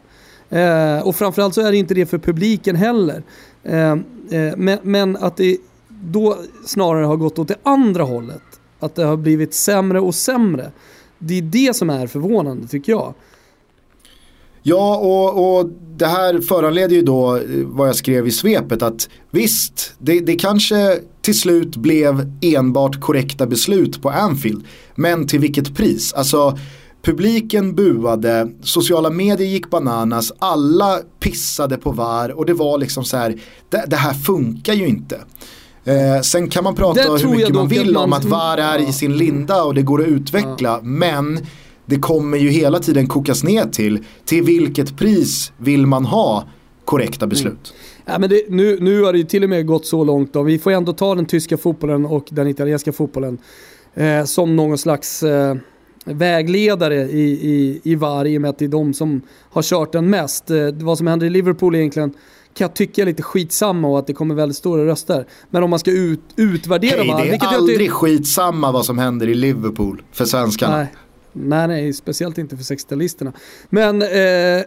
Eh, 0.49 1.07
och 1.07 1.15
framförallt 1.15 1.53
så 1.53 1.61
är 1.61 1.71
det 1.71 1.77
inte 1.77 1.93
det 1.93 2.05
för 2.05 2.17
publiken 2.17 2.75
heller. 2.75 3.23
Eh, 3.63 3.91
eh, 3.91 3.97
men, 4.57 4.79
men, 4.81 5.17
att 5.17 5.37
det 5.37 5.57
då 5.89 6.37
snarare 6.65 7.05
har 7.05 7.17
gått 7.17 7.39
åt 7.39 7.47
det 7.47 7.57
andra 7.63 8.03
hållet. 8.03 8.41
Att 8.79 8.95
det 8.95 9.03
har 9.03 9.17
blivit 9.17 9.53
sämre 9.53 9.99
och 9.99 10.15
sämre. 10.15 10.71
Det 11.19 11.37
är 11.37 11.41
det 11.41 11.75
som 11.75 11.89
är 11.89 12.07
förvånande 12.07 12.67
tycker 12.67 12.91
jag. 12.91 13.13
Ja, 14.63 14.97
och, 14.97 15.57
och 15.59 15.69
det 15.95 16.05
här 16.05 16.41
föranleder 16.41 16.95
ju 16.95 17.01
då 17.01 17.35
eh, 17.35 17.43
vad 17.65 17.87
jag 17.87 17.95
skrev 17.95 18.27
i 18.27 18.31
svepet 18.31 18.81
att 18.81 19.09
visst, 19.31 19.93
det, 19.99 20.19
det 20.19 20.35
kanske 20.35 20.99
till 21.27 21.39
slut 21.39 21.75
blev 21.75 22.31
enbart 22.41 22.99
korrekta 22.99 23.47
beslut 23.47 24.01
på 24.01 24.09
Anfield. 24.09 24.63
Men 24.95 25.27
till 25.27 25.39
vilket 25.39 25.75
pris? 25.75 26.13
Alltså 26.13 26.57
publiken 27.01 27.75
buade, 27.75 28.51
sociala 28.63 29.09
medier 29.09 29.47
gick 29.47 29.69
bananas, 29.69 30.31
alla 30.39 30.99
pissade 31.19 31.77
på 31.77 31.91
VAR 31.91 32.29
och 32.29 32.45
det 32.45 32.53
var 32.53 32.77
liksom 32.77 33.03
så 33.03 33.17
här, 33.17 33.39
det, 33.69 33.83
det 33.87 33.95
här 33.95 34.13
funkar 34.13 34.73
ju 34.73 34.87
inte. 34.87 35.15
Eh, 35.85 36.21
sen 36.21 36.49
kan 36.49 36.63
man 36.63 36.75
prata 36.75 37.01
hur 37.01 37.29
mycket 37.29 37.55
man 37.55 37.67
vill 37.67 37.93
man, 37.93 38.03
om 38.03 38.13
att 38.13 38.25
VAR 38.25 38.57
är 38.57 38.79
ja. 38.79 38.89
i 38.89 38.93
sin 38.93 39.17
linda 39.17 39.63
och 39.63 39.73
det 39.73 39.81
går 39.81 40.01
att 40.01 40.07
utveckla. 40.07 40.69
Ja. 40.69 40.79
Men 40.83 41.39
det 41.85 41.99
kommer 41.99 42.37
ju 42.37 42.49
hela 42.49 42.79
tiden 42.79 43.07
kokas 43.07 43.43
ner 43.43 43.65
till 43.65 44.03
till 44.25 44.43
vilket 44.43 44.97
pris 44.97 45.51
vill 45.57 45.85
man 45.85 46.05
ha 46.05 46.43
korrekta 46.87 47.27
beslut. 47.27 47.73
Mm. 47.73 48.13
Ja, 48.13 48.19
men 48.19 48.29
det, 48.29 48.41
nu, 48.49 48.77
nu 48.79 49.01
har 49.01 49.13
det 49.13 49.19
ju 49.19 49.25
till 49.25 49.43
och 49.43 49.49
med 49.49 49.65
gått 49.65 49.85
så 49.85 50.03
långt 50.03 50.33
då. 50.33 50.43
Vi 50.43 50.59
får 50.59 50.71
ändå 50.71 50.93
ta 50.93 51.15
den 51.15 51.25
tyska 51.25 51.57
fotbollen 51.57 52.05
och 52.05 52.27
den 52.29 52.47
italienska 52.47 52.91
fotbollen 52.91 53.37
eh, 53.93 54.23
som 54.23 54.55
någon 54.55 54.77
slags 54.77 55.23
eh, 55.23 55.55
vägledare 56.05 56.95
i, 56.95 57.31
i, 57.31 57.81
i 57.83 57.95
VAR 57.95 58.25
i 58.25 58.37
och 58.37 58.41
med 58.41 58.49
att 58.49 58.59
det 58.59 58.65
är 58.65 58.69
de 58.69 58.93
som 58.93 59.21
har 59.49 59.61
kört 59.61 59.91
den 59.91 60.09
mest. 60.09 60.51
Eh, 60.51 60.57
vad 60.73 60.97
som 60.97 61.07
händer 61.07 61.27
i 61.27 61.29
Liverpool 61.29 61.75
egentligen 61.75 62.13
kan 62.53 62.65
jag 62.65 62.75
tycka 62.75 63.01
är 63.01 63.05
lite 63.05 63.23
skitsamma 63.23 63.87
och 63.87 63.99
att 63.99 64.07
det 64.07 64.13
kommer 64.13 64.35
väldigt 64.35 64.57
stora 64.57 64.85
röster. 64.85 65.27
Men 65.49 65.63
om 65.63 65.69
man 65.69 65.79
ska 65.79 65.91
ut, 65.91 66.21
utvärdera 66.35 67.01
hey, 67.01 67.11
VAR. 67.11 67.25
Det 67.25 67.35
är 67.35 67.55
aldrig 67.55 67.87
jag 67.87 67.93
skitsamma 67.93 68.71
vad 68.71 68.85
som 68.85 68.97
händer 68.97 69.27
i 69.27 69.33
Liverpool 69.33 70.01
för 70.11 70.25
svenskarna. 70.25 70.77
Nej. 70.77 70.87
Nej, 71.43 71.67
nej, 71.67 71.93
speciellt 71.93 72.37
inte 72.37 72.57
för 72.57 72.63
60-talisterna. 72.63 73.33
Men 73.69 74.01
eh, 74.01 74.65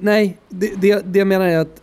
nej, 0.00 0.38
det, 0.48 0.72
det, 0.76 1.02
det 1.06 1.18
jag 1.18 1.28
menar 1.28 1.46
är 1.46 1.58
att 1.58 1.80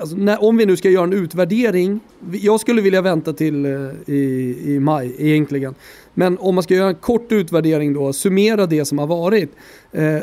Alltså, 0.00 0.16
när, 0.16 0.44
om 0.44 0.56
vi 0.56 0.66
nu 0.66 0.76
ska 0.76 0.90
göra 0.90 1.04
en 1.04 1.12
utvärdering, 1.12 2.00
jag 2.32 2.60
skulle 2.60 2.82
vilja 2.82 3.02
vänta 3.02 3.32
till 3.32 3.64
eh, 3.66 4.14
i, 4.14 4.56
i 4.64 4.80
maj 4.80 5.14
egentligen. 5.18 5.74
Men 6.14 6.38
om 6.38 6.54
man 6.54 6.64
ska 6.64 6.74
göra 6.74 6.88
en 6.88 6.94
kort 6.94 7.32
utvärdering 7.32 7.92
då, 7.92 8.12
summera 8.12 8.66
det 8.66 8.84
som 8.84 8.98
har 8.98 9.06
varit, 9.06 9.50
eh, 9.92 10.18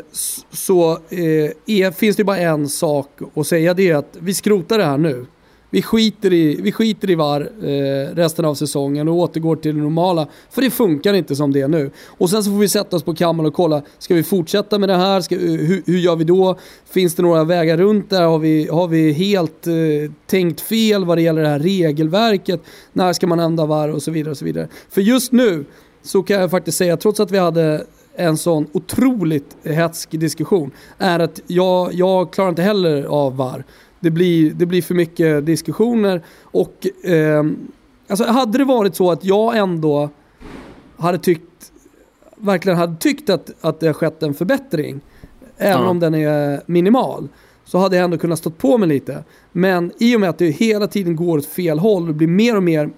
så 0.50 0.92
eh, 0.92 1.50
är, 1.66 1.90
finns 1.90 2.16
det 2.16 2.24
bara 2.24 2.38
en 2.38 2.68
sak 2.68 3.10
att 3.34 3.46
säga 3.46 3.74
det 3.74 3.90
är 3.90 3.96
att 3.96 4.16
vi 4.20 4.34
skrotar 4.34 4.78
det 4.78 4.84
här 4.84 4.98
nu. 4.98 5.26
Vi 5.70 5.82
skiter 5.82 6.32
i, 6.32 6.60
vi 6.62 6.72
skiter 6.72 7.10
i 7.10 7.14
VAR 7.14 7.50
eh, 7.62 8.14
resten 8.14 8.44
av 8.44 8.54
säsongen 8.54 9.08
och 9.08 9.14
återgår 9.14 9.56
till 9.56 9.74
det 9.74 9.82
normala. 9.82 10.26
För 10.50 10.62
det 10.62 10.70
funkar 10.70 11.14
inte 11.14 11.36
som 11.36 11.52
det 11.52 11.60
är 11.60 11.68
nu. 11.68 11.90
Och 12.06 12.30
sen 12.30 12.44
så 12.44 12.50
får 12.50 12.58
vi 12.58 12.68
sätta 12.68 12.96
oss 12.96 13.02
på 13.02 13.14
kammaren 13.14 13.46
och 13.46 13.54
kolla, 13.54 13.82
ska 13.98 14.14
vi 14.14 14.22
fortsätta 14.22 14.78
med 14.78 14.88
det 14.88 14.96
här? 14.96 15.20
Ska, 15.20 15.34
eh, 15.34 15.40
hur, 15.40 15.82
hur, 15.86 15.98
gör 15.98 16.16
vi 16.16 16.24
då? 16.24 16.58
Finns 16.90 17.14
det 17.14 17.22
några 17.22 17.44
vägar 17.44 17.76
runt 17.76 18.10
där? 18.10 18.22
Har 18.22 18.38
vi, 18.38 18.68
har 18.68 18.88
vi 18.88 19.12
helt 19.12 19.66
eh, 19.66 19.74
tänkt 20.26 20.60
fel 20.60 21.04
vad 21.04 21.18
det 21.18 21.22
gäller 21.22 21.42
det 21.42 21.48
här 21.48 21.58
regelverket? 21.58 22.60
När 22.92 23.12
ska 23.12 23.26
man 23.26 23.40
ändra 23.40 23.66
VAR 23.66 23.88
och 23.88 24.02
så 24.02 24.10
vidare 24.10 24.30
och 24.30 24.38
så 24.38 24.44
vidare. 24.44 24.68
För 24.90 25.00
just 25.00 25.32
nu 25.32 25.64
så 26.02 26.22
kan 26.22 26.40
jag 26.40 26.50
faktiskt 26.50 26.78
säga, 26.78 26.96
trots 26.96 27.20
att 27.20 27.30
vi 27.30 27.38
hade 27.38 27.86
en 28.18 28.36
sån 28.36 28.66
otroligt 28.72 29.56
hetsk 29.64 30.10
diskussion, 30.10 30.70
är 30.98 31.18
att 31.18 31.40
jag, 31.46 31.94
jag 31.94 32.32
klarar 32.32 32.48
inte 32.48 32.62
heller 32.62 33.04
av 33.04 33.36
VAR. 33.36 33.64
Det 34.00 34.10
blir, 34.10 34.50
det 34.50 34.66
blir 34.66 34.82
för 34.82 34.94
mycket 34.94 35.46
diskussioner 35.46 36.22
och 36.42 36.86
eh, 37.04 37.44
alltså 38.08 38.24
hade 38.24 38.58
det 38.58 38.64
varit 38.64 38.96
så 38.96 39.10
att 39.10 39.24
jag 39.24 39.56
ändå 39.56 40.10
hade 40.96 41.18
tyckt, 41.18 41.72
verkligen 42.36 42.78
hade 42.78 42.96
tyckt 42.96 43.30
att, 43.30 43.50
att 43.60 43.80
det 43.80 43.86
har 43.86 43.94
skett 43.94 44.22
en 44.22 44.34
förbättring, 44.34 45.00
även 45.56 45.82
ja. 45.82 45.88
om 45.88 46.00
den 46.00 46.14
är 46.14 46.62
minimal, 46.66 47.28
så 47.64 47.78
hade 47.78 47.96
jag 47.96 48.04
ändå 48.04 48.18
kunnat 48.18 48.38
stå 48.38 48.50
på 48.50 48.78
mig 48.78 48.88
lite. 48.88 49.24
Men 49.52 49.92
i 49.98 50.16
och 50.16 50.20
med 50.20 50.30
att 50.30 50.38
det 50.38 50.50
hela 50.50 50.86
tiden 50.86 51.16
går 51.16 51.38
åt 51.38 51.46
fel 51.46 51.78
håll 51.78 52.08
och 52.08 52.14
blir 52.14 52.28
mer 52.28 52.56
och 52.56 52.62
mer 52.62 52.90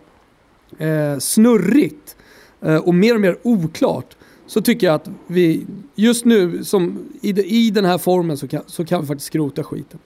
eh, 0.79 1.19
snurrigt 1.19 2.17
eh, 2.61 2.77
och 2.77 2.95
mer 2.95 3.15
och 3.15 3.21
mer 3.21 3.39
oklart 3.43 4.17
så 4.47 4.61
tycker 4.61 4.87
jag 4.87 4.95
att 4.95 5.11
vi 5.27 5.67
just 5.95 6.25
nu, 6.25 6.65
som 6.65 7.09
i, 7.21 7.67
i 7.67 7.71
den 7.71 7.85
här 7.85 7.99
formen, 7.99 8.37
så 8.37 8.49
kan, 8.49 8.63
så 8.67 8.85
kan 8.85 9.01
vi 9.01 9.07
faktiskt 9.07 9.27
skrota 9.27 9.65
skiten. 9.65 9.99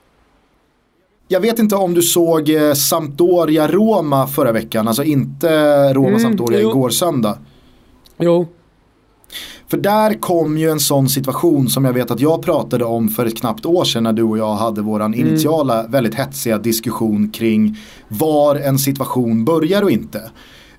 Jag 1.35 1.41
vet 1.41 1.59
inte 1.59 1.77
om 1.77 1.95
du 1.95 2.03
såg 2.03 2.51
eh, 2.51 2.73
Sampdoria-Roma 2.73 4.27
förra 4.27 4.53
veckan, 4.53 4.89
alltså 4.89 5.05
inte 5.05 5.49
Roma-Sampdoria 5.95 6.59
mm, 6.59 6.71
igår 6.71 6.91
söndag. 6.91 7.39
Jo. 8.19 8.47
För 9.69 9.77
där 9.77 10.21
kom 10.21 10.59
ju 10.59 10.71
en 10.71 10.81
sån 10.81 11.09
situation 11.09 11.69
som 11.69 11.85
jag 11.85 11.93
vet 11.93 12.11
att 12.11 12.21
jag 12.21 12.43
pratade 12.43 12.85
om 12.85 13.09
för 13.09 13.27
ett 13.27 13.37
knappt 13.37 13.67
år 13.67 13.85
sedan 13.85 14.03
när 14.03 14.13
du 14.13 14.23
och 14.23 14.39
jag 14.39 14.55
hade 14.55 14.83
våran 14.83 15.15
mm. 15.15 15.29
initiala 15.29 15.87
väldigt 15.87 16.15
hetsiga 16.15 16.59
diskussion 16.59 17.31
kring 17.31 17.79
var 18.09 18.57
en 18.57 18.79
situation 18.79 19.45
börjar 19.45 19.83
och 19.83 19.91
inte. 19.91 20.31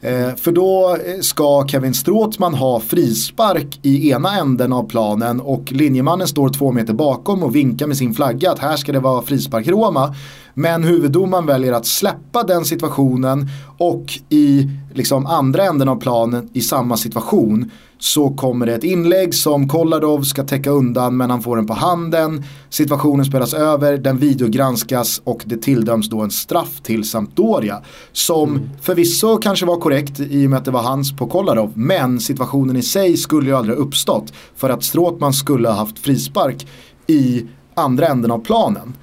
Eh, 0.05 0.35
för 0.35 0.51
då 0.51 0.97
eh, 1.05 1.19
ska 1.21 1.67
Kevin 1.67 1.93
Stråtman 1.93 2.53
ha 2.53 2.79
frispark 2.79 3.79
i 3.81 4.09
ena 4.11 4.37
änden 4.39 4.73
av 4.73 4.89
planen 4.89 5.41
och 5.41 5.71
linjemannen 5.71 6.27
står 6.27 6.49
två 6.49 6.71
meter 6.71 6.93
bakom 6.93 7.43
och 7.43 7.55
vinkar 7.55 7.87
med 7.87 7.97
sin 7.97 8.13
flagga 8.13 8.51
att 8.51 8.59
här 8.59 8.77
ska 8.77 8.91
det 8.91 8.99
vara 8.99 9.21
frispark 9.21 9.67
Roma. 9.67 10.15
Men 10.57 10.83
huvuddomaren 10.83 11.45
väljer 11.45 11.73
att 11.73 11.85
släppa 11.85 12.43
den 12.43 12.65
situationen 12.65 13.47
och 13.77 14.19
i 14.29 14.69
liksom 14.93 15.25
andra 15.25 15.63
änden 15.63 15.89
av 15.89 15.95
planen 15.95 16.49
i 16.53 16.61
samma 16.61 16.97
situation 16.97 17.71
så 17.99 18.29
kommer 18.29 18.65
det 18.65 18.73
ett 18.73 18.83
inlägg 18.83 19.35
som 19.35 19.69
Kolarov 19.69 20.21
ska 20.21 20.43
täcka 20.43 20.69
undan 20.69 21.17
men 21.17 21.29
han 21.29 21.41
får 21.41 21.55
den 21.55 21.67
på 21.67 21.73
handen. 21.73 22.43
Situationen 22.69 23.25
spelas 23.25 23.53
över, 23.53 23.97
den 23.97 24.17
videogranskas 24.17 25.21
och 25.23 25.43
det 25.45 25.57
tilldöms 25.57 26.09
då 26.09 26.21
en 26.21 26.31
straff 26.31 26.81
till 26.83 27.09
Sampdoria. 27.09 27.81
Som 28.11 28.49
mm. 28.49 28.69
förvisso 28.81 29.37
kanske 29.37 29.65
var 29.65 29.79
korrekt 29.79 30.19
i 30.19 30.45
och 30.45 30.49
med 30.49 30.59
att 30.59 30.65
det 30.65 30.71
var 30.71 30.83
hans 30.83 31.17
på 31.17 31.27
Kolarov 31.27 31.71
men 31.75 32.19
situationen 32.19 32.75
i 32.75 32.81
sig 32.81 33.17
skulle 33.17 33.49
ju 33.49 33.55
aldrig 33.55 33.77
uppstått 33.77 34.33
för 34.55 34.69
att 34.69 34.83
Stråtman 34.83 35.33
skulle 35.33 35.67
ha 35.67 35.75
haft 35.75 35.99
frispark 35.99 36.67
i 37.07 37.45
andra 37.73 38.07
änden 38.07 38.31
av 38.31 38.39
planen. 38.39 38.93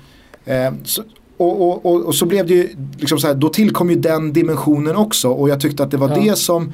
Eh, 0.45 0.73
så, 0.85 1.03
och, 1.43 1.69
och, 1.69 1.87
och, 1.87 2.07
och, 2.07 2.15
så 2.15 2.27
blev 2.27 2.47
det 2.47 2.55
ju, 2.55 2.69
liksom 2.99 3.19
så 3.19 3.27
här, 3.27 3.35
då 3.35 3.49
tillkom 3.49 3.91
ju 3.91 3.97
den 3.97 4.33
dimensionen 4.33 4.97
också 4.97 5.29
och 5.29 5.49
jag 5.49 5.61
tyckte 5.61 5.83
att 5.83 5.91
det 5.91 5.97
var 5.97 6.09
ja. 6.09 6.23
det 6.23 6.37
som 6.37 6.73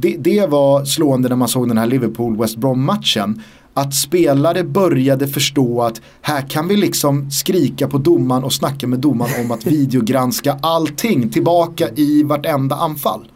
det, 0.00 0.16
det 0.18 0.46
var 0.46 0.84
slående 0.84 1.28
när 1.28 1.36
man 1.36 1.48
såg 1.48 1.68
den 1.68 1.78
här 1.78 1.86
Liverpool-West 1.86 2.56
Brom-matchen. 2.56 3.42
Att 3.74 3.94
spelare 3.94 4.64
började 4.64 5.28
förstå 5.28 5.82
att 5.82 6.00
här 6.20 6.48
kan 6.48 6.68
vi 6.68 6.76
liksom 6.76 7.30
skrika 7.30 7.88
på 7.88 7.98
domaren 7.98 8.44
och 8.44 8.52
snacka 8.52 8.86
med 8.86 8.98
domaren 8.98 9.44
om 9.44 9.50
att 9.50 9.66
videogranska 9.66 10.58
allting 10.62 11.28
tillbaka 11.28 11.88
i 11.94 12.22
vartenda 12.22 12.76
anfall. 12.76 13.30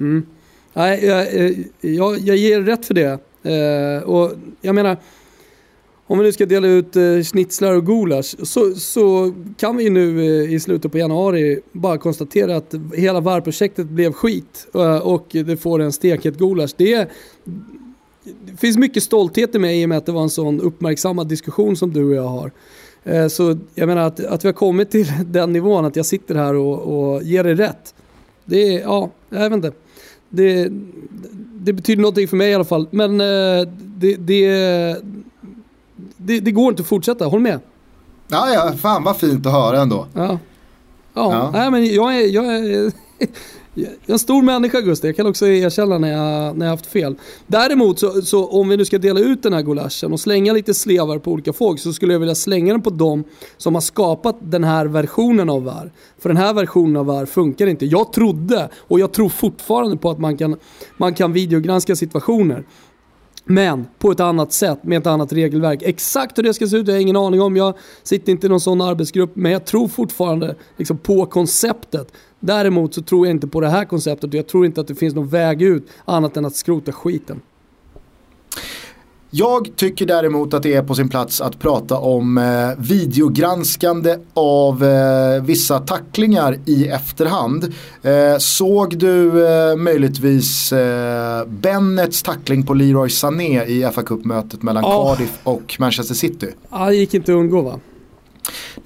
Mm. 0.00 0.26
Nej, 0.74 1.04
jag, 1.04 1.26
jag, 1.80 2.18
jag 2.18 2.36
ger 2.36 2.60
rätt 2.60 2.86
för 2.86 2.94
det. 2.94 3.20
Eh, 3.42 4.02
och 4.02 4.32
jag 4.60 4.74
menar, 4.74 4.96
om 6.14 6.18
vi 6.18 6.24
nu 6.24 6.32
ska 6.32 6.46
dela 6.46 6.66
ut 6.68 6.96
eh, 6.96 7.22
schnitzlar 7.22 7.74
och 7.74 7.86
gulasch 7.86 8.36
så, 8.42 8.74
så 8.74 9.34
kan 9.56 9.76
vi 9.76 9.90
nu 9.90 10.20
eh, 10.20 10.54
i 10.54 10.60
slutet 10.60 10.92
på 10.92 10.98
januari 10.98 11.60
bara 11.72 11.98
konstatera 11.98 12.56
att 12.56 12.74
hela 12.94 13.20
varvprojektet 13.20 13.88
blev 13.88 14.12
skit 14.12 14.66
eh, 14.74 14.96
och 14.96 15.26
det 15.30 15.56
får 15.56 15.82
en 15.82 15.92
stekhet 15.92 16.38
gulasch. 16.38 16.70
Det, 16.76 17.08
det 18.24 18.56
finns 18.56 18.76
mycket 18.76 19.02
stolthet 19.02 19.54
i 19.54 19.58
mig 19.58 19.82
i 19.82 19.84
och 19.84 19.88
med 19.88 19.98
att 19.98 20.06
det 20.06 20.12
var 20.12 20.22
en 20.22 20.30
sån 20.30 20.60
uppmärksammad 20.60 21.28
diskussion 21.28 21.76
som 21.76 21.92
du 21.92 22.04
och 22.04 22.14
jag 22.14 22.28
har. 22.28 22.50
Eh, 23.04 23.26
så 23.28 23.58
jag 23.74 23.86
menar 23.86 24.02
att, 24.02 24.24
att 24.24 24.44
vi 24.44 24.48
har 24.48 24.52
kommit 24.52 24.90
till 24.90 25.12
den 25.26 25.52
nivån 25.52 25.84
att 25.84 25.96
jag 25.96 26.06
sitter 26.06 26.34
här 26.34 26.54
och, 26.54 26.78
och 26.78 27.22
ger 27.22 27.44
dig 27.44 27.54
rätt. 27.54 27.94
Det 28.44 28.74
är, 28.74 28.80
ja, 28.80 29.10
jag 29.30 29.40
vet 29.40 29.52
inte. 29.52 29.72
Det, 30.28 30.68
det 31.54 31.72
betyder 31.72 32.02
någonting 32.02 32.28
för 32.28 32.36
mig 32.36 32.50
i 32.50 32.54
alla 32.54 32.64
fall. 32.64 32.88
Men 32.90 33.20
eh, 33.20 33.68
det, 33.96 34.16
det, 34.16 34.96
det, 35.96 36.40
det 36.40 36.50
går 36.50 36.70
inte 36.70 36.82
att 36.82 36.88
fortsätta, 36.88 37.24
håll 37.24 37.40
med. 37.40 37.60
Ja, 38.28 38.48
ja, 38.54 38.72
fan 38.72 39.04
vad 39.04 39.16
fint 39.16 39.46
att 39.46 39.52
höra 39.52 39.80
ändå. 39.80 40.06
Ja, 40.12 40.22
ja. 40.22 40.38
ja. 41.14 41.50
Nej, 41.52 41.70
men 41.70 41.86
jag 41.86 42.16
är, 42.16 42.26
jag 42.26 42.44
är 42.46 42.92
jag 43.74 43.88
är 44.06 44.12
en 44.12 44.18
stor 44.18 44.42
människa 44.42 44.80
Gustav, 44.80 45.08
jag 45.08 45.16
kan 45.16 45.26
också 45.26 45.46
erkänna 45.46 45.98
när 45.98 46.12
jag, 46.12 46.56
när 46.56 46.66
jag 46.66 46.70
haft 46.70 46.86
fel. 46.86 47.16
Däremot 47.46 47.98
så, 47.98 48.22
så, 48.22 48.46
om 48.48 48.68
vi 48.68 48.76
nu 48.76 48.84
ska 48.84 48.98
dela 48.98 49.20
ut 49.20 49.42
den 49.42 49.52
här 49.52 49.62
gulaschen 49.62 50.12
och 50.12 50.20
slänga 50.20 50.52
lite 50.52 50.74
slevar 50.74 51.18
på 51.18 51.32
olika 51.32 51.52
folk 51.52 51.80
så 51.80 51.92
skulle 51.92 52.12
jag 52.12 52.20
vilja 52.20 52.34
slänga 52.34 52.72
den 52.72 52.82
på 52.82 52.90
dem 52.90 53.24
som 53.56 53.74
har 53.74 53.82
skapat 53.82 54.36
den 54.40 54.64
här 54.64 54.86
versionen 54.86 55.50
av 55.50 55.64
VAR. 55.64 55.92
För 56.18 56.28
den 56.28 56.36
här 56.36 56.54
versionen 56.54 56.96
av 56.96 57.06
VAR 57.06 57.26
funkar 57.26 57.66
inte. 57.66 57.86
Jag 57.86 58.12
trodde, 58.12 58.68
och 58.76 59.00
jag 59.00 59.12
tror 59.12 59.28
fortfarande 59.28 59.96
på 59.96 60.10
att 60.10 60.18
man 60.18 60.36
kan, 60.36 60.56
man 60.96 61.14
kan 61.14 61.32
videogranska 61.32 61.96
situationer. 61.96 62.64
Men 63.44 63.86
på 63.98 64.10
ett 64.10 64.20
annat 64.20 64.52
sätt 64.52 64.84
med 64.84 64.98
ett 64.98 65.06
annat 65.06 65.32
regelverk. 65.32 65.82
Exakt 65.82 66.38
hur 66.38 66.42
det 66.42 66.54
ska 66.54 66.66
se 66.66 66.76
ut 66.76 66.88
jag 66.88 66.94
har 66.94 67.00
ingen 67.00 67.16
aning 67.16 67.40
om. 67.40 67.56
Jag 67.56 67.74
sitter 68.02 68.32
inte 68.32 68.46
i 68.46 68.50
någon 68.50 68.60
sån 68.60 68.80
arbetsgrupp 68.80 69.36
men 69.36 69.52
jag 69.52 69.64
tror 69.64 69.88
fortfarande 69.88 70.54
liksom, 70.76 70.98
på 70.98 71.26
konceptet. 71.26 72.12
Däremot 72.40 72.94
så 72.94 73.02
tror 73.02 73.26
jag 73.26 73.34
inte 73.34 73.46
på 73.46 73.60
det 73.60 73.68
här 73.68 73.84
konceptet 73.84 74.28
och 74.30 74.34
jag 74.34 74.46
tror 74.46 74.66
inte 74.66 74.80
att 74.80 74.88
det 74.88 74.94
finns 74.94 75.14
någon 75.14 75.28
väg 75.28 75.62
ut 75.62 75.88
annat 76.04 76.36
än 76.36 76.44
att 76.44 76.56
skrota 76.56 76.92
skiten. 76.92 77.40
Jag 79.36 79.76
tycker 79.76 80.06
däremot 80.06 80.54
att 80.54 80.62
det 80.62 80.74
är 80.74 80.82
på 80.82 80.94
sin 80.94 81.08
plats 81.08 81.40
att 81.40 81.58
prata 81.58 81.98
om 81.98 82.38
eh, 82.38 82.44
videogranskande 82.78 84.16
av 84.34 84.84
eh, 84.84 85.42
vissa 85.42 85.78
tacklingar 85.78 86.58
i 86.66 86.88
efterhand. 86.88 87.74
Eh, 88.02 88.38
såg 88.38 88.98
du 88.98 89.46
eh, 89.46 89.76
möjligtvis 89.76 90.72
eh, 90.72 91.46
Bennets 91.46 92.22
tackling 92.22 92.66
på 92.66 92.74
Leroy 92.74 93.10
Sané 93.10 93.64
i 93.64 93.90
fa 93.92 94.02
Cup-mötet 94.02 94.62
mellan 94.62 94.84
oh. 94.84 94.90
Cardiff 94.90 95.38
och 95.42 95.76
Manchester 95.78 96.14
City? 96.14 96.48
Ja, 96.70 96.86
det 96.86 96.96
gick 96.96 97.14
inte 97.14 97.32
att 97.32 97.36
undgå 97.38 97.62
va? 97.62 97.80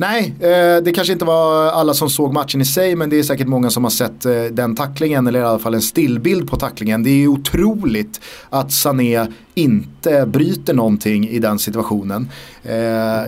Nej, 0.00 0.34
eh, 0.40 0.82
det 0.82 0.92
kanske 0.94 1.12
inte 1.12 1.24
var 1.24 1.66
alla 1.66 1.94
som 1.94 2.10
såg 2.10 2.32
matchen 2.32 2.60
i 2.60 2.64
sig 2.64 2.96
men 2.96 3.10
det 3.10 3.18
är 3.18 3.22
säkert 3.22 3.46
många 3.46 3.70
som 3.70 3.84
har 3.84 3.90
sett 3.90 4.26
eh, 4.26 4.42
den 4.42 4.76
tacklingen 4.76 5.26
eller 5.26 5.40
i 5.40 5.42
alla 5.42 5.58
fall 5.58 5.74
en 5.74 5.82
stillbild 5.82 6.50
på 6.50 6.56
tacklingen. 6.56 7.02
Det 7.02 7.10
är 7.10 7.14
ju 7.14 7.28
otroligt 7.28 8.20
att 8.50 8.72
Sané 8.72 9.26
inte 9.54 10.26
bryter 10.26 10.74
någonting 10.74 11.28
i 11.28 11.38
den 11.38 11.58
situationen. 11.58 12.30
Eh, 12.68 13.22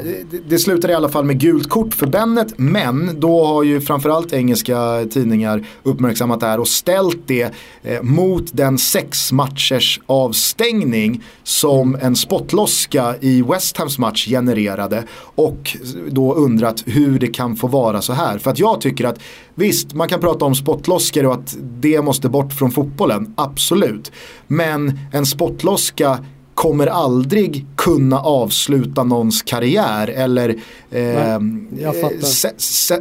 det 0.48 0.58
slutar 0.58 0.90
i 0.90 0.94
alla 0.94 1.08
fall 1.08 1.24
med 1.24 1.40
gult 1.40 1.68
kort 1.68 1.94
för 1.94 2.06
Bennet 2.06 2.52
men 2.56 3.20
då 3.20 3.44
har 3.44 3.62
ju 3.62 3.80
framförallt 3.80 4.32
engelska 4.32 5.06
tidningar 5.10 5.66
uppmärksammat 5.82 6.40
det 6.40 6.46
här 6.46 6.60
och 6.60 6.68
ställt 6.68 7.18
det 7.26 7.54
eh, 7.82 8.02
mot 8.02 8.44
den 8.52 8.78
sex 8.78 9.32
matchers 9.32 10.00
avstängning 10.06 11.22
som 11.42 11.96
en 12.00 12.16
spottloska 12.16 13.14
i 13.20 13.42
West 13.42 13.76
Hams 13.76 13.98
match 13.98 14.28
genererade 14.28 15.04
och 15.34 15.76
då 16.10 16.34
undrat 16.34 16.82
hur 16.86 17.18
det 17.18 17.28
kan 17.28 17.56
få 17.56 17.66
vara 17.66 18.02
så 18.02 18.12
här. 18.12 18.38
För 18.38 18.50
att 18.50 18.58
jag 18.58 18.80
tycker 18.80 19.04
att 19.04 19.18
visst, 19.54 19.94
man 19.94 20.08
kan 20.08 20.20
prata 20.20 20.44
om 20.44 20.54
spottloskor 20.54 21.26
och 21.26 21.34
att 21.34 21.56
det 21.60 22.02
måste 22.02 22.28
bort 22.28 22.52
från 22.52 22.70
fotbollen, 22.70 23.34
absolut. 23.36 24.12
Men 24.46 24.98
en 25.12 25.26
spottloska 25.26 26.18
kommer 26.60 26.86
aldrig 26.86 27.66
kunna 27.76 28.20
avsluta 28.20 29.04
någons 29.04 29.42
karriär 29.42 30.08
eller 30.08 30.48
eh, 30.90 31.38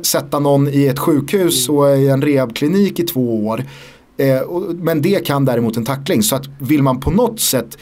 sätta 0.03 0.39
någon 0.39 0.67
i 0.67 0.85
ett 0.85 0.99
sjukhus 0.99 1.69
och 1.69 1.97
i 1.97 2.07
en 2.07 2.21
rehabklinik 2.21 2.99
i 2.99 3.03
två 3.03 3.47
år. 3.47 3.63
Eh, 4.17 4.41
men 4.73 5.01
det 5.01 5.25
kan 5.25 5.45
däremot 5.45 5.77
en 5.77 5.85
tackling. 5.85 6.23
Så 6.23 6.35
att 6.35 6.43
vill 6.59 6.83
man 6.83 6.99
på 6.99 7.11
något 7.11 7.39
sätt 7.39 7.77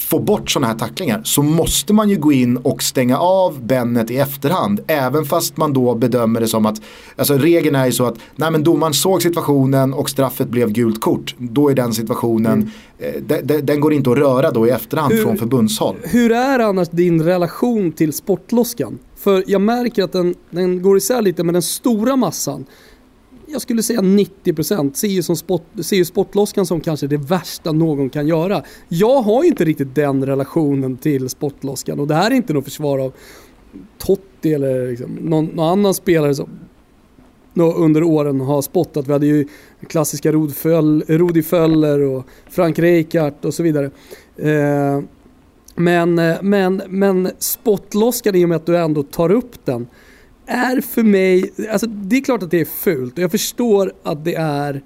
få 0.00 0.18
bort 0.18 0.50
sådana 0.50 0.66
här 0.66 0.78
tacklingar 0.78 1.20
så 1.24 1.42
måste 1.42 1.92
man 1.92 2.10
ju 2.10 2.16
gå 2.16 2.32
in 2.32 2.56
och 2.56 2.82
stänga 2.82 3.18
av 3.18 3.62
Bennet 3.62 4.10
i 4.10 4.16
efterhand. 4.16 4.80
Även 4.86 5.24
fast 5.24 5.56
man 5.56 5.72
då 5.72 5.94
bedömer 5.94 6.40
det 6.40 6.48
som 6.48 6.66
att, 6.66 6.82
alltså 7.16 7.34
regeln 7.34 7.76
är 7.76 7.86
ju 7.86 7.92
så 7.92 8.04
att 8.04 8.14
nej 8.36 8.50
men 8.50 8.62
domaren 8.62 8.94
såg 8.94 9.22
situationen 9.22 9.92
och 9.94 10.10
straffet 10.10 10.48
blev 10.48 10.72
gult 10.72 11.00
kort. 11.00 11.34
Då 11.38 11.68
är 11.68 11.74
den 11.74 11.92
situationen, 11.92 12.52
mm. 12.52 12.70
eh, 12.98 13.22
de, 13.22 13.40
de, 13.42 13.60
den 13.60 13.80
går 13.80 13.92
inte 13.92 14.10
att 14.10 14.18
röra 14.18 14.50
då 14.50 14.66
i 14.66 14.70
efterhand 14.70 15.12
hur, 15.12 15.22
från 15.22 15.36
förbundshåll. 15.36 15.96
Hur 16.02 16.32
är 16.32 16.58
annars 16.58 16.88
din 16.88 17.22
relation 17.22 17.92
till 17.92 18.12
sportloskan? 18.12 18.98
För 19.16 19.44
jag 19.46 19.60
märker 19.60 20.04
att 20.04 20.12
den, 20.12 20.34
den 20.50 20.82
går 20.82 20.96
isär 20.96 21.22
lite 21.22 21.44
med 21.44 21.54
den 21.54 21.62
stora 21.62 22.16
massan 22.16 22.66
jag 23.52 23.62
skulle 23.62 23.82
säga 23.82 24.00
90% 24.00 24.92
ser 24.92 25.08
ju, 25.08 25.22
som 25.22 25.36
spot, 25.36 25.62
ser 25.82 25.96
ju 25.96 26.04
sportloskan 26.04 26.66
som 26.66 26.80
kanske 26.80 27.06
det 27.06 27.16
värsta 27.16 27.72
någon 27.72 28.10
kan 28.10 28.26
göra. 28.26 28.62
Jag 28.88 29.22
har 29.22 29.42
ju 29.42 29.48
inte 29.48 29.64
riktigt 29.64 29.94
den 29.94 30.26
relationen 30.26 30.96
till 30.96 31.28
sportloskan 31.28 32.00
och 32.00 32.06
det 32.06 32.14
här 32.14 32.30
är 32.30 32.34
inte 32.34 32.52
något 32.52 32.64
försvar 32.64 32.98
av 32.98 33.12
Totti 33.98 34.54
eller 34.54 34.90
liksom 34.90 35.10
någon, 35.20 35.44
någon 35.44 35.68
annan 35.68 35.94
spelare 35.94 36.34
som 36.34 36.48
under 37.54 38.02
åren 38.02 38.40
har 38.40 38.62
spottat. 38.62 39.08
Vi 39.08 39.12
hade 39.12 39.26
ju 39.26 39.48
klassiska 39.88 40.32
Rudi 40.32 41.42
Föller 41.42 42.00
och 42.00 42.26
Frank 42.50 42.78
Rijkaard 42.78 43.34
och 43.42 43.54
så 43.54 43.62
vidare. 43.62 43.90
Eh, 44.36 45.02
men, 45.74 46.18
eh, 46.18 46.36
men, 46.42 46.82
men 46.88 47.30
spottloskan 47.38 48.34
i 48.34 48.44
och 48.44 48.48
med 48.48 48.56
att 48.56 48.66
du 48.66 48.76
ändå 48.76 49.02
tar 49.02 49.30
upp 49.30 49.64
den 49.64 49.86
är 50.50 50.80
för 50.80 51.02
mig, 51.02 51.52
alltså 51.70 51.86
det 51.86 52.16
är 52.16 52.20
klart 52.20 52.42
att 52.42 52.50
det 52.50 52.60
är 52.60 52.64
fult 52.64 53.12
och 53.12 53.18
jag 53.18 53.30
förstår 53.30 53.92
att 54.02 54.24
det 54.24 54.34
är 54.34 54.82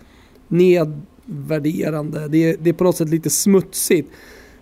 nedvärderande, 0.49 2.29
det 2.29 2.51
är, 2.51 2.57
det 2.61 2.71
är 2.71 2.75
på 2.75 2.85
något 2.85 2.97
sätt 2.97 3.09
lite 3.09 3.31
smutsigt. 3.31 4.11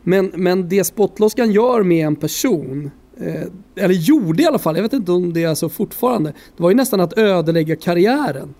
Men, 0.02 0.32
men 0.34 0.68
det 0.68 0.84
spottloskan 0.84 1.52
gör 1.52 1.82
med 1.82 2.06
en 2.06 2.16
person, 2.16 2.90
eh, 3.16 3.42
eller 3.76 3.94
gjorde 3.94 4.42
i 4.42 4.46
alla 4.46 4.58
fall, 4.58 4.76
jag 4.76 4.82
vet 4.82 4.92
inte 4.92 5.12
om 5.12 5.32
det 5.32 5.44
är 5.44 5.54
så 5.54 5.68
fortfarande, 5.68 6.32
det 6.56 6.62
var 6.62 6.70
ju 6.70 6.76
nästan 6.76 7.00
att 7.00 7.18
ödelägga 7.18 7.76
karriären. 7.76 8.54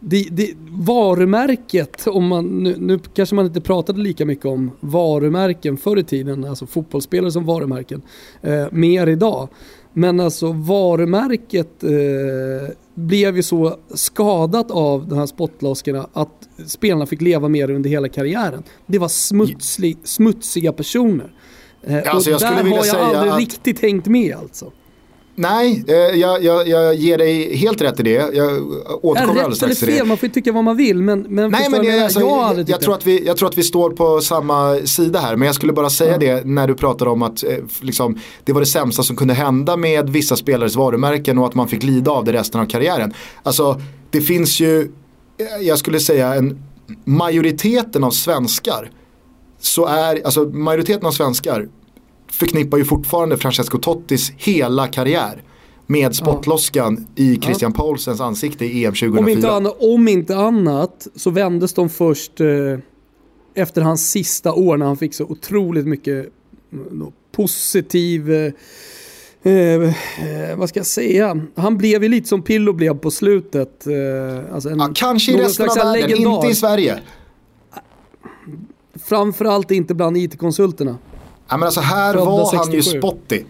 Det, 0.00 0.28
det, 0.30 0.54
varumärket, 0.70 2.06
om 2.06 2.26
man, 2.26 2.46
nu, 2.46 2.76
nu, 2.78 2.98
kanske 3.14 3.34
man 3.34 3.46
inte 3.46 3.60
pratade 3.60 4.00
lika 4.00 4.26
mycket 4.26 4.44
om 4.44 4.70
varumärken 4.80 5.76
förr 5.76 5.96
i 5.98 6.04
tiden, 6.04 6.44
alltså 6.44 6.66
fotbollsspelare 6.66 7.32
som 7.32 7.44
varumärken, 7.44 8.02
eh, 8.42 8.66
mer 8.70 9.06
idag. 9.06 9.48
Men 9.98 10.20
alltså 10.20 10.52
varumärket 10.52 11.84
eh, 11.84 11.90
blev 12.94 13.36
ju 13.36 13.42
så 13.42 13.78
skadat 13.94 14.70
av 14.70 15.08
de 15.08 15.18
här 15.18 15.26
spottlosskorna 15.26 16.08
att 16.12 16.48
spelarna 16.66 17.06
fick 17.06 17.20
leva 17.20 17.48
med 17.48 17.68
det 17.68 17.74
under 17.74 17.90
hela 17.90 18.08
karriären. 18.08 18.62
Det 18.86 18.98
var 18.98 19.08
smutslig, 19.08 19.96
smutsiga 20.04 20.72
personer. 20.72 21.32
Eh, 21.82 22.14
alltså, 22.14 22.34
och 22.34 22.40
där 22.40 22.62
har 22.62 22.86
jag 22.86 22.96
aldrig 22.96 23.32
att... 23.32 23.38
riktigt 23.38 23.82
hängt 23.82 24.06
med 24.06 24.36
alltså. 24.36 24.72
Nej, 25.38 25.84
eh, 25.88 25.94
jag, 25.96 26.44
jag, 26.44 26.68
jag 26.68 26.94
ger 26.94 27.18
dig 27.18 27.56
helt 27.56 27.80
rätt 27.80 28.00
i 28.00 28.02
det. 28.02 28.10
Jag 28.10 28.62
återkommer 29.04 29.40
alldeles 29.40 29.56
strax 29.56 29.78
till 29.78 29.88
det. 29.88 30.04
Man 30.04 30.16
får 30.16 30.26
ju 30.26 30.32
tycka 30.32 30.52
vad 30.52 30.64
man 30.64 30.76
vill 30.76 31.02
men, 31.02 31.20
men 31.28 31.50
Nej, 31.50 31.70
men 31.70 31.82
det, 31.84 32.04
alltså, 32.04 32.20
jag, 32.20 32.58
jag, 32.58 32.68
jag, 32.68 32.80
tror 32.80 32.94
att 32.94 33.06
vi, 33.06 33.26
jag 33.26 33.36
tror 33.36 33.48
att 33.48 33.58
vi 33.58 33.62
står 33.62 33.90
på 33.90 34.20
samma 34.20 34.76
sida 34.84 35.18
här. 35.18 35.36
Men 35.36 35.46
jag 35.46 35.54
skulle 35.54 35.72
bara 35.72 35.90
säga 35.90 36.12
ja. 36.12 36.18
det 36.18 36.44
när 36.44 36.68
du 36.68 36.74
pratar 36.74 37.06
om 37.06 37.22
att 37.22 37.44
eh, 37.44 37.50
liksom, 37.80 38.18
det 38.44 38.52
var 38.52 38.60
det 38.60 38.66
sämsta 38.66 39.02
som 39.02 39.16
kunde 39.16 39.34
hända 39.34 39.76
med 39.76 40.10
vissa 40.10 40.36
spelares 40.36 40.76
varumärken 40.76 41.38
och 41.38 41.46
att 41.46 41.54
man 41.54 41.68
fick 41.68 41.82
lida 41.82 42.10
av 42.10 42.24
det 42.24 42.32
resten 42.32 42.60
av 42.60 42.66
karriären. 42.66 43.14
Alltså 43.42 43.80
det 44.10 44.20
finns 44.20 44.60
ju, 44.60 44.80
eh, 44.80 45.66
jag 45.66 45.78
skulle 45.78 46.00
säga 46.00 46.34
en 46.34 46.62
majoriteten 47.04 48.04
av 48.04 48.10
svenskar 48.10 48.90
så 49.60 49.86
är, 49.86 50.24
alltså 50.24 50.44
majoriteten 50.44 51.06
av 51.06 51.12
svenskar 51.12 51.68
förknippar 52.32 52.78
ju 52.78 52.84
fortfarande 52.84 53.36
Francesco 53.36 53.78
Tottis 53.78 54.32
hela 54.36 54.86
karriär 54.86 55.42
med 55.86 56.14
spottloskan 56.14 57.06
ja. 57.14 57.24
i 57.24 57.38
Christian 57.42 57.72
ja. 57.76 57.82
Paulsens 57.82 58.20
ansikte 58.20 58.64
i 58.64 58.84
EM 58.84 58.94
2004. 58.94 59.20
Om 59.20 59.28
inte, 59.28 59.50
annat, 59.50 59.76
om 59.80 60.08
inte 60.08 60.36
annat 60.36 61.06
så 61.14 61.30
vändes 61.30 61.74
de 61.74 61.88
först 61.88 62.40
eh, 62.40 62.46
efter 63.54 63.82
hans 63.82 64.10
sista 64.10 64.52
år 64.52 64.76
när 64.76 64.86
han 64.86 64.96
fick 64.96 65.14
så 65.14 65.24
otroligt 65.24 65.86
mycket 65.86 66.32
no, 66.70 67.12
positiv 67.32 68.32
eh, 68.32 68.52
Eh, 69.42 70.56
vad 70.56 70.68
ska 70.68 70.78
jag 70.78 70.86
säga? 70.86 71.40
Han 71.54 71.78
blev 71.78 72.02
ju 72.02 72.08
lite 72.08 72.28
som 72.28 72.42
Pillo 72.42 72.72
blev 72.72 72.98
på 72.98 73.10
slutet. 73.10 73.86
Eh, 73.86 74.54
alltså 74.54 74.68
en, 74.68 74.78
ja, 74.78 74.90
kanske 74.94 75.32
i 75.32 75.36
resten 75.36 75.68
av 75.68 75.76
världen, 75.76 76.16
inte 76.16 76.46
i 76.46 76.54
Sverige 76.54 76.98
Framförallt 79.04 79.70
inte 79.70 79.94
bland 79.94 80.16
IT-konsulterna. 80.16 80.98
Ja, 81.48 81.56
men 81.56 81.62
alltså 81.62 81.80
här 81.80 82.12
Födda 82.12 82.24
var 82.24 82.56
han 82.56 82.72
ju 82.72 82.82
67. 82.82 82.98
spotty. 82.98 83.44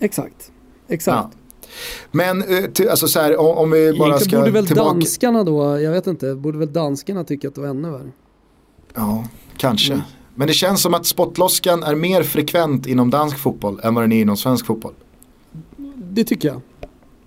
Exakt. 0.00 0.52
Exakt. 0.88 1.16
Ja. 1.16 1.30
Men 2.10 2.42
eh, 2.42 2.90
alltså 2.90 3.08
så 3.08 3.20
här, 3.20 3.36
om, 3.36 3.56
om 3.56 3.70
vi 3.70 3.98
bara 3.98 4.08
Egentligen 4.08 4.20
ska 4.30 4.38
borde 4.38 4.50
väl 4.50 4.66
tillbaka. 4.66 4.88
danskarna 4.88 5.44
då, 5.44 5.80
jag 5.80 5.92
vet 5.92 6.06
inte, 6.06 6.34
borde 6.34 6.58
väl 6.58 6.72
danskarna 6.72 7.24
tycka 7.24 7.48
att 7.48 7.54
det 7.54 7.60
var 7.60 7.68
ännu 7.68 7.90
värre? 7.90 8.10
Ja, 8.94 9.24
kanske. 9.56 9.92
Mm. 9.92 10.04
Men 10.34 10.46
det 10.48 10.54
känns 10.54 10.82
som 10.82 10.94
att 10.94 11.06
spottloskan 11.06 11.82
är 11.82 11.94
mer 11.94 12.22
frekvent 12.22 12.86
inom 12.86 13.10
dansk 13.10 13.38
fotboll 13.38 13.80
än 13.82 13.94
vad 13.94 14.04
den 14.04 14.12
är 14.12 14.20
inom 14.20 14.36
svensk 14.36 14.66
fotboll. 14.66 14.94
Det 15.96 16.24
tycker 16.24 16.48
jag. 16.48 16.60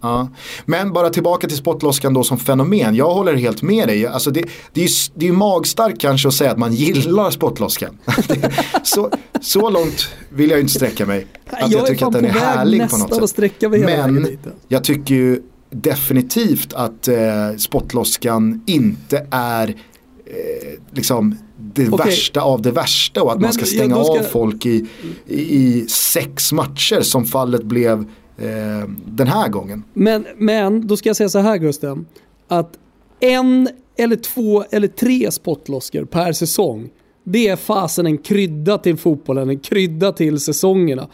Ja. 0.02 0.30
Men 0.66 0.94
bara 0.94 1.10
tillbaka 1.10 1.48
till 1.48 1.58
spottloskan 1.58 2.14
då 2.14 2.24
som 2.24 2.38
fenomen. 2.38 2.96
Jag 2.96 3.14
håller 3.14 3.34
helt 3.34 3.62
med 3.62 3.88
dig. 3.88 4.06
Alltså 4.06 4.32
det, 4.32 4.44
det 4.74 4.82
är 4.82 4.88
ju 4.88 4.94
det 5.16 5.28
är 5.28 5.32
magstarkt 5.32 6.02
kanske 6.02 6.28
att 6.28 6.34
säga 6.34 6.52
att 6.52 6.58
man 6.58 6.74
gillar 6.74 7.32
spottloskan. 7.32 7.98
Så, 8.84 9.10
så 9.42 9.70
långt 9.70 10.10
vill 10.30 10.50
jag 10.50 10.60
inte 10.60 10.74
sträcka 10.74 11.06
mig. 11.06 11.28
Att 11.50 11.72
jag, 11.72 11.82
är 11.84 11.88
tycker 11.88 12.06
att 12.06 12.14
den 12.14 12.26
är 12.26 12.30
härlig 12.30 12.90
på 12.90 12.98
något 12.98 13.32
sätt. 13.32 13.62
Men 13.72 14.24
dit. 14.24 14.40
jag 14.68 14.84
tycker 14.84 15.16
ju 15.16 15.42
definitivt 15.70 16.74
att 16.74 17.08
eh, 17.08 17.18
spottloskan 17.58 18.64
inte 18.68 19.28
är 19.32 19.68
eh, 19.68 20.80
liksom 20.92 21.38
det 21.58 21.90
Okej. 21.90 22.06
värsta 22.06 22.42
av 22.42 22.62
det 22.62 22.72
värsta 22.72 23.24
och 23.24 23.32
att 23.32 23.38
Men 23.38 23.44
man 23.44 23.54
ska 23.54 23.62
ja, 23.62 23.66
stänga 23.66 23.96
då 23.96 24.04
ska- 24.04 24.20
av 24.20 24.24
folk 24.24 24.66
i, 24.66 24.86
i, 25.28 25.42
i 25.42 25.86
sex 25.90 26.52
matcher 26.52 27.02
som 27.02 27.26
fallet 27.26 27.64
blev 27.64 28.06
eh, 28.42 28.90
den 29.06 29.28
här 29.28 29.50
gången. 29.50 29.84
Men, 29.94 30.26
men 30.38 30.88
då 30.88 30.98
ska 30.98 31.10
jag 31.10 31.16
säga 31.16 31.30
så 31.30 31.40
här 31.40 31.58
Gusten. 31.58 32.06
Att 32.48 32.78
en 33.20 33.70
eller 33.98 34.16
två 34.16 34.64
eller 34.72 34.88
tre 34.88 35.32
spottloskor 35.32 36.06
per 36.06 36.34
säsong. 36.34 36.90
Det 37.24 37.48
är 37.48 37.56
fasen 37.56 38.06
en 38.06 38.18
krydda 38.18 38.78
till 38.78 38.98
fotbollen, 38.98 39.50
en 39.50 39.60
krydda 39.60 40.12
till 40.12 40.40
säsongerna. 40.40 41.08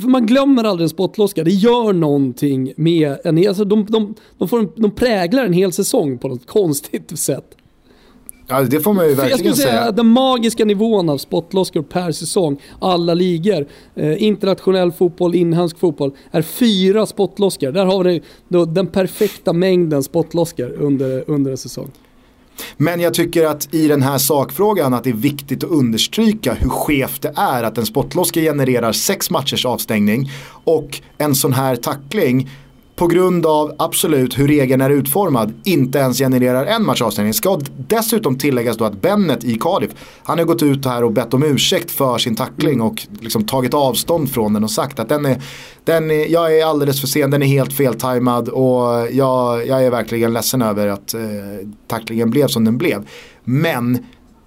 För 0.00 0.08
man 0.08 0.26
glömmer 0.26 0.64
aldrig 0.64 0.84
en 0.84 0.88
spottloska. 0.88 1.44
Det 1.44 1.50
gör 1.50 1.92
någonting 1.92 2.72
med 2.76 3.16
en 3.24 3.36
hel... 3.36 3.48
Alltså 3.48 3.64
de, 3.64 3.86
de, 3.88 4.14
de, 4.38 4.48
får 4.48 4.58
en, 4.58 4.68
de 4.76 4.90
präglar 4.90 5.44
en 5.44 5.52
hel 5.52 5.72
säsong 5.72 6.18
på 6.18 6.28
något 6.28 6.46
konstigt 6.46 7.18
sätt. 7.18 7.56
Ja, 8.46 8.62
det 8.62 8.80
får 8.80 8.92
man 8.92 9.08
ju 9.08 9.14
För 9.14 9.22
jag 9.22 9.28
verkligen 9.30 9.54
skulle 9.54 9.68
säga 9.68 9.80
säga. 9.80 9.92
den 9.92 10.06
magiska 10.06 10.64
nivån 10.64 11.08
av 11.08 11.18
spottloskor 11.18 11.82
per 11.82 12.12
säsong, 12.12 12.56
alla 12.78 13.14
ligor, 13.14 13.66
eh, 13.94 14.22
internationell 14.22 14.92
fotboll, 14.92 15.34
inhemsk 15.34 15.78
fotboll, 15.78 16.12
är 16.30 16.42
fyra 16.42 17.06
spottloskor. 17.06 17.72
Där 17.72 17.86
har 17.86 18.04
vi 18.04 18.22
då 18.48 18.64
den 18.64 18.86
perfekta 18.86 19.52
mängden 19.52 20.02
spottloskor 20.02 20.70
under, 20.70 21.24
under 21.26 21.50
en 21.50 21.56
säsong. 21.56 21.90
Men 22.76 23.00
jag 23.00 23.14
tycker 23.14 23.46
att 23.46 23.74
i 23.74 23.88
den 23.88 24.02
här 24.02 24.18
sakfrågan 24.18 24.94
att 24.94 25.04
det 25.04 25.10
är 25.10 25.14
viktigt 25.14 25.64
att 25.64 25.70
understryka 25.70 26.54
hur 26.54 26.68
skevt 26.68 27.22
det 27.22 27.32
är 27.36 27.62
att 27.62 27.78
en 27.78 27.86
spottloska 27.86 28.40
genererar 28.40 28.92
sex 28.92 29.30
matchers 29.30 29.66
avstängning 29.66 30.30
och 30.64 31.00
en 31.18 31.34
sån 31.34 31.52
här 31.52 31.76
tackling 31.76 32.48
på 33.02 33.08
grund 33.08 33.46
av 33.46 33.74
absolut 33.78 34.38
hur 34.38 34.48
regeln 34.48 34.80
är 34.80 34.90
utformad 34.90 35.52
inte 35.64 35.98
ens 35.98 36.18
genererar 36.18 36.66
en 36.66 36.86
match 36.86 37.02
avstängning. 37.02 37.34
Ska 37.34 37.60
dessutom 37.76 38.38
tilläggas 38.38 38.76
då 38.76 38.84
att 38.84 39.02
Bennet 39.02 39.44
i 39.44 39.54
Cardiff, 39.54 39.90
han 40.22 40.38
har 40.38 40.44
gått 40.44 40.62
ut 40.62 40.86
här 40.86 41.04
och 41.04 41.12
bett 41.12 41.34
om 41.34 41.42
ursäkt 41.42 41.90
för 41.90 42.18
sin 42.18 42.36
tackling 42.36 42.80
och 42.80 43.06
liksom 43.20 43.46
tagit 43.46 43.74
avstånd 43.74 44.30
från 44.30 44.52
den 44.52 44.64
och 44.64 44.70
sagt 44.70 44.98
att 44.98 45.08
den 45.08 45.26
är, 45.26 45.42
den 45.84 46.10
är, 46.10 46.32
jag 46.32 46.58
är 46.58 46.66
alldeles 46.66 47.00
för 47.00 47.06
sen, 47.06 47.30
den 47.30 47.42
är 47.42 47.46
helt 47.46 47.72
feltajmad 47.72 48.48
och 48.48 49.08
jag, 49.10 49.66
jag 49.66 49.84
är 49.84 49.90
verkligen 49.90 50.32
ledsen 50.32 50.62
över 50.62 50.86
att 50.86 51.14
eh, 51.14 51.20
tacklingen 51.88 52.30
blev 52.30 52.46
som 52.46 52.64
den 52.64 52.78
blev. 52.78 53.08
Men 53.44 53.98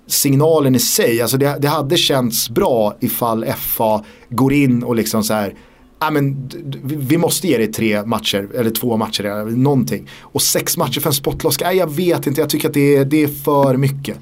signalen 0.08 0.76
i 0.76 0.80
sig, 0.80 1.22
alltså 1.22 1.38
det, 1.38 1.58
det 1.60 1.68
hade 1.68 1.98
känts 1.98 2.50
bra 2.50 2.96
ifall 3.00 3.46
FA 3.58 4.04
går 4.30 4.54
in 4.54 4.84
och 4.84 4.96
liksom 4.96 5.24
så 5.24 5.34
här 5.34 5.54
Ja, 6.00 6.12
men, 6.12 6.50
vi 6.84 7.18
måste 7.18 7.48
ge 7.48 7.58
dig 7.58 7.68
tre 7.68 8.06
matcher, 8.06 8.50
eller 8.56 8.70
två 8.70 8.98
matcher, 8.98 9.24
eller 9.24 9.52
någonting. 9.52 10.10
Och 10.22 10.42
sex 10.42 10.78
matcher 10.78 11.00
för 11.00 11.10
en 11.10 11.14
spotloska, 11.14 11.66
nej 11.66 11.78
jag 11.78 11.96
vet 11.96 12.28
inte, 12.28 12.42
jag 12.42 12.50
tycker 12.50 12.68
att 12.68 12.74
det 12.74 12.96
är, 12.96 13.06
det 13.06 13.24
är 13.24 13.28
för 13.28 13.78
mycket. 13.78 14.18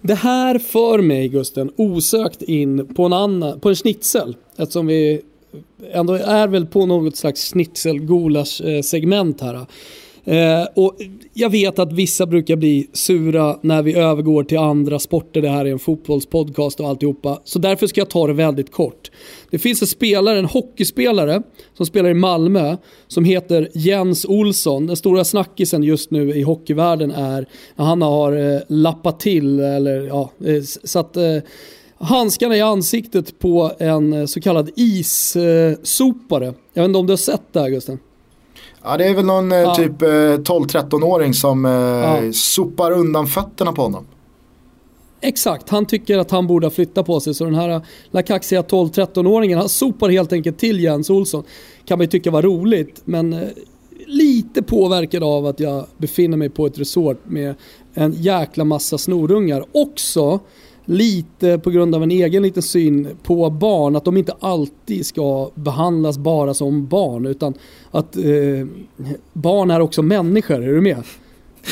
Det 0.00 0.14
här 0.14 0.58
för 0.58 0.98
mig 0.98 1.28
Gusten 1.28 1.70
osökt 1.76 2.42
in 2.42 2.94
på 2.94 3.04
en, 3.04 3.12
annan, 3.12 3.60
på 3.60 3.68
en 3.68 3.74
schnitzel. 3.74 4.36
Eftersom 4.56 4.86
vi 4.86 5.20
ändå 5.92 6.14
är 6.14 6.48
väl 6.48 6.66
på 6.66 6.86
något 6.86 7.16
slags 7.16 7.52
schnitzel 7.52 7.96
eh, 7.96 8.82
segment 8.82 9.40
här. 9.40 9.66
Eh, 10.28 10.66
och 10.74 10.96
jag 11.34 11.50
vet 11.50 11.78
att 11.78 11.92
vissa 11.92 12.26
brukar 12.26 12.56
bli 12.56 12.88
sura 12.92 13.58
när 13.62 13.82
vi 13.82 13.94
övergår 13.94 14.44
till 14.44 14.58
andra 14.58 14.98
sporter. 14.98 15.42
Det 15.42 15.48
här 15.48 15.64
är 15.64 15.72
en 15.72 15.78
fotbollspodcast 15.78 16.80
och 16.80 16.88
alltihopa. 16.88 17.40
Så 17.44 17.58
därför 17.58 17.86
ska 17.86 18.00
jag 18.00 18.10
ta 18.10 18.26
det 18.26 18.32
väldigt 18.32 18.72
kort. 18.72 19.10
Det 19.50 19.58
finns 19.58 19.82
en 19.82 19.88
spelare, 19.88 20.38
en 20.38 20.44
hockeyspelare 20.44 21.42
som 21.74 21.86
spelar 21.86 22.10
i 22.10 22.14
Malmö 22.14 22.76
som 23.06 23.24
heter 23.24 23.68
Jens 23.74 24.24
Olsson. 24.24 24.86
Den 24.86 24.96
stora 24.96 25.24
snackisen 25.24 25.82
just 25.82 26.10
nu 26.10 26.34
i 26.34 26.42
hockeyvärlden 26.42 27.10
är 27.10 27.42
att 27.76 27.86
han 27.86 28.02
har 28.02 28.54
eh, 28.54 28.60
lappat 28.68 29.20
till 29.20 29.60
eller 29.60 30.06
ja, 30.06 30.30
eh, 30.44 30.62
satt 30.84 31.16
eh, 31.16 31.36
handskarna 31.98 32.56
i 32.56 32.60
ansiktet 32.60 33.38
på 33.38 33.72
en 33.78 34.12
eh, 34.12 34.26
så 34.26 34.40
kallad 34.40 34.70
issopare. 34.76 36.54
Jag 36.72 36.82
vet 36.82 36.88
inte 36.88 36.98
om 36.98 37.06
du 37.06 37.12
har 37.12 37.16
sett 37.16 37.52
det 37.52 37.60
här 37.60 37.68
Gusten? 37.68 37.98
Ja 38.90 38.96
det 38.96 39.04
är 39.08 39.14
väl 39.14 39.24
någon 39.24 39.52
eh, 39.52 39.58
Ja. 39.58 39.74
typ 39.74 40.02
eh, 40.02 40.06
12-13-åring 40.08 41.34
som 41.34 41.64
eh, 41.64 41.72
Ja. 41.72 42.32
sopar 42.32 42.92
undan 42.92 43.26
fötterna 43.26 43.72
på 43.72 43.82
honom. 43.82 44.06
Exakt, 45.20 45.68
han 45.68 45.86
tycker 45.86 46.18
att 46.18 46.30
han 46.30 46.46
borde 46.46 46.66
ha 46.66 46.70
flyttat 46.70 47.06
på 47.06 47.20
sig. 47.20 47.34
Så 47.34 47.44
den 47.44 47.54
här 47.54 47.80
la 48.10 48.22
kaxiga 48.22 48.62
12-13-åringen, 48.62 49.58
han 49.58 49.68
sopar 49.68 50.08
helt 50.08 50.32
enkelt 50.32 50.58
till 50.58 50.80
Jens 50.80 51.10
Olsson. 51.10 51.44
Kan 51.84 51.98
man 51.98 52.04
ju 52.04 52.08
tycka 52.10 52.30
var 52.30 52.42
roligt, 52.42 53.00
men 53.04 53.32
eh, 53.32 53.40
lite 54.06 54.62
påverkad 54.62 55.22
av 55.22 55.46
att 55.46 55.60
jag 55.60 55.86
befinner 55.96 56.36
mig 56.36 56.48
på 56.48 56.66
ett 56.66 56.78
resort 56.78 57.20
med 57.24 57.54
en 57.94 58.12
jäkla 58.12 58.64
massa 58.64 58.98
snorungar. 58.98 59.64
Också 59.72 60.40
lite 60.88 61.58
på 61.58 61.70
grund 61.70 61.94
av 61.94 62.02
en 62.02 62.10
egen 62.10 62.42
liten 62.42 62.62
syn 62.62 63.08
på 63.22 63.50
barn, 63.50 63.96
att 63.96 64.04
de 64.04 64.16
inte 64.16 64.34
alltid 64.40 65.06
ska 65.06 65.50
behandlas 65.54 66.18
bara 66.18 66.54
som 66.54 66.86
barn, 66.86 67.26
utan 67.26 67.54
att 67.90 68.16
eh, 68.16 68.22
barn 69.32 69.70
är 69.70 69.80
också 69.80 70.02
människor, 70.02 70.62
är 70.62 70.72
du 70.72 70.80
med? 70.80 71.02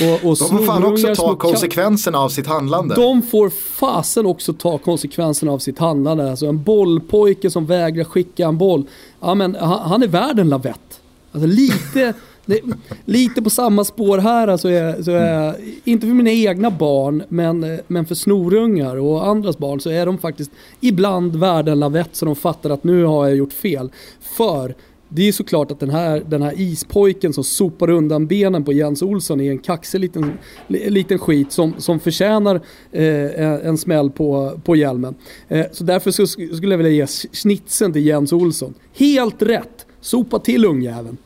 Och, 0.01 0.31
och 0.31 0.37
De 0.39 0.49
får 0.49 0.67
fan 0.67 0.85
också 0.85 1.15
ta 1.15 1.37
konsekvenserna 1.37 2.19
av 2.19 2.29
sitt 2.29 2.47
handlande. 2.47 2.95
de 2.95 3.23
får 3.23 3.51
fasen 3.51 4.27
också 4.27 4.53
ta 4.53 4.79
konsekvenserna 4.79 5.53
av 5.53 5.59
sitt 5.59 5.79
handlande. 5.79 6.31
Alltså 6.31 6.47
en 6.47 6.63
bollpojke 6.63 7.51
som 7.51 7.67
vägrar 7.67 8.05
skicka 8.05 8.47
en 8.47 8.59
boll. 8.59 8.85
Ja, 9.21 9.35
men 9.35 9.55
han, 9.55 9.91
han 9.91 10.03
är 10.03 10.09
värd 10.09 10.39
en 10.39 10.49
lavett. 10.49 11.01
Alltså 11.33 11.47
lite, 11.47 12.15
det, 12.47 12.61
lite 13.05 13.43
på 13.43 13.51
samma 13.51 13.85
spår 13.85 14.19
här. 14.19 14.49
Alltså 14.49 14.69
är, 14.69 15.03
så 15.03 15.11
är, 15.11 15.55
inte 15.85 16.07
för 16.07 16.15
mina 16.15 16.31
egna 16.31 16.71
barn, 16.71 17.23
men, 17.29 17.65
eh, 17.65 17.79
men 17.87 18.07
för 18.07 18.15
snorungar 18.15 18.97
och 18.97 19.27
andras 19.27 19.59
barn 19.59 19.81
så 19.81 19.91
är 19.91 20.07
de 20.07 20.19
faktiskt 20.19 20.51
ibland 20.81 21.37
värda 21.37 21.73
en 21.73 21.81
lavett 21.81 22.11
så 22.13 22.25
de 22.27 22.37
fattar 22.37 22.71
att 22.71 22.85
nu 22.85 23.05
har 23.05 23.27
jag 23.27 23.37
gjort 23.37 23.53
fel. 23.53 23.91
För 24.21 24.75
det 25.09 25.29
är 25.29 25.33
såklart 25.33 25.71
att 25.71 25.81
den 25.81 25.91
här, 25.91 26.23
den 26.27 26.43
här 26.43 26.61
ispojken 26.61 27.33
som 27.33 27.45
sopar 27.45 27.91
undan 27.91 28.27
benen 28.27 28.65
på 28.65 28.73
Jens 28.73 29.03
Olsson 29.03 29.41
är 29.41 29.51
en 29.51 29.59
kaxig 29.59 30.01
liten, 30.01 30.33
liten 30.69 31.19
skit 31.19 31.53
som, 31.53 31.75
som 31.79 32.01
förtjänar 32.01 32.61
eh, 32.93 33.67
en 33.67 33.79
smäll 33.79 34.11
på, 34.11 34.61
på 34.65 34.77
hjälmen. 34.77 35.15
Eh, 35.49 35.67
så 35.73 35.85
därför 35.85 36.11
så 36.11 36.27
skulle 36.27 36.73
jag 36.73 36.79
vilja 36.79 36.93
ge 36.93 37.07
snitsen 37.33 37.93
till 37.93 38.07
Jens 38.07 38.33
Olsson. 38.33 38.75
Helt 38.95 39.43
rätt! 39.43 39.87
Sopa 40.01 40.39
till 40.39 40.65
ungjäveln. 40.65 41.17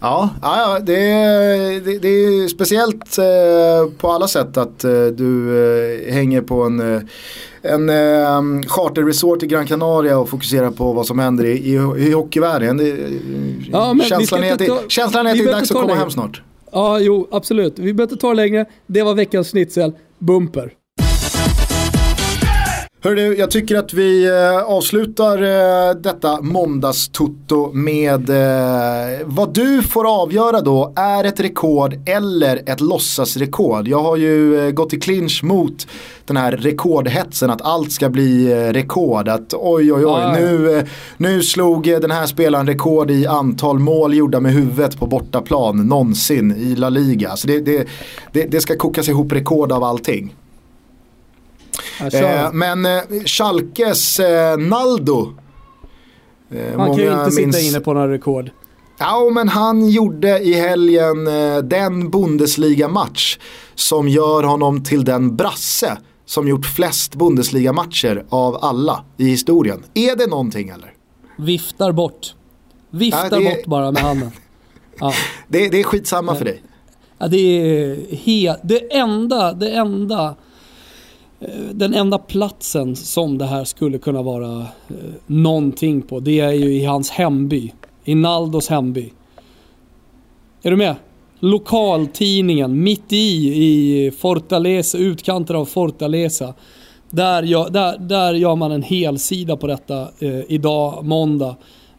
Ja, 0.00 0.30
ja, 0.42 0.78
det, 0.82 1.10
är, 1.10 1.80
det, 1.80 1.98
det 1.98 2.08
är 2.08 2.48
speciellt 2.48 3.18
eh, 3.18 3.92
på 3.98 4.10
alla 4.10 4.28
sätt 4.28 4.56
att 4.56 4.84
eh, 4.84 5.06
du 5.06 5.58
eh, 6.06 6.12
hänger 6.14 6.42
på 6.42 6.62
en, 6.62 6.80
en 7.62 7.88
eh, 7.88 8.68
charterresort 8.68 9.42
i 9.42 9.46
Gran 9.46 9.66
Canaria 9.66 10.18
och 10.18 10.28
fokuserar 10.28 10.70
på 10.70 10.92
vad 10.92 11.06
som 11.06 11.18
händer 11.18 11.44
i, 11.44 11.50
i, 11.50 11.72
i 12.06 12.12
hockeyvärlden. 12.12 12.76
Det, 12.76 12.96
Ja, 13.72 13.96
känslan, 14.08 14.44
är 14.44 14.52
att 14.52 14.58
det, 14.58 14.70
känslan 14.88 15.26
är 15.26 15.30
att 15.30 15.38
det 15.38 15.44
är 15.44 15.52
dags 15.52 15.70
att 15.70 15.76
komma 15.76 15.92
det. 15.94 15.98
hem 15.98 16.10
snart. 16.10 16.42
Ja, 16.72 16.98
jo, 17.00 17.28
absolut. 17.30 17.78
Vi 17.78 17.94
behöver 17.94 18.12
inte 18.12 18.20
ta 18.20 18.32
längre. 18.32 18.66
Det 18.86 19.02
var 19.02 19.14
veckans 19.14 19.50
schnitzel. 19.50 19.92
Bumper. 20.18 20.72
Hör 23.00 23.14
du, 23.14 23.36
jag 23.36 23.50
tycker 23.50 23.76
att 23.76 23.94
vi 23.94 24.26
eh, 24.26 24.62
avslutar 24.62 25.42
eh, 25.42 25.94
detta 25.94 26.40
måndagstutto 26.40 27.72
med 27.72 28.30
eh, 28.30 29.18
vad 29.24 29.54
du 29.54 29.82
får 29.82 30.22
avgöra 30.22 30.60
då 30.60 30.92
är 30.96 31.24
ett 31.24 31.40
rekord 31.40 32.08
eller 32.08 32.62
ett 32.66 32.80
låtsasrekord. 32.80 33.88
Jag 33.88 34.02
har 34.02 34.16
ju 34.16 34.72
gått 34.72 34.92
i 34.92 35.00
clinch 35.00 35.44
mot 35.44 35.86
den 36.24 36.36
här 36.36 36.52
rekordhetsen 36.52 37.50
att 37.50 37.62
allt 37.62 37.92
ska 37.92 38.08
bli 38.08 38.54
rekord. 38.72 39.28
Att 39.28 39.54
oj 39.54 39.92
oj 39.92 40.06
oj, 40.06 40.40
nu, 40.40 40.84
nu 41.16 41.42
slog 41.42 41.84
den 41.84 42.10
här 42.10 42.26
spelaren 42.26 42.66
rekord 42.66 43.10
i 43.10 43.26
antal 43.26 43.78
mål 43.78 44.14
gjorda 44.14 44.40
med 44.40 44.52
huvudet 44.52 44.98
på 44.98 45.06
bortaplan 45.06 45.88
någonsin 45.88 46.56
i 46.56 46.76
La 46.76 46.88
Liga. 46.88 47.36
Så 47.36 47.46
det, 47.46 47.60
det, 47.60 47.88
det, 48.32 48.44
det 48.44 48.60
ska 48.60 48.76
kokas 48.76 49.08
ihop 49.08 49.32
rekord 49.32 49.72
av 49.72 49.84
allting. 49.84 50.34
Eh, 52.00 52.52
men 52.52 52.86
eh, 52.86 53.02
Schalkes 53.24 54.20
eh, 54.20 54.58
Naldo. 54.58 55.34
Eh, 56.50 56.78
han 56.78 56.86
kan 56.86 56.96
ju 56.96 57.12
inte 57.12 57.36
minns... 57.36 57.56
sitta 57.56 57.60
inne 57.60 57.80
på 57.80 57.92
några 57.92 58.12
rekord. 58.12 58.50
Ja, 58.98 59.30
men 59.32 59.48
han 59.48 59.88
gjorde 59.88 60.38
i 60.38 60.52
helgen 60.52 61.26
eh, 61.26 61.58
den 61.58 62.10
Bundesliga-match 62.10 63.38
som 63.74 64.08
gör 64.08 64.42
honom 64.42 64.84
till 64.84 65.04
den 65.04 65.36
brasse 65.36 65.98
som 66.26 66.48
gjort 66.48 66.66
flest 66.66 67.14
Bundesliga-matcher 67.14 68.24
av 68.28 68.64
alla 68.64 69.04
i 69.16 69.24
historien. 69.24 69.84
Är 69.94 70.16
det 70.16 70.26
någonting 70.26 70.68
eller? 70.68 70.92
Viftar 71.36 71.92
bort. 71.92 72.34
Viftar 72.90 73.28
ja, 73.30 73.50
är... 73.50 73.56
bort 73.56 73.66
bara 73.66 73.90
med 73.90 74.02
handen. 74.02 74.30
Ja. 75.00 75.12
Det, 75.48 75.68
det 75.68 75.80
är 75.80 75.84
skitsamma 75.84 76.34
för 76.34 76.44
dig. 76.44 76.62
Ja, 77.18 77.28
det 77.28 77.38
är 77.38 78.16
helt... 78.16 78.60
Det 78.62 78.96
enda, 78.96 79.52
det 79.52 79.70
enda... 79.70 80.36
Eh, 81.40 81.48
den 81.72 81.94
enda 81.94 82.18
platsen 82.18 82.96
som 82.96 83.38
det 83.38 83.46
här 83.46 83.64
skulle 83.64 83.98
kunna 83.98 84.22
vara 84.22 84.60
eh, 84.60 84.96
någonting 85.26 86.02
på, 86.02 86.20
det 86.20 86.40
är 86.40 86.52
ju 86.52 86.74
i 86.74 86.84
hans 86.84 87.10
hemby. 87.10 87.72
I 88.04 88.14
Naldos 88.14 88.68
hemby. 88.68 89.12
Är 90.62 90.70
du 90.70 90.76
med? 90.76 90.96
Lokaltidningen 91.40 92.82
mitt 92.82 93.12
i, 93.12 93.16
i 93.64 94.10
Fortaleza, 94.10 94.98
utkanten 94.98 95.56
av 95.56 95.64
Fortaleza. 95.64 96.54
Där 97.10 97.42
gör, 97.42 97.70
där, 97.70 97.98
där 97.98 98.34
gör 98.34 98.56
man 98.56 98.72
en 98.72 98.82
helsida 98.82 99.56
på 99.56 99.66
detta 99.66 100.08
eh, 100.18 100.40
idag, 100.48 101.04
måndag. 101.04 101.56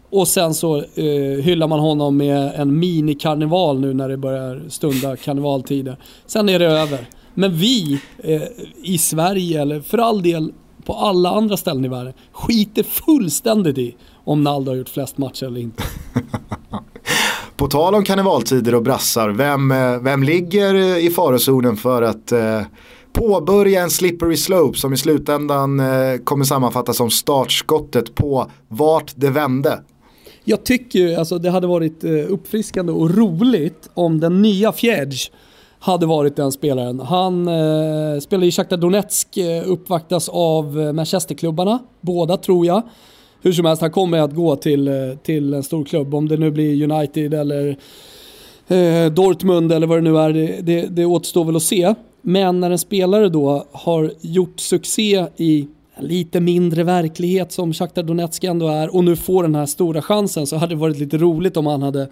Och 0.10 0.28
sen 0.28 0.54
så 0.54 0.78
eh, 0.78 1.44
hyllar 1.44 1.68
man 1.68 1.80
honom 1.80 2.18
med 2.18 2.52
en 2.56 2.80
minikarneval 2.80 3.80
nu 3.80 3.94
när 3.94 4.10
det 4.10 4.18
börjar 4.18 4.62
stunda 4.70 5.16
karnevaltider. 5.16 5.98
Sen 6.26 6.50
är 6.50 6.60
det 6.60 6.66
över. 6.66 7.08
Men 7.34 7.56
vi 7.56 8.02
eh, 8.18 8.42
i 8.84 8.98
Sverige, 8.98 9.62
eller 9.62 9.82
för 9.82 9.98
all 9.98 10.22
del 10.22 10.54
på 10.86 10.94
alla 10.94 11.30
andra 11.30 11.58
ställen 11.58 11.86
i 11.86 11.88
världen, 11.88 12.14
skiter 12.32 12.84
fullständigt 12.84 13.78
i 13.78 13.96
om 14.24 14.44
Naldo 14.44 14.72
har 14.72 14.76
gjort 14.76 14.90
flest 14.90 15.18
matcher 15.18 15.46
eller 15.46 15.60
inte. 15.60 15.84
på 17.56 17.68
tal 17.68 17.96
om 17.96 18.04
karnevaltider 18.04 18.76
och 18.76 18.84
brassar, 18.84 19.30
vem, 19.30 19.72
eh, 19.72 20.00
vem 20.00 20.24
ligger 20.24 20.98
i 20.98 21.10
farozonen 21.10 21.78
för 21.78 22.02
att 22.02 22.32
eh, 22.32 22.62
påbörja 23.14 23.82
en 23.82 23.90
slippery 23.90 24.38
slope 24.38 24.78
som 24.78 24.94
i 24.94 24.98
slutändan 24.98 25.80
eh, 25.80 26.18
kommer 26.24 26.46
sammanfattas 26.46 26.98
som 26.98 27.10
startskottet 27.10 28.16
på 28.16 28.52
vart 28.68 29.14
det 29.16 29.30
vände 29.30 29.80
jag 30.44 30.64
tycker 30.64 31.00
ju 31.00 31.16
alltså 31.16 31.40
det 31.40 31.50
hade 31.50 31.68
varit 31.68 32.04
eh, 32.04 32.12
uppfriskande 32.12 32.92
och 32.92 33.16
roligt 33.18 33.90
om 33.94 34.20
den 34.20 34.42
nya 34.42 34.72
Fjädj 34.72 35.32
hade 35.80 36.06
varit 36.06 36.36
den 36.36 36.52
spelaren. 36.52 37.00
Han 37.00 37.48
eh, 37.48 38.20
spelar 38.20 38.44
i 38.44 38.52
Shakhtar 38.52 38.78
Donetsk, 38.78 39.38
eh, 39.38 39.64
uppvaktas 39.66 40.30
av 40.30 40.82
eh, 40.82 40.94
Manchesterklubbarna, 40.94 41.80
båda 42.02 42.38
tror 42.38 42.66
jag. 42.66 42.82
Hur 43.42 43.54
som 43.54 43.66
helst, 43.66 43.82
han 43.82 43.92
kommer 43.92 44.20
att 44.20 44.36
gå 44.36 44.56
till, 44.56 44.88
eh, 44.88 44.94
till 45.24 45.54
en 45.54 45.64
stor 45.64 45.86
klubb, 45.86 46.16
om 46.16 46.28
det 46.28 46.38
nu 46.38 46.52
blir 46.52 46.92
United 46.92 47.34
eller 47.34 47.78
eh, 48.68 49.12
Dortmund 49.12 49.72
eller 49.72 49.88
vad 49.88 49.98
det 49.98 50.02
nu 50.02 50.18
är, 50.18 50.34
det, 50.34 50.62
det, 50.62 50.88
det 50.88 51.06
återstår 51.06 51.46
väl 51.46 51.56
att 51.56 51.64
se. 51.64 51.96
Men 52.22 52.60
när 52.60 52.72
en 52.72 52.80
spelare 52.80 53.30
då 53.30 53.66
har 53.72 54.12
gjort 54.22 54.60
succé 54.60 55.26
i 55.38 55.68
lite 56.00 56.40
mindre 56.40 56.84
verklighet 56.84 57.52
som 57.52 57.74
Shakhtar 57.74 58.04
Donetsk 58.04 58.44
ändå 58.44 58.68
är 58.68 58.96
och 58.96 59.04
nu 59.04 59.16
får 59.16 59.44
den 59.44 59.56
här 59.56 59.66
stora 59.66 60.02
chansen 60.02 60.48
så 60.48 60.58
hade 60.58 60.76
det 60.76 60.80
varit 60.80 60.98
lite 60.98 61.18
roligt 61.18 61.58
om 61.58 61.66
han 61.66 61.82
hade 61.82 62.08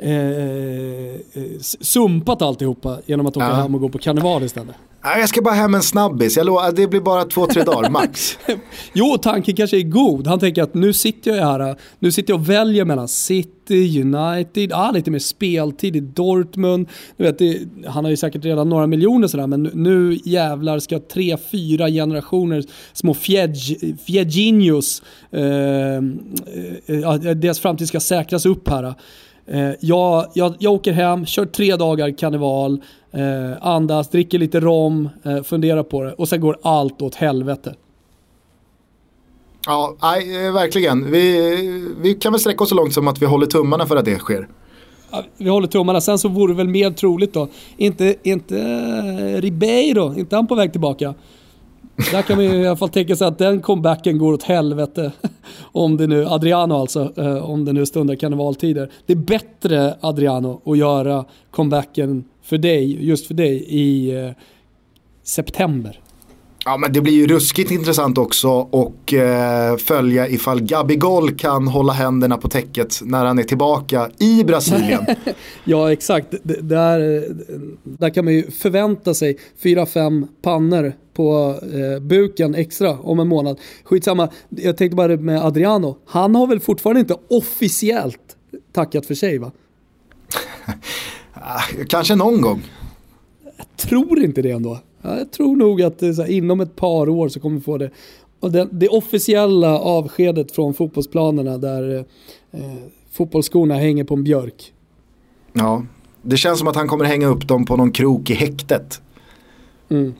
eh, 0.00 0.12
eh 0.12 1.60
sumpat 1.60 2.42
alltihopa 2.42 2.98
genom 3.06 3.26
att 3.26 3.36
åka 3.36 3.46
ja. 3.46 3.54
hem 3.54 3.74
och 3.74 3.80
gå 3.80 3.88
på 3.88 3.98
karneval 3.98 4.42
istället. 4.42 4.76
Jag 5.02 5.28
ska 5.28 5.42
bara 5.42 5.54
hem 5.54 5.74
en 5.74 5.82
snabbis, 5.82 6.36
jag 6.36 6.46
lovar, 6.46 6.72
det 6.72 6.86
blir 6.86 7.00
bara 7.00 7.24
två, 7.24 7.46
tre 7.46 7.62
dagar 7.62 7.90
max. 7.90 8.38
jo, 8.92 9.16
tanken 9.22 9.56
kanske 9.56 9.76
är 9.76 9.82
god. 9.82 10.26
Han 10.26 10.38
tänker 10.38 10.62
att 10.62 10.74
nu 10.74 10.92
sitter 10.92 11.30
jag 11.30 11.44
här, 11.44 11.76
nu 11.98 12.12
sitter 12.12 12.32
jag 12.32 12.40
och 12.40 12.50
väljer 12.50 12.84
mellan 12.84 13.08
City, 13.08 14.02
United, 14.02 14.72
ah, 14.72 14.90
lite 14.90 15.10
mer 15.10 15.18
speltid 15.18 15.96
i 15.96 16.00
Dortmund. 16.00 16.88
Du 17.16 17.24
vet, 17.24 17.38
det, 17.38 17.60
han 17.86 18.04
har 18.04 18.10
ju 18.10 18.16
säkert 18.16 18.44
redan 18.44 18.68
några 18.68 18.86
miljoner 18.86 19.28
sådär, 19.28 19.46
men 19.46 19.62
nu 19.62 20.18
jävlar 20.24 20.78
ska 20.78 20.98
tre, 20.98 21.36
fyra 21.50 21.88
generationer 21.88 22.64
små 22.92 23.14
Fjädjinhos, 24.06 25.02
eh, 25.30 25.40
eh, 26.96 27.34
deras 27.36 27.58
framtid 27.58 27.88
ska 27.88 28.00
säkras 28.00 28.46
upp 28.46 28.68
här. 28.68 28.94
Eh, 29.50 29.70
jag, 29.80 30.26
jag, 30.34 30.54
jag 30.58 30.72
åker 30.72 30.92
hem, 30.92 31.26
kör 31.26 31.46
tre 31.46 31.76
dagar 31.76 32.18
karneval, 32.18 32.82
eh, 33.12 33.66
andas, 33.66 34.08
dricker 34.08 34.38
lite 34.38 34.60
rom, 34.60 35.08
eh, 35.24 35.42
funderar 35.42 35.82
på 35.82 36.02
det 36.02 36.12
och 36.12 36.28
sen 36.28 36.40
går 36.40 36.58
allt 36.62 37.02
åt 37.02 37.14
helvete. 37.14 37.74
Ja, 39.66 39.96
nej, 40.02 40.50
verkligen. 40.50 41.10
Vi, 41.10 41.94
vi 42.00 42.14
kan 42.14 42.32
väl 42.32 42.40
sträcka 42.40 42.64
oss 42.64 42.68
så 42.68 42.74
långt 42.74 42.94
som 42.94 43.08
att 43.08 43.22
vi 43.22 43.26
håller 43.26 43.46
tummarna 43.46 43.86
för 43.86 43.96
att 43.96 44.04
det 44.04 44.18
sker. 44.18 44.48
Ja, 45.10 45.24
vi 45.36 45.48
håller 45.48 45.68
tummarna. 45.68 46.00
Sen 46.00 46.18
så 46.18 46.28
vore 46.28 46.52
det 46.52 46.56
väl 46.56 46.68
mer 46.68 46.90
troligt 46.90 47.34
då. 47.34 47.48
Inte, 47.76 48.14
inte 48.22 48.56
Ribeiro, 49.40 50.14
inte 50.18 50.36
han 50.36 50.46
på 50.46 50.54
väg 50.54 50.72
tillbaka. 50.72 51.14
Där 51.98 52.22
kan 52.22 52.36
man 52.36 52.44
ju 52.44 52.50
i 52.50 52.66
alla 52.66 52.76
fall 52.76 52.88
tänka 52.88 53.16
sig 53.16 53.26
att 53.26 53.38
den 53.38 53.60
comebacken 53.60 54.18
går 54.18 54.32
åt 54.32 54.42
helvete. 54.42 55.12
Om 55.72 55.96
det 55.96 56.06
nu, 56.06 56.26
Adriano 56.26 56.74
alltså, 56.74 57.12
eh, 57.16 57.50
om 57.50 57.64
det 57.64 57.72
nu 57.72 57.86
stundar 57.86 58.14
karnevaltider. 58.14 58.90
Det 59.06 59.12
är 59.12 59.16
bättre 59.16 59.96
Adriano 60.00 60.60
att 60.64 60.78
göra 60.78 61.24
comebacken 61.50 62.24
för 62.42 62.58
dig, 62.58 63.06
just 63.06 63.26
för 63.26 63.34
dig 63.34 63.64
i 63.68 64.16
eh, 64.24 64.30
september. 65.22 66.00
Ja 66.68 66.76
men 66.76 66.92
det 66.92 67.00
blir 67.00 67.12
ju 67.12 67.26
ruskigt 67.26 67.70
intressant 67.70 68.18
också 68.18 68.48
och 68.70 69.14
eh, 69.14 69.76
följa 69.76 70.28
ifall 70.28 70.60
Gabigol 70.60 71.36
kan 71.36 71.68
hålla 71.68 71.92
händerna 71.92 72.36
på 72.36 72.48
täcket 72.48 73.00
när 73.02 73.24
han 73.24 73.38
är 73.38 73.42
tillbaka 73.42 74.10
i 74.18 74.44
Brasilien. 74.44 75.06
ja 75.64 75.92
exakt, 75.92 76.34
där, 76.42 77.24
där 77.82 78.10
kan 78.10 78.24
man 78.24 78.34
ju 78.34 78.50
förvänta 78.50 79.14
sig 79.14 79.38
4-5 79.62 80.28
pannor 80.42 80.92
på 81.14 81.58
eh, 81.62 82.02
buken 82.02 82.54
extra 82.54 82.98
om 82.98 83.20
en 83.20 83.28
månad. 83.28 83.58
Skitsamma, 83.84 84.28
jag 84.48 84.76
tänkte 84.76 84.96
bara 84.96 85.16
med 85.16 85.44
Adriano, 85.44 85.98
han 86.06 86.34
har 86.34 86.46
väl 86.46 86.60
fortfarande 86.60 87.00
inte 87.00 87.16
officiellt 87.30 88.36
tackat 88.72 89.06
för 89.06 89.14
sig 89.14 89.38
va? 89.38 89.52
Ah, 91.32 91.62
kanske 91.88 92.14
någon 92.14 92.40
gång. 92.40 92.62
Jag 93.56 93.66
tror 93.76 94.18
inte 94.18 94.42
det 94.42 94.50
ändå. 94.50 94.78
Jag 95.02 95.30
tror 95.30 95.56
nog 95.56 95.82
att 95.82 96.00
här, 96.00 96.30
inom 96.30 96.60
ett 96.60 96.76
par 96.76 97.08
år 97.08 97.28
så 97.28 97.40
kommer 97.40 97.56
vi 97.56 97.62
få 97.62 97.78
det. 97.78 97.90
Och 98.40 98.52
det, 98.52 98.68
det 98.72 98.88
officiella 98.88 99.78
avskedet 99.78 100.52
från 100.52 100.74
fotbollsplanerna 100.74 101.58
där 101.58 102.04
eh, 102.50 102.60
fotbollsskorna 103.12 103.74
hänger 103.74 104.04
på 104.04 104.14
en 104.14 104.24
björk. 104.24 104.72
Ja, 105.52 105.82
det 106.22 106.36
känns 106.36 106.58
som 106.58 106.68
att 106.68 106.76
han 106.76 106.88
kommer 106.88 107.04
hänga 107.04 107.26
upp 107.26 107.48
dem 107.48 107.64
på 107.64 107.76
någon 107.76 107.92
krok 107.92 108.30
i 108.30 108.34
häktet. 108.34 109.02
Mm. 109.88 110.14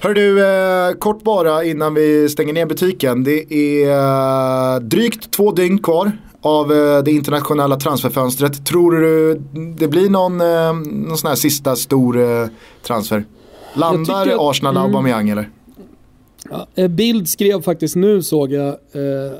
Hör 0.00 0.14
du, 0.14 0.46
eh, 0.46 0.98
kort 0.98 1.22
bara 1.22 1.64
innan 1.64 1.94
vi 1.94 2.28
stänger 2.28 2.52
ner 2.52 2.66
butiken. 2.66 3.24
Det 3.24 3.54
är 3.54 3.90
eh, 4.74 4.80
drygt 4.80 5.30
två 5.30 5.52
dygn 5.52 5.78
kvar 5.78 6.12
av 6.44 6.72
eh, 6.72 7.02
det 7.02 7.10
internationella 7.10 7.76
transferfönstret. 7.76 8.66
Tror 8.66 8.92
du 8.92 9.34
det 9.76 9.88
blir 9.88 10.10
någon, 10.10 10.40
eh, 10.40 10.72
någon 11.06 11.18
sån 11.18 11.28
här 11.28 11.36
sista 11.36 11.76
stor 11.76 12.20
eh, 12.20 12.46
transfer? 12.82 13.24
Landar 13.74 14.26
att, 14.26 14.36
Arsenal 14.38 14.76
mm, 14.76 14.86
Aubameyang 14.86 15.28
eller? 15.28 15.50
Ja, 16.74 16.88
Bild 16.88 17.28
skrev 17.28 17.62
faktiskt 17.62 17.96
nu 17.96 18.22
såg 18.22 18.52
jag 18.52 18.76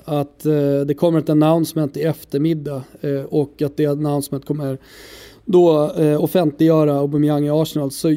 att 0.04 0.42
det 0.86 0.94
kommer 0.94 1.18
ett 1.18 1.28
announcement 1.28 1.96
i 1.96 2.02
eftermiddag 2.02 2.82
och 3.28 3.62
att 3.62 3.76
det 3.76 3.86
announcement 3.86 4.46
kommer 4.46 4.78
då 5.44 5.92
eh, 5.92 6.24
offentliggöra 6.24 6.98
Aubameyang 6.98 7.46
i 7.46 7.50
Arsenal. 7.50 7.90
Så 7.90 8.16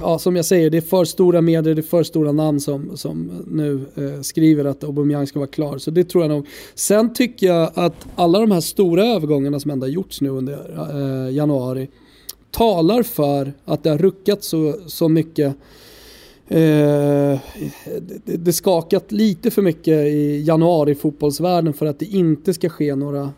ja, 0.00 0.18
som 0.18 0.36
jag 0.36 0.44
säger, 0.44 0.70
det 0.70 0.76
är 0.76 0.82
för 0.82 1.04
stora 1.04 1.40
medier, 1.40 1.74
det 1.74 1.80
är 1.80 1.82
för 1.82 2.02
stora 2.02 2.32
namn 2.32 2.60
som, 2.60 2.96
som 2.96 3.30
nu 3.46 3.84
eh, 3.94 4.20
skriver 4.20 4.64
att 4.64 4.84
Aubameyang 4.84 5.26
ska 5.26 5.38
vara 5.38 5.50
klar. 5.50 5.78
Så 5.78 5.90
det 5.90 6.04
tror 6.04 6.24
jag 6.24 6.30
nog. 6.30 6.46
Sen 6.74 7.12
tycker 7.12 7.46
jag 7.46 7.70
att 7.74 8.06
alla 8.14 8.40
de 8.40 8.50
här 8.50 8.60
stora 8.60 9.06
övergångarna 9.06 9.60
som 9.60 9.70
ändå 9.70 9.86
har 9.86 9.90
gjorts 9.90 10.20
nu 10.20 10.28
under 10.28 10.52
eh, 11.26 11.34
januari 11.34 11.88
talar 12.50 13.02
för 13.02 13.52
att 13.64 13.82
det 13.82 13.90
har 13.90 13.98
ruckat 13.98 14.44
så, 14.44 14.74
så 14.86 15.08
mycket 15.08 15.56
Eh, 16.52 17.38
det, 18.24 18.36
det 18.36 18.52
skakat 18.52 19.12
lite 19.12 19.50
för 19.50 19.62
mycket 19.62 19.94
i 20.06 20.42
januari 20.46 20.94
fotbollsvärlden 20.94 21.72
för 21.72 21.86
att 21.86 21.98
det 21.98 22.06
inte 22.06 22.54
ska 22.54 22.68
ske 22.68 22.94
några 22.94 23.30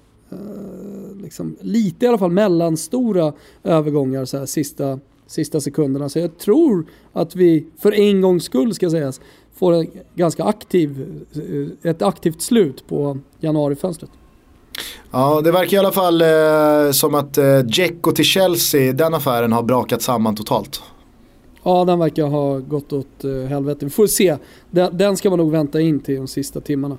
liksom, 1.22 1.56
lite 1.60 2.04
i 2.04 2.08
alla 2.08 2.18
fall 2.18 2.30
mellanstora 2.30 3.32
övergångar 3.64 4.24
så 4.24 4.38
här, 4.38 4.46
sista, 4.46 4.98
sista 5.26 5.60
sekunderna. 5.60 6.08
Så 6.08 6.18
jag 6.18 6.38
tror 6.38 6.86
att 7.12 7.36
vi 7.36 7.66
för 7.78 7.92
en 7.92 8.20
gångs 8.20 8.44
skull 8.44 8.74
ska 8.74 8.90
sägas 8.90 9.20
får 9.54 9.72
en 9.72 9.86
ganska 10.14 10.44
aktiv, 10.44 11.22
eh, 11.82 11.90
ett 11.90 12.02
aktivt 12.02 12.42
slut 12.42 12.86
på 12.86 13.18
januarifönstret. 13.40 14.10
Ja, 15.10 15.40
det 15.40 15.52
verkar 15.52 15.76
i 15.76 15.80
alla 15.80 15.92
fall 15.92 16.22
eh, 16.22 16.90
som 16.92 17.14
att 17.14 17.38
eh, 17.38 17.58
Dzeko 17.58 18.12
till 18.12 18.24
Chelsea, 18.24 18.92
den 18.92 19.14
affären 19.14 19.52
har 19.52 19.62
brakat 19.62 20.02
samman 20.02 20.34
totalt. 20.34 20.82
Ja, 21.62 21.84
den 21.84 21.98
verkar 21.98 22.26
ha 22.26 22.58
gått 22.58 22.92
åt 22.92 23.24
uh, 23.24 23.44
helvete. 23.44 23.84
Vi 23.84 23.90
får 23.90 24.06
se. 24.06 24.36
Den, 24.70 24.98
den, 24.98 25.16
ska 25.16 25.30
man 25.30 25.38
nog 25.38 25.50
vänta 25.50 25.80
in 25.80 26.00
till 26.00 26.16
de 26.16 26.28
sista 26.28 26.60
timmarna. 26.60 26.98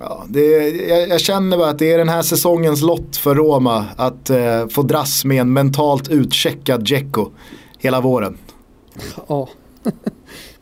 Ja, 0.00 0.24
det, 0.28 0.68
jag, 0.68 1.08
jag, 1.08 1.20
känner 1.20 1.56
bara 1.56 1.70
att 1.70 1.78
det 1.78 1.92
är 1.92 1.98
den 1.98 2.08
här 2.08 2.22
säsongens 2.22 2.82
lott 2.82 3.16
för 3.16 3.34
Roma 3.34 3.86
att 3.96 4.30
uh, 4.30 4.68
få 4.68 4.82
dras 4.82 5.24
med 5.24 5.40
en 5.40 5.52
mentalt 5.52 6.08
utcheckad 6.08 6.84
Dzeko 6.84 7.30
hela 7.78 8.00
våren. 8.00 8.38
Ja. 9.28 9.48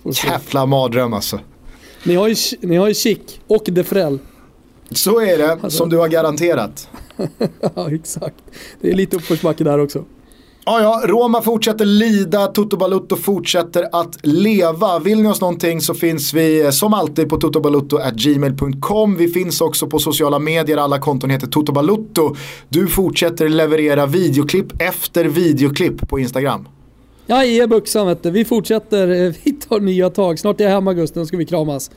Jävla 0.24 0.66
mardröm 0.66 1.12
alltså. 1.12 1.40
Ni 2.04 2.14
har 2.14 2.28
ju, 2.28 2.34
ni 2.60 2.76
har 2.76 2.88
ju 2.88 2.94
Chic 2.94 3.18
och 3.46 3.64
Defrell. 3.66 4.18
Så 4.90 5.20
är 5.20 5.38
det, 5.38 5.52
alltså. 5.52 5.70
som 5.70 5.88
du 5.90 5.96
har 5.96 6.08
garanterat. 6.08 6.88
ja, 7.74 7.90
exakt. 7.90 8.44
Det 8.80 8.90
är 8.90 8.94
lite 8.94 9.16
uppförsbacke 9.16 9.64
där 9.64 9.78
också. 9.78 10.04
Ja, 10.68 10.80
ja, 10.80 11.08
Roma 11.08 11.42
fortsätter 11.42 11.84
lida, 11.84 12.46
Toto 12.46 12.76
Balutto 12.76 13.16
fortsätter 13.16 13.88
att 13.92 14.26
leva. 14.26 14.98
Vill 14.98 15.22
ni 15.22 15.28
oss 15.28 15.40
någonting 15.40 15.80
så 15.80 15.94
finns 15.94 16.34
vi 16.34 16.64
eh, 16.64 16.70
som 16.70 16.94
alltid 16.94 17.28
på 17.28 17.36
totobalutto.gmail.com. 17.36 19.16
Vi 19.16 19.28
finns 19.28 19.60
också 19.60 19.86
på 19.86 19.98
sociala 19.98 20.38
medier, 20.38 20.76
alla 20.76 20.98
konton 20.98 21.30
heter 21.30 21.46
Toto 21.46 21.72
Balutto. 21.72 22.34
Du 22.68 22.86
fortsätter 22.86 23.48
leverera 23.48 24.06
videoklipp 24.06 24.82
efter 24.82 25.24
videoklipp 25.24 26.08
på 26.08 26.18
Instagram. 26.18 26.68
Ja, 27.26 27.44
ge 27.44 27.66
buxan 27.66 28.06
vet 28.06 28.22
du. 28.22 28.30
Vi 28.30 28.44
fortsätter, 28.44 29.08
eh, 29.08 29.32
vi 29.44 29.52
tar 29.52 29.80
nya 29.80 30.10
tag. 30.10 30.38
Snart 30.38 30.60
är 30.60 30.64
jag 30.64 30.70
hemma 30.70 30.94
Gusten, 30.94 31.22
då 31.22 31.26
ska 31.26 31.36
vi 31.36 31.46
kramas. 31.46 31.90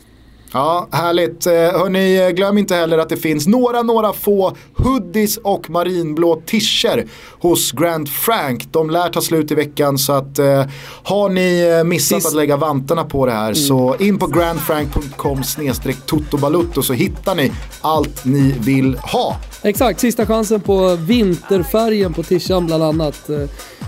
Ja, 0.54 0.88
härligt. 0.92 1.48
Eh, 1.48 1.54
hörni, 1.54 2.34
glöm 2.34 2.58
inte 2.58 2.76
heller 2.76 2.98
att 2.98 3.10
det 3.10 3.18
finns 3.18 3.48
några, 3.48 3.82
några 3.82 4.14
få 4.14 4.56
hoodies 4.78 5.38
och 5.38 5.70
marinblå 5.70 6.42
tischer 6.46 7.06
hos 7.40 7.72
Grand 7.72 8.10
Frank. 8.10 8.68
De 8.72 8.90
lär 8.90 9.10
ta 9.10 9.22
slut 9.22 9.52
i 9.52 9.56
veckan 9.56 9.98
så 9.98 10.14
att 10.14 10.40
eh, 10.40 10.66
har 11.04 11.30
ni 11.30 11.78
eh, 11.80 11.84
missat 11.84 12.18
Tis 12.18 12.28
att 12.28 12.36
lägga 12.36 12.58
vantarna 12.58 13.04
på 13.04 13.26
det 13.26 13.32
här 13.32 13.44
mm. 13.44 13.56
så 13.56 13.96
in 14.00 14.20
på 14.20 14.28
grandfrank.com 14.28 15.44
snedstreck 15.44 15.98
totobalutto 16.06 16.82
så 16.82 16.94
hittar 16.94 17.36
ni 17.36 17.52
allt 17.82 18.26
ni 18.26 18.56
vill 18.60 18.98
ha. 18.98 19.36
Exakt, 19.62 20.00
sista 20.00 20.26
chansen 20.26 20.62
på 20.62 20.96
vinterfärgen 20.96 22.14
på 22.14 22.24
tishan 22.24 22.66
bland 22.66 22.84
annat. 22.84 23.30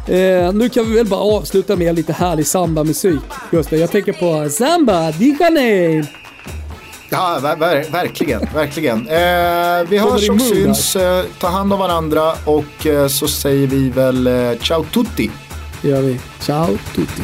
Eh, 0.08 0.54
nu 0.54 0.70
kan 0.70 0.90
vi 0.90 0.96
väl 0.96 1.08
bara 1.08 1.20
avsluta 1.20 1.76
med 1.76 1.96
lite 1.96 2.14
härlig 2.14 2.48
samba-musik. 2.48 3.22
Gustav, 3.52 3.80
jag 3.80 3.92
tänker 3.92 4.14
på 4.14 4.50
Samba 4.50 5.12
di 5.12 5.38
Janeiro. 5.40 6.21
Ja, 7.14 7.40
ver 7.42 7.56
ver 7.56 7.86
verkligen. 7.92 8.42
verkligen. 8.54 9.08
Eh, 9.08 9.90
vi 9.90 9.98
hörs 9.98 10.30
och 10.30 10.42
syns. 10.42 10.96
Eh, 10.96 11.26
ta 11.40 11.48
hand 11.48 11.74
om 11.74 11.80
varandra 11.80 12.32
och 12.46 12.86
eh, 12.86 13.08
så 13.08 13.28
säger 13.28 13.68
vi 13.68 13.90
väl 13.90 14.28
eh, 14.28 14.52
ciao 14.62 14.84
tutti. 14.84 15.32
Det 15.82 15.88
gör 15.88 16.02
vi. 16.02 16.20
Ciao 16.40 16.68
tutti. 16.96 17.22